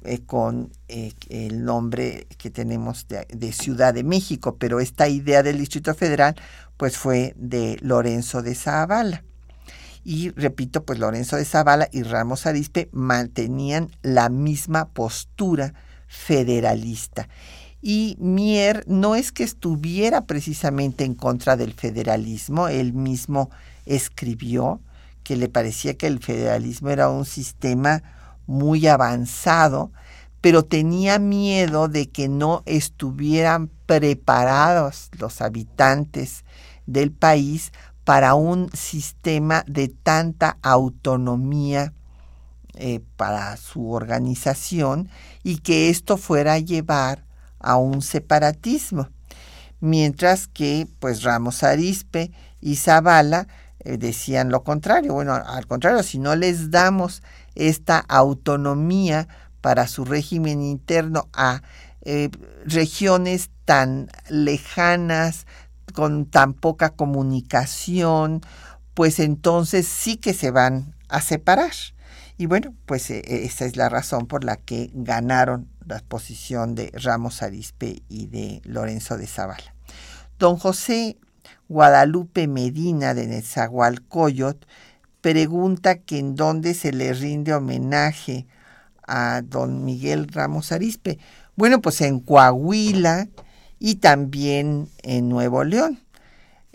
eh, 0.07 0.21
con 0.27 0.71
eh, 0.89 1.15
el 1.31 1.65
nombre 1.65 2.27
que 2.37 2.51
tenemos 2.51 3.07
de, 3.09 3.53
Ciudad 3.53 3.95
de 3.95 4.05
México, 4.05 4.57
pero 4.59 4.79
esta 4.79 5.09
idea 5.09 5.43
del 5.43 5.59
Distrito 5.59 5.95
Federal 5.95 6.37
pues 6.77 6.99
fue 6.99 7.33
de 7.39 7.79
Lorenzo 7.81 8.43
de 8.43 8.55
Zavala. 8.55 9.25
Y 10.05 10.29
repito, 10.33 10.85
pues 10.85 10.99
Lorenzo 10.99 11.37
de 11.37 11.47
Zavala 11.47 11.89
y 11.91 12.03
Ramos 12.03 12.45
Arispe 12.45 12.91
mantenían 12.93 13.91
la 14.03 14.29
misma 14.29 14.91
postura 14.91 15.73
federalista. 16.07 17.29
Y 17.87 18.17
Mier 18.19 18.83
no 18.87 19.15
es 19.15 19.31
que 19.31 19.45
estuviera 19.45 20.25
precisamente 20.25 21.05
en 21.05 21.15
contra 21.15 21.55
del 21.55 21.75
federalismo, 21.75 22.69
él 22.69 22.95
mismo 22.95 23.51
escribió 23.85 24.81
que 25.23 25.37
le 25.37 25.51
parecía 25.51 25.93
que 25.93 26.07
el 26.07 26.19
federalismo 26.19 26.89
era 26.89 27.11
un 27.11 27.27
sistema 27.27 28.03
muy 28.47 28.87
avanzado, 28.87 29.93
pero 30.41 30.65
tenía 30.65 31.19
miedo 31.19 31.89
de 31.89 32.09
que 32.09 32.27
no 32.27 32.63
estuvieran 32.65 33.69
preparados 33.85 35.11
los 35.19 35.43
habitantes 35.43 36.47
del 36.87 37.13
país 37.13 37.71
para 38.05 38.35
un 38.35 38.71
sistema 38.73 39.63
de 39.67 39.89
tanta 39.89 40.57
autonomía 40.63 41.93
eh, 42.77 43.01
para 43.19 43.59
su 43.59 43.91
organización 43.91 45.11
y 45.43 45.59
que 45.59 45.91
esto 45.91 46.17
fuera 46.17 46.55
a 46.55 46.59
llevar 46.59 47.34
a 47.65 47.77
un 47.77 48.03
separatismo. 48.03 49.09
Mientras 49.81 50.47
que 50.47 50.87
pues 50.99 51.23
Ramos 51.23 51.63
Arispe 51.63 52.31
y 52.61 52.77
Zavala 52.77 53.49
eh, 53.81 53.99
decían 53.99 54.51
lo 54.51 54.65
contrario. 54.65 55.15
Bueno, 55.15 55.35
al 55.35 55.67
contrario, 55.67 56.03
si 56.03 56.19
no 56.19 56.37
les 56.37 56.71
damos 56.71 57.23
esta 57.55 57.99
autonomía 57.99 59.29
para 59.61 59.87
su 59.87 60.05
régimen 60.05 60.63
interno 60.63 61.29
a 61.33 61.63
eh, 62.03 62.31
regiones 62.67 63.51
tan 63.65 64.11
lejanas, 64.29 65.47
con 65.95 66.27
tan 66.27 66.55
poca 66.55 66.91
comunicación, 66.91 68.43
pues 68.95 69.21
entonces 69.21 69.87
sí 69.87 70.17
que 70.17 70.35
se 70.35 70.51
van 70.51 70.95
a 71.09 71.21
separar. 71.21 71.73
Y 72.37 72.47
bueno, 72.47 72.75
pues 72.87 73.11
eh, 73.11 73.23
esa 73.27 73.65
es 73.65 73.77
la 73.77 73.89
razón 73.89 74.27
por 74.27 74.45
la 74.45 74.57
que 74.57 74.91
ganaron 74.93 75.69
la 75.87 76.01
posición 76.01 76.75
de 76.75 76.91
Ramos 76.95 77.43
Arispe 77.43 78.03
y 78.09 78.27
de 78.27 78.61
Lorenzo 78.65 79.17
de 79.17 79.27
Zavala. 79.27 79.75
Don 80.39 80.57
José 80.57 81.17
Guadalupe 81.69 82.47
Medina 82.47 83.15
de 83.15 83.27
Nezahualcóyotl 83.27 84.67
pregunta 85.21 85.97
que 85.97 86.19
en 86.19 86.35
dónde 86.35 86.75
se 86.75 86.93
le 86.93 87.13
rinde 87.15 87.55
homenaje 87.55 88.47
a 89.07 89.43
don 89.43 89.85
Miguel 89.85 90.29
Ramos 90.29 90.73
Arispe. 90.73 91.19
Bueno, 91.57 91.81
pues 91.81 92.01
en 92.01 92.21
Coahuila 92.21 93.29
y 93.79 93.97
también 93.97 94.89
en 95.03 95.29
Nuevo 95.29 95.65
León. 95.65 96.01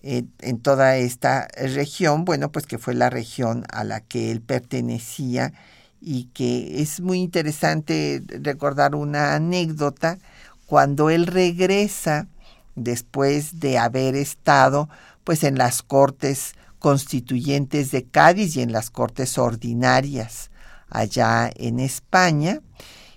Eh, 0.01 0.23
en 0.39 0.59
toda 0.59 0.95
esta 0.95 1.47
región, 1.57 2.23
bueno, 2.23 2.51
pues 2.51 2.65
que 2.65 2.77
fue 2.77 2.93
la 2.93 3.09
región 3.09 3.65
a 3.69 3.83
la 3.83 3.99
que 3.99 4.31
él 4.31 4.41
pertenecía 4.41 5.53
y 6.01 6.25
que 6.25 6.81
es 6.81 7.01
muy 7.01 7.19
interesante 7.19 8.23
recordar 8.41 8.95
una 8.95 9.35
anécdota 9.35 10.17
cuando 10.65 11.09
él 11.09 11.27
regresa 11.27 12.27
después 12.75 13.59
de 13.59 13.77
haber 13.77 14.15
estado 14.15 14.89
pues 15.23 15.43
en 15.43 15.57
las 15.57 15.83
cortes 15.83 16.53
constituyentes 16.79 17.91
de 17.91 18.05
Cádiz 18.05 18.55
y 18.55 18.61
en 18.61 18.71
las 18.71 18.89
Cortes 18.89 19.37
Ordinarias 19.37 20.49
allá 20.89 21.51
en 21.55 21.79
España 21.79 22.61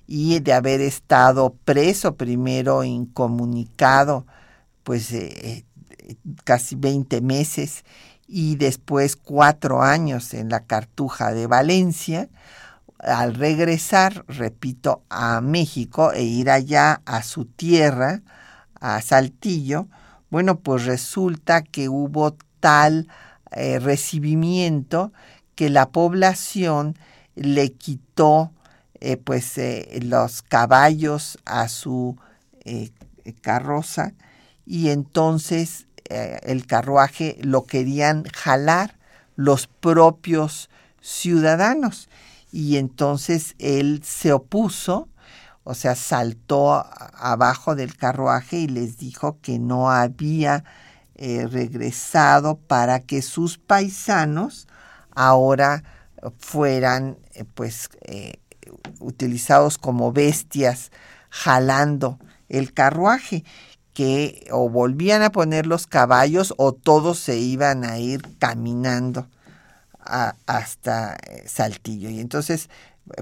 y 0.06 0.40
de 0.40 0.52
haber 0.52 0.80
estado 0.80 1.54
preso 1.64 2.16
primero 2.16 2.84
incomunicado 2.84 4.26
pues 4.82 5.12
eh, 5.12 5.64
eh, 5.98 6.16
casi 6.44 6.74
20 6.74 7.20
meses 7.20 7.84
y 8.26 8.56
después 8.56 9.16
cuatro 9.16 9.82
años 9.82 10.34
en 10.34 10.48
la 10.48 10.64
Cartuja 10.64 11.32
de 11.32 11.46
Valencia, 11.46 12.28
al 13.02 13.34
regresar, 13.34 14.24
repito, 14.28 15.02
a 15.10 15.40
México 15.40 16.12
e 16.12 16.22
ir 16.22 16.50
allá 16.50 17.02
a 17.04 17.22
su 17.22 17.44
tierra, 17.44 18.22
a 18.80 19.00
Saltillo, 19.02 19.88
bueno, 20.30 20.60
pues 20.60 20.86
resulta 20.86 21.62
que 21.62 21.88
hubo 21.88 22.36
tal 22.60 23.08
eh, 23.50 23.78
recibimiento 23.78 25.12
que 25.54 25.68
la 25.68 25.90
población 25.90 26.96
le 27.34 27.72
quitó 27.72 28.52
eh, 29.00 29.16
pues 29.16 29.58
eh, 29.58 29.98
los 30.02 30.42
caballos 30.42 31.38
a 31.44 31.68
su 31.68 32.16
carroza 33.40 34.14
y 34.64 34.90
entonces 34.90 35.88
el 36.08 36.66
carruaje 36.66 37.36
lo 37.42 37.64
querían 37.64 38.22
jalar 38.24 38.96
los 39.34 39.66
propios 39.66 40.70
ciudadanos 41.00 42.08
y 42.52 42.76
entonces 42.76 43.56
él 43.58 44.02
se 44.04 44.32
opuso, 44.32 45.08
o 45.64 45.74
sea, 45.74 45.94
saltó 45.94 46.74
abajo 47.14 47.74
del 47.74 47.96
carruaje 47.96 48.58
y 48.58 48.68
les 48.68 48.98
dijo 48.98 49.38
que 49.40 49.58
no 49.58 49.90
había 49.90 50.62
eh, 51.14 51.48
regresado 51.50 52.58
para 52.58 53.00
que 53.00 53.22
sus 53.22 53.58
paisanos 53.58 54.68
ahora 55.14 55.82
fueran 56.38 57.16
eh, 57.32 57.44
pues 57.54 57.88
eh, 58.02 58.34
utilizados 59.00 59.78
como 59.78 60.12
bestias 60.12 60.92
jalando 61.30 62.18
el 62.48 62.72
carruaje 62.74 63.44
que 63.94 64.46
o 64.50 64.68
volvían 64.68 65.22
a 65.22 65.32
poner 65.32 65.66
los 65.66 65.86
caballos 65.86 66.54
o 66.56 66.72
todos 66.72 67.18
se 67.18 67.38
iban 67.38 67.84
a 67.84 67.98
ir 67.98 68.22
caminando 68.38 69.28
hasta 70.12 71.14
eh, 71.14 71.44
Saltillo. 71.46 72.10
Y 72.10 72.20
entonces, 72.20 72.68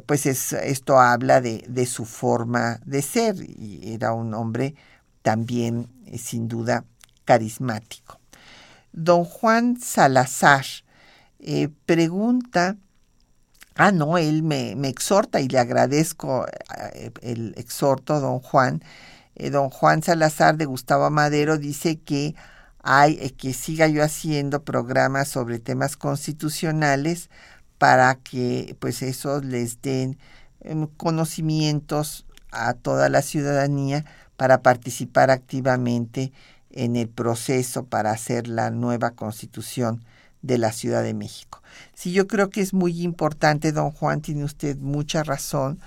pues 0.06 0.26
esto 0.26 0.98
habla 0.98 1.40
de, 1.40 1.64
de, 1.68 1.86
su 1.86 2.04
forma 2.04 2.80
de 2.84 3.02
ser. 3.02 3.36
Y 3.38 3.92
era 3.94 4.12
un 4.12 4.34
hombre 4.34 4.74
también, 5.22 5.88
eh, 6.06 6.18
sin 6.18 6.48
duda, 6.48 6.84
carismático. 7.24 8.18
Don 8.92 9.24
Juan 9.24 9.80
Salazar 9.80 10.64
eh, 11.38 11.68
pregunta, 11.86 12.76
ah, 13.76 13.92
no, 13.92 14.18
él 14.18 14.42
me, 14.42 14.74
me, 14.74 14.88
exhorta 14.88 15.40
y 15.40 15.48
le 15.48 15.58
agradezco 15.58 16.46
el 17.22 17.54
exhorto, 17.56 18.20
don 18.20 18.40
Juan. 18.40 18.82
don 19.36 19.70
Juan 19.70 20.02
Salazar 20.02 20.56
de 20.56 20.66
Gustavo 20.66 21.08
Madero 21.10 21.56
dice 21.56 22.00
que 22.00 22.34
hay 22.82 23.18
eh, 23.20 23.32
que 23.32 23.52
siga 23.52 23.88
yo 23.88 24.02
haciendo 24.02 24.62
programas 24.64 25.28
sobre 25.28 25.58
temas 25.58 25.96
constitucionales 25.96 27.30
para 27.78 28.14
que 28.16 28.76
pues 28.78 29.02
eso 29.02 29.40
les 29.40 29.80
den 29.82 30.18
em, 30.60 30.86
conocimientos 30.86 32.26
a 32.52 32.74
toda 32.74 33.08
la 33.08 33.22
ciudadanía 33.22 34.04
para 34.36 34.62
participar 34.62 35.30
activamente 35.30 36.32
en 36.70 36.96
el 36.96 37.08
proceso 37.08 37.84
para 37.84 38.10
hacer 38.12 38.48
la 38.48 38.70
nueva 38.70 39.10
constitución 39.10 40.04
de 40.42 40.58
la 40.58 40.72
Ciudad 40.72 41.02
de 41.02 41.14
México. 41.14 41.62
Sí, 41.94 42.12
yo 42.12 42.26
creo 42.26 42.50
que 42.50 42.60
es 42.60 42.72
muy 42.72 43.02
importante, 43.02 43.72
don 43.72 43.90
Juan, 43.90 44.20
tiene 44.20 44.44
usted 44.44 44.76
mucha 44.78 45.22
razón, 45.22 45.80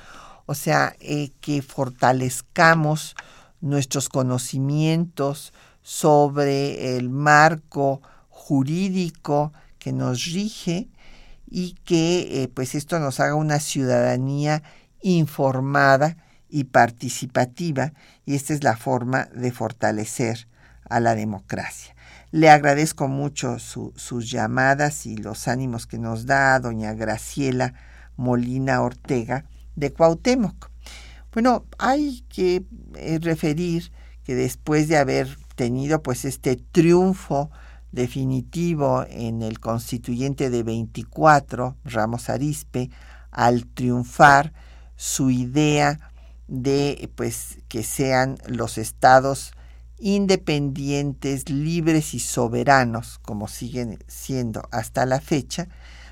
o 0.45 0.55
sea, 0.55 0.95
eh, 0.99 1.31
que 1.41 1.61
fortalezcamos 1.61 3.15
nuestros 3.61 4.09
conocimientos, 4.09 5.53
sobre 5.83 6.97
el 6.97 7.09
marco 7.09 8.01
jurídico 8.29 9.53
que 9.77 9.93
nos 9.93 10.25
rige 10.25 10.89
y 11.45 11.73
que 11.83 12.43
eh, 12.43 12.47
pues 12.47 12.73
esto 12.73 12.99
nos 12.99 13.19
haga 13.19 13.35
una 13.35 13.59
ciudadanía 13.59 14.63
informada 15.01 16.17
y 16.49 16.63
participativa 16.63 17.93
y 18.25 18.35
esta 18.35 18.53
es 18.53 18.63
la 18.63 18.77
forma 18.77 19.25
de 19.35 19.51
fortalecer 19.51 20.47
a 20.89 20.99
la 20.99 21.15
democracia. 21.15 21.95
Le 22.31 22.49
agradezco 22.49 23.07
mucho 23.07 23.59
sus 23.59 24.31
llamadas 24.31 25.05
y 25.05 25.17
los 25.17 25.47
ánimos 25.47 25.85
que 25.85 25.99
nos 25.99 26.25
da 26.25 26.59
doña 26.59 26.93
Graciela 26.93 27.75
Molina 28.15 28.81
Ortega 28.81 29.45
de 29.75 29.93
Cuauhtémoc. 29.93 30.71
Bueno, 31.31 31.65
hay 31.77 32.21
que 32.29 32.63
eh, 32.95 33.19
referir 33.21 33.91
que 34.23 34.35
después 34.35 34.87
de 34.87 34.97
haber 34.97 35.37
tenido 35.55 36.01
pues 36.01 36.25
este 36.25 36.55
triunfo 36.55 37.49
definitivo 37.91 39.05
en 39.09 39.41
el 39.41 39.59
constituyente 39.59 40.49
de 40.49 40.63
24, 40.63 41.77
Ramos 41.85 42.29
Arispe, 42.29 42.89
al 43.31 43.65
triunfar 43.67 44.53
su 44.95 45.29
idea 45.29 46.11
de 46.47 47.09
pues 47.15 47.57
que 47.67 47.83
sean 47.83 48.37
los 48.47 48.77
estados 48.77 49.53
independientes, 49.99 51.49
libres 51.49 52.13
y 52.13 52.19
soberanos, 52.19 53.19
como 53.19 53.47
siguen 53.47 54.03
siendo 54.07 54.67
hasta 54.71 55.05
la 55.05 55.21
fecha, 55.21 55.67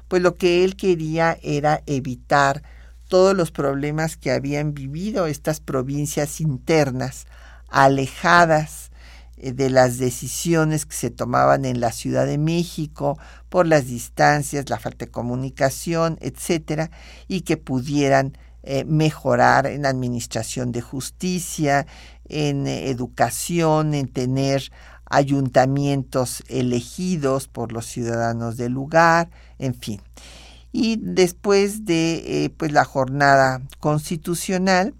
pues 0.08 0.22
lo 0.22 0.38
que 0.38 0.64
él 0.64 0.76
quería 0.76 1.38
era 1.42 1.84
evitar 1.88 2.64
todos 3.08 3.36
los 3.36 3.52
problemas 3.52 4.16
que 4.18 4.32
habían 4.32 4.74
vivido 4.74 5.26
estas 5.26 5.60
provincias 5.60 6.40
internas, 6.40 7.28
alejadas 7.68 8.91
de 9.42 9.70
las 9.70 9.98
decisiones 9.98 10.86
que 10.86 10.96
se 10.96 11.10
tomaban 11.10 11.66
en 11.66 11.80
la 11.80 11.92
Ciudad 11.92 12.26
de 12.26 12.38
México 12.38 13.18
por 13.50 13.68
las 13.68 13.88
distancias, 13.88 14.70
la 14.70 14.80
falta 14.80 15.06
de 15.06 15.12
comunicación, 15.12 16.18
etcétera, 16.22 16.92
y 17.28 17.42
que 17.42 17.58
pudieran 17.58 18.38
eh, 18.64 18.86
mejorar 18.86 19.66
en 19.66 19.86
administración 19.86 20.72
de 20.72 20.82
justicia, 20.82 21.88
en 22.30 22.68
eh, 22.68 22.90
educación, 22.90 23.96
en 23.96 24.08
tener 24.08 24.72
ayuntamientos 25.06 26.44
elegidos 26.48 27.48
por 27.48 27.72
los 27.72 27.86
ciudadanos 27.88 28.58
del 28.58 28.74
lugar, 28.74 29.30
en 29.58 29.74
fin. 29.74 30.02
Y 30.72 31.00
después 31.02 31.84
de 31.84 32.54
pues 32.56 32.72
la 32.72 32.86
jornada 32.86 33.62
constitucional, 33.80 34.94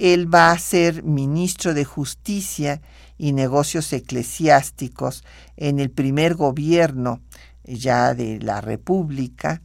él 0.00 0.32
va 0.32 0.50
a 0.50 0.58
ser 0.58 1.02
ministro 1.02 1.74
de 1.74 1.84
Justicia 1.84 2.80
y 3.20 3.32
negocios 3.32 3.92
eclesiásticos 3.92 5.24
en 5.58 5.78
el 5.78 5.90
primer 5.90 6.36
gobierno 6.36 7.20
ya 7.64 8.14
de 8.14 8.40
la 8.40 8.62
República, 8.62 9.60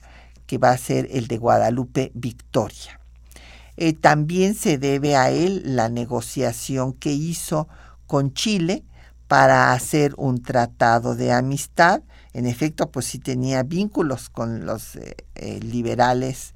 que 0.46 0.58
va 0.58 0.72
a 0.72 0.78
ser 0.78 1.08
el 1.10 1.28
de 1.28 1.38
Guadalupe 1.38 2.12
Victoria. 2.14 3.00
Eh, 3.78 3.94
también 3.94 4.56
se 4.56 4.78
debe 4.78 5.16
a 5.16 5.30
él 5.32 5.62
la 5.64 5.88
negociación 5.88 6.92
que 6.92 7.14
hizo 7.14 7.70
con 8.08 8.34
Chile 8.34 8.84
para 9.30 9.72
hacer 9.72 10.14
un 10.18 10.44
tratado 10.44 11.16
de 11.16 11.32
amistad. 11.32 12.04
En 12.34 12.48
efecto, 12.48 12.92
pues 12.92 13.06
sí 13.06 13.20
tenía 13.20 13.64
vínculos 13.64 14.30
con 14.30 14.66
los 14.66 14.98
eh, 14.98 15.16
eh, 15.36 15.62
liberales 15.62 16.54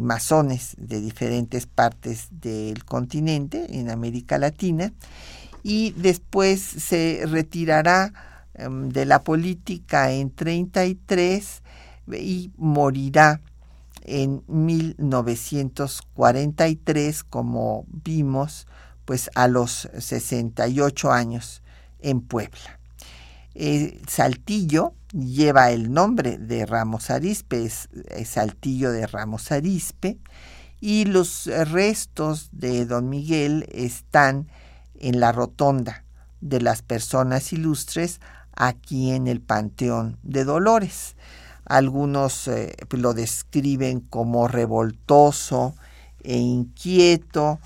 masones 0.00 0.76
de 0.78 1.00
diferentes 1.00 1.66
partes 1.66 2.28
del 2.30 2.84
continente, 2.84 3.80
en 3.80 3.90
América 3.90 4.38
Latina, 4.38 4.92
y 5.62 5.92
después 5.92 6.60
se 6.60 7.22
retirará 7.26 8.12
em, 8.54 8.88
de 8.88 9.06
la 9.06 9.22
política 9.22 10.10
en 10.12 10.30
33 10.30 11.62
y 12.12 12.50
morirá 12.56 13.40
en 14.04 14.42
1943, 14.48 17.22
como 17.24 17.84
vimos, 17.88 18.66
pues 19.04 19.30
a 19.34 19.48
los 19.48 19.90
68 19.98 21.10
años 21.12 21.62
en 22.00 22.20
Puebla. 22.20 22.78
Saltillo 24.08 24.94
lleva 25.12 25.72
el 25.72 25.92
nombre 25.92 26.38
de 26.38 26.64
Ramos 26.66 27.10
Arispe, 27.10 27.64
es 27.64 27.88
Saltillo 28.24 28.90
de 28.90 29.06
Ramos 29.06 29.52
Arispe, 29.52 30.18
y 30.80 31.04
los 31.04 31.46
restos 31.46 32.48
de 32.52 32.86
don 32.86 33.08
Miguel 33.08 33.68
están 33.72 34.48
en 35.02 35.20
la 35.20 35.32
rotonda 35.32 36.04
de 36.40 36.60
las 36.60 36.80
personas 36.80 37.52
ilustres 37.52 38.20
aquí 38.54 39.10
en 39.10 39.26
el 39.26 39.40
Panteón 39.40 40.18
de 40.22 40.44
Dolores. 40.44 41.16
Algunos 41.64 42.48
eh, 42.48 42.74
lo 42.90 43.12
describen 43.12 44.00
como 44.00 44.48
revoltoso 44.48 45.74
e 46.22 46.36
inquieto 46.36 47.60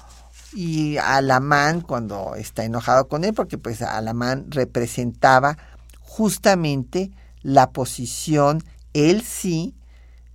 y 0.52 0.96
Alamán 0.96 1.80
cuando 1.80 2.34
está 2.34 2.64
enojado 2.64 3.08
con 3.08 3.24
él, 3.24 3.34
porque 3.34 3.58
pues 3.58 3.82
Alamán 3.82 4.46
representaba 4.50 5.58
justamente 6.00 7.10
la 7.42 7.70
posición, 7.70 8.62
él 8.92 9.22
sí, 9.22 9.74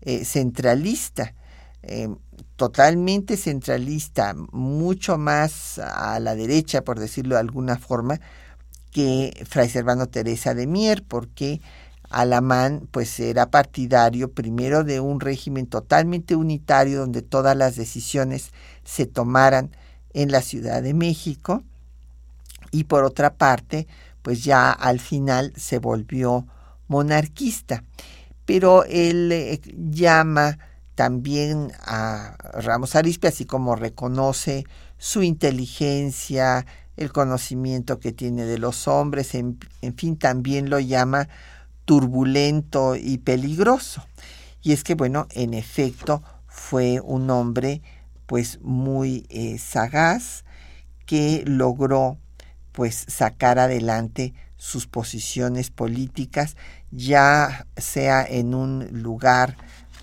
eh, 0.02 0.26
centralista. 0.26 1.34
Eh, 1.84 2.10
totalmente 2.62 3.38
centralista, 3.38 4.36
mucho 4.52 5.18
más 5.18 5.80
a 5.80 6.20
la 6.20 6.36
derecha, 6.36 6.84
por 6.84 7.00
decirlo 7.00 7.34
de 7.34 7.42
alguna 7.42 7.80
forma, 7.80 8.22
que 8.92 9.34
Fray 9.50 9.68
Servando 9.68 10.06
Teresa 10.06 10.54
de 10.54 10.68
Mier, 10.68 11.04
porque 11.08 11.60
Alamán 12.12 12.88
pues 12.92 13.20
era 13.20 13.50
partidario 13.50 14.32
primero 14.32 14.84
de 14.84 15.00
un 15.00 15.20
régimen 15.20 15.66
totalmente 15.66 16.36
unitario 16.36 17.00
donde 17.00 17.24
todas 17.24 17.58
las 17.58 17.78
decisiones 17.78 18.52
se 18.86 19.08
tomaran 19.08 19.76
en 20.14 20.32
la 20.32 20.44
Ciudad 20.44 20.84
de 20.84 20.94
México 20.94 21.64
y 22.70 22.84
por 22.84 23.04
otra 23.06 23.34
parte 23.34 23.88
pues 24.22 24.44
ya 24.44 24.70
al 24.70 25.00
final 25.00 25.52
se 25.58 25.80
volvió 25.80 26.46
monarquista. 26.88 27.84
Pero 28.46 28.84
él 28.84 29.32
eh, 29.32 29.60
llama 29.76 30.60
también 31.02 31.72
a 31.84 32.36
Ramos 32.54 32.96
Arispe, 32.96 33.28
así 33.28 33.46
como 33.46 33.76
reconoce 33.76 34.66
su 35.00 35.24
inteligencia, 35.24 36.68
el 36.96 37.12
conocimiento 37.12 38.00
que 38.00 38.12
tiene 38.12 38.46
de 38.46 38.60
los 38.60 38.88
hombres, 38.88 39.34
en, 39.34 39.58
fin, 39.98 40.16
también 40.16 40.70
lo 40.70 40.80
llama 40.80 41.28
turbulento 41.86 42.96
y 42.96 43.18
peligroso. 43.18 44.06
Y 44.62 44.74
es 44.74 44.84
que, 44.84 44.94
bueno, 44.94 45.26
en 45.32 45.56
efecto, 45.56 46.22
fue 46.46 47.02
un 47.02 47.32
hombre 47.32 47.82
pues 48.28 48.60
muy 48.62 49.26
eh, 49.30 49.58
sagaz 49.58 50.46
que 51.08 51.44
logró 51.48 52.20
pues 52.74 53.06
sacar 53.08 53.58
adelante 53.58 54.36
sus 54.56 54.86
posiciones 54.86 55.72
políticas, 55.72 56.58
ya 56.92 57.66
sea 57.76 58.24
en 58.24 58.54
un 58.54 59.02
lugar 59.02 59.58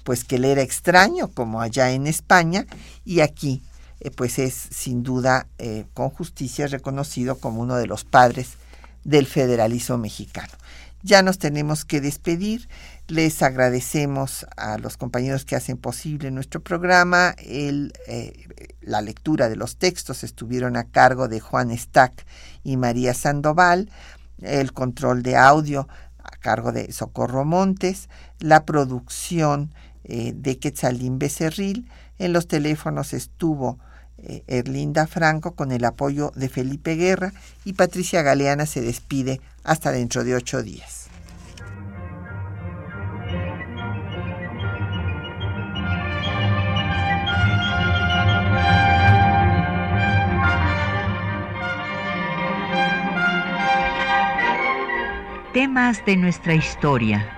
pues 0.09 0.25
que 0.25 0.39
le 0.39 0.53
era 0.53 0.63
extraño, 0.63 1.29
como 1.29 1.61
allá 1.61 1.91
en 1.91 2.07
España, 2.07 2.65
y 3.05 3.21
aquí 3.21 3.63
eh, 4.01 4.11
pues 4.11 4.39
es 4.39 4.55
sin 4.55 5.03
duda 5.03 5.49
eh, 5.59 5.85
con 5.93 6.09
justicia 6.09 6.67
reconocido 6.67 7.37
como 7.37 7.61
uno 7.61 7.77
de 7.77 7.87
los 7.87 8.05
padres 8.05 8.53
del 9.05 9.27
federalismo 9.27 9.99
mexicano. 9.99 10.55
Ya 11.03 11.21
nos 11.21 11.37
tenemos 11.37 11.85
que 11.85 12.01
despedir. 12.01 12.71
Les 13.07 13.43
agradecemos 13.43 14.47
a 14.57 14.79
los 14.79 14.97
compañeros 14.97 15.45
que 15.45 15.57
hacen 15.57 15.77
posible 15.77 16.31
nuestro 16.31 16.63
programa. 16.63 17.35
El, 17.37 17.93
eh, 18.07 18.49
la 18.81 19.03
lectura 19.03 19.51
de 19.51 19.57
los 19.57 19.77
textos 19.77 20.25
estuvieron 20.25 20.79
a 20.79 20.85
cargo 20.85 21.29
de 21.29 21.41
Juan 21.41 21.77
Stack 21.77 22.25
y 22.65 22.79
María 22.79 23.13
Sandoval. 23.13 23.91
El 24.41 24.73
control 24.73 25.23
de 25.23 25.37
audio 25.37 25.87
a 26.17 26.31
cargo 26.39 26.73
de 26.73 26.93
Socorro 26.93 27.45
Montes. 27.45 28.09
La 28.39 28.65
producción 28.65 29.75
de 30.05 30.59
Quetzalín 30.59 31.19
Becerril. 31.19 31.89
En 32.19 32.33
los 32.33 32.49
teléfonos 32.49 33.13
estuvo 33.13 33.79
eh, 34.21 34.43
Erlinda 34.49 35.07
Franco 35.07 35.55
con 35.55 35.71
el 35.71 35.85
apoyo 35.85 36.33
de 36.35 36.49
Felipe 36.49 36.97
Guerra 36.97 37.33
y 37.65 37.75
Patricia 37.75 38.23
Galeana 38.23 38.67
se 38.67 38.81
despide 38.81 39.41
hasta 39.63 39.93
dentro 39.93 40.25
de 40.25 40.35
ocho 40.35 40.61
días. 40.63 41.07
Temas 55.55 56.05
de 56.05 56.17
nuestra 56.17 56.55
historia 56.55 57.38